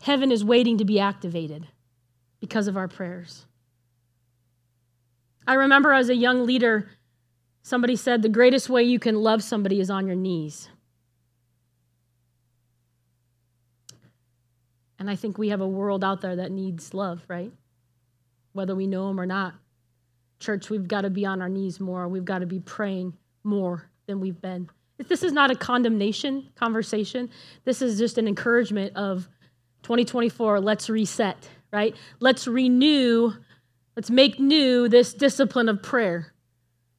heaven 0.01 0.31
is 0.31 0.43
waiting 0.43 0.77
to 0.77 0.85
be 0.85 0.99
activated 0.99 1.67
because 2.39 2.67
of 2.67 2.77
our 2.77 2.87
prayers. 2.87 3.45
I 5.47 5.55
remember 5.55 5.91
as 5.93 6.09
a 6.09 6.15
young 6.15 6.45
leader, 6.45 6.89
somebody 7.63 7.95
said 7.95 8.21
the 8.21 8.29
greatest 8.29 8.69
way 8.69 8.83
you 8.83 8.99
can 8.99 9.15
love 9.15 9.43
somebody 9.43 9.79
is 9.79 9.89
on 9.89 10.05
your 10.05 10.15
knees. 10.15 10.69
And 14.99 15.09
I 15.09 15.15
think 15.15 15.37
we 15.37 15.49
have 15.49 15.61
a 15.61 15.67
world 15.67 16.03
out 16.03 16.21
there 16.21 16.35
that 16.35 16.51
needs 16.51 16.93
love, 16.93 17.23
right? 17.27 17.51
Whether 18.51 18.75
we 18.75 18.85
know 18.85 19.07
them 19.07 19.19
or 19.19 19.25
not. 19.25 19.55
Church, 20.39 20.69
we've 20.69 20.87
got 20.87 21.01
to 21.01 21.09
be 21.09 21.25
on 21.25 21.41
our 21.41 21.49
knees 21.49 21.79
more. 21.79 22.07
We've 22.07 22.25
got 22.25 22.39
to 22.39 22.45
be 22.45 22.59
praying 22.59 23.17
more 23.43 23.89
than 24.07 24.19
we've 24.19 24.41
been. 24.41 24.69
This 25.07 25.23
is 25.23 25.31
not 25.31 25.49
a 25.49 25.55
condemnation 25.55 26.49
conversation. 26.55 27.29
This 27.63 27.81
is 27.81 27.97
just 27.97 28.17
an 28.17 28.27
encouragement 28.27 28.95
of 28.95 29.27
2024, 29.83 30.59
let's 30.59 30.89
reset, 30.89 31.47
right? 31.71 31.95
Let's 32.19 32.47
renew, 32.47 33.31
let's 33.95 34.09
make 34.09 34.39
new 34.39 34.89
this 34.89 35.13
discipline 35.13 35.69
of 35.69 35.81
prayer. 35.81 36.33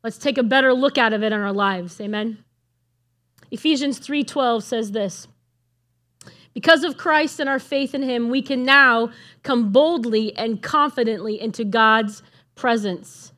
Let's 0.02 0.16
take 0.16 0.38
a 0.38 0.42
better 0.42 0.72
look 0.72 0.96
out 0.96 1.12
of 1.12 1.22
it 1.22 1.32
in 1.32 1.40
our 1.40 1.52
lives. 1.52 2.00
Amen. 2.00 2.42
Ephesians 3.50 3.98
3:12 3.98 4.62
says 4.62 4.92
this. 4.92 5.28
Because 6.54 6.82
of 6.84 6.96
Christ 6.96 7.38
and 7.38 7.48
our 7.48 7.58
faith 7.58 7.94
in 7.94 8.02
him, 8.02 8.28
we 8.28 8.42
can 8.42 8.64
now 8.64 9.10
come 9.42 9.70
boldly 9.70 10.36
and 10.36 10.62
confidently 10.62 11.40
into 11.40 11.64
God's 11.64 12.22
presence. 12.54 13.29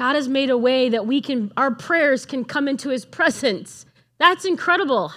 God 0.00 0.14
has 0.16 0.28
made 0.28 0.48
a 0.48 0.56
way 0.56 0.88
that 0.88 1.06
we 1.06 1.20
can 1.20 1.52
our 1.58 1.74
prayers 1.74 2.24
can 2.24 2.42
come 2.42 2.68
into 2.68 2.88
his 2.88 3.04
presence. 3.04 3.84
That's 4.16 4.46
incredible. 4.46 5.12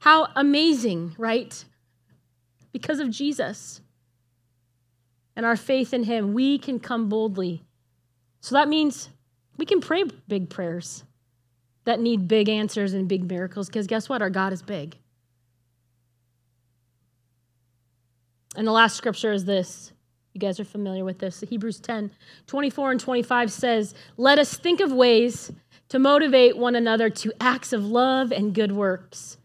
How 0.00 0.28
amazing, 0.36 1.14
right? 1.16 1.64
Because 2.70 3.00
of 3.00 3.08
Jesus 3.08 3.80
and 5.34 5.46
our 5.46 5.56
faith 5.56 5.94
in 5.94 6.02
him, 6.02 6.34
we 6.34 6.58
can 6.58 6.78
come 6.80 7.08
boldly. 7.08 7.64
So 8.42 8.56
that 8.56 8.68
means 8.68 9.08
we 9.56 9.64
can 9.64 9.80
pray 9.80 10.04
big 10.28 10.50
prayers. 10.50 11.04
that 11.86 11.98
need 11.98 12.28
big 12.28 12.50
answers 12.50 12.92
and 12.92 13.08
big 13.08 13.26
miracles 13.26 13.68
because 13.68 13.86
guess 13.86 14.06
what? 14.06 14.20
Our 14.20 14.28
God 14.28 14.52
is 14.52 14.60
big. 14.60 14.98
And 18.54 18.66
the 18.66 18.72
last 18.72 18.96
scripture 18.96 19.32
is 19.32 19.46
this. 19.46 19.93
You 20.34 20.40
guys 20.40 20.58
are 20.58 20.64
familiar 20.64 21.04
with 21.04 21.20
this. 21.20 21.40
Hebrews 21.48 21.78
10 21.78 22.10
24 22.46 22.90
and 22.90 23.00
25 23.00 23.52
says, 23.52 23.94
Let 24.16 24.38
us 24.38 24.56
think 24.56 24.80
of 24.80 24.92
ways 24.92 25.52
to 25.88 25.98
motivate 26.00 26.56
one 26.56 26.74
another 26.74 27.08
to 27.08 27.32
acts 27.40 27.72
of 27.72 27.84
love 27.84 28.32
and 28.32 28.52
good 28.52 28.72
works. 28.72 29.38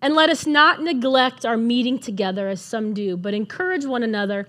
And 0.00 0.14
let 0.14 0.30
us 0.30 0.44
not 0.44 0.82
neglect 0.82 1.46
our 1.46 1.56
meeting 1.56 1.96
together 1.96 2.48
as 2.48 2.60
some 2.60 2.92
do, 2.92 3.16
but 3.16 3.34
encourage 3.34 3.84
one 3.84 4.02
another, 4.02 4.48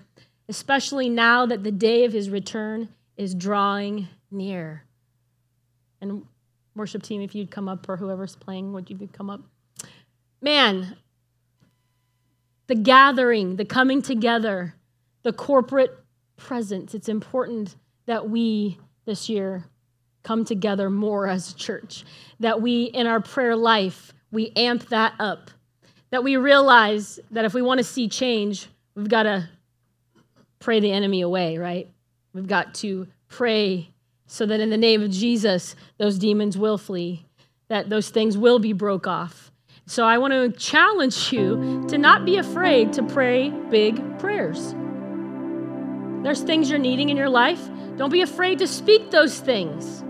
especially 0.49 1.09
now 1.09 1.45
that 1.45 1.63
the 1.63 1.71
day 1.71 2.05
of 2.05 2.11
his 2.11 2.31
return 2.31 2.89
is 3.17 3.35
drawing 3.35 4.07
near. 4.31 4.85
And 6.01 6.25
worship 6.75 7.03
team, 7.03 7.21
if 7.21 7.35
you'd 7.35 7.51
come 7.51 7.69
up, 7.69 7.87
or 7.87 7.97
whoever's 7.97 8.35
playing, 8.35 8.73
would 8.73 8.89
you 8.89 9.07
come 9.13 9.29
up? 9.29 9.41
Man, 10.41 10.97
the 12.65 12.75
gathering, 12.75 13.57
the 13.57 13.65
coming 13.65 14.01
together, 14.01 14.73
the 15.23 15.33
corporate 15.33 15.97
presence, 16.37 16.93
it's 16.93 17.09
important 17.09 17.75
that 18.05 18.29
we 18.29 18.77
this 19.05 19.29
year 19.29 19.65
come 20.23 20.45
together 20.45 20.89
more 20.89 21.27
as 21.27 21.51
a 21.51 21.55
church, 21.55 22.05
that 22.39 22.61
we, 22.61 22.83
in 22.83 23.07
our 23.07 23.19
prayer 23.19 23.55
life, 23.55 24.13
we 24.31 24.51
amp 24.55 24.87
that 24.89 25.13
up, 25.19 25.51
that 26.11 26.23
we 26.23 26.37
realize 26.37 27.19
that 27.31 27.45
if 27.45 27.53
we 27.53 27.61
want 27.61 27.79
to 27.79 27.83
see 27.83 28.07
change, 28.07 28.67
we've 28.95 29.09
got 29.09 29.23
to 29.23 29.49
pray 30.59 30.79
the 30.79 30.91
enemy 30.91 31.21
away, 31.21 31.57
right? 31.57 31.89
We've 32.33 32.47
got 32.47 32.73
to 32.75 33.07
pray 33.27 33.89
so 34.27 34.45
that 34.45 34.59
in 34.59 34.69
the 34.69 34.77
name 34.77 35.03
of 35.03 35.11
Jesus, 35.11 35.75
those 35.97 36.17
demons 36.17 36.57
will 36.57 36.77
flee, 36.77 37.25
that 37.67 37.89
those 37.89 38.09
things 38.09 38.37
will 38.37 38.59
be 38.59 38.73
broke 38.73 39.07
off. 39.07 39.51
So 39.85 40.05
I 40.05 40.17
want 40.17 40.31
to 40.31 40.57
challenge 40.57 41.33
you 41.33 41.85
to 41.89 41.97
not 41.97 42.25
be 42.25 42.37
afraid 42.37 42.93
to 42.93 43.03
pray 43.03 43.49
big 43.69 44.17
prayers. 44.19 44.73
There's 46.23 46.41
things 46.41 46.69
you're 46.69 46.79
needing 46.79 47.09
in 47.09 47.17
your 47.17 47.29
life. 47.29 47.61
Don't 47.97 48.11
be 48.11 48.21
afraid 48.21 48.59
to 48.59 48.67
speak 48.67 49.11
those 49.11 49.39
things. 49.39 50.03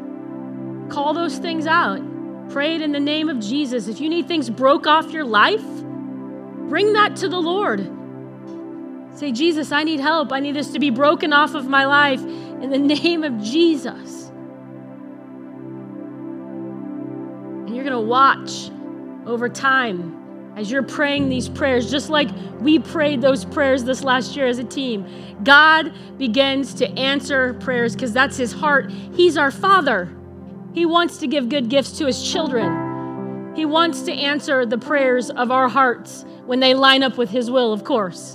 Call 0.93 1.13
those 1.13 1.37
things 1.37 1.65
out. 1.65 2.01
Pray 2.49 2.75
it 2.75 2.81
in 2.81 2.91
the 2.91 2.99
name 2.99 3.29
of 3.29 3.39
Jesus. 3.39 3.87
If 3.87 3.99
you 3.99 4.09
need 4.09 4.27
things 4.27 4.49
broke 4.49 4.85
off 4.85 5.11
your 5.11 5.25
life, 5.25 5.63
bring 5.63 6.93
that 6.93 7.15
to 7.17 7.27
the 7.27 7.39
Lord. 7.39 7.89
Say, 9.15 9.31
Jesus, 9.31 9.71
I 9.71 9.83
need 9.83 9.99
help. 9.99 10.31
I 10.31 10.39
need 10.39 10.55
this 10.55 10.71
to 10.73 10.79
be 10.79 10.89
broken 10.91 11.33
off 11.33 11.55
of 11.55 11.67
my 11.67 11.85
life 11.85 12.21
in 12.21 12.69
the 12.69 12.77
name 12.95 13.23
of 13.23 13.41
Jesus. 13.41 14.29
And 17.65 17.75
you're 17.75 17.85
going 17.85 17.91
to 17.93 17.99
watch 17.99 18.69
over 19.25 19.49
time 19.49 20.22
as 20.55 20.71
you're 20.71 20.83
praying 20.83 21.29
these 21.29 21.49
prayers, 21.49 21.89
just 21.89 22.09
like 22.09 22.29
we 22.59 22.79
prayed 22.79 23.21
those 23.21 23.43
prayers 23.45 23.83
this 23.83 24.03
last 24.03 24.35
year 24.35 24.47
as 24.47 24.59
a 24.59 24.63
team. 24.63 25.05
God 25.43 25.93
begins 26.17 26.73
to 26.75 26.89
answer 26.91 27.55
prayers 27.55 27.93
because 27.93 28.13
that's 28.13 28.37
his 28.37 28.53
heart. 28.53 28.91
He's 29.13 29.37
our 29.37 29.51
Father. 29.51 30.15
He 30.73 30.85
wants 30.85 31.17
to 31.17 31.27
give 31.27 31.49
good 31.49 31.69
gifts 31.69 31.97
to 31.97 32.05
his 32.05 32.31
children. 32.31 33.55
He 33.55 33.65
wants 33.65 34.01
to 34.03 34.11
answer 34.11 34.65
the 34.65 34.77
prayers 34.77 35.29
of 35.29 35.51
our 35.51 35.69
hearts 35.69 36.25
when 36.45 36.59
they 36.59 36.73
line 36.73 37.03
up 37.03 37.17
with 37.17 37.29
his 37.29 37.51
will, 37.51 37.71
of 37.71 37.83
course. 37.83 38.31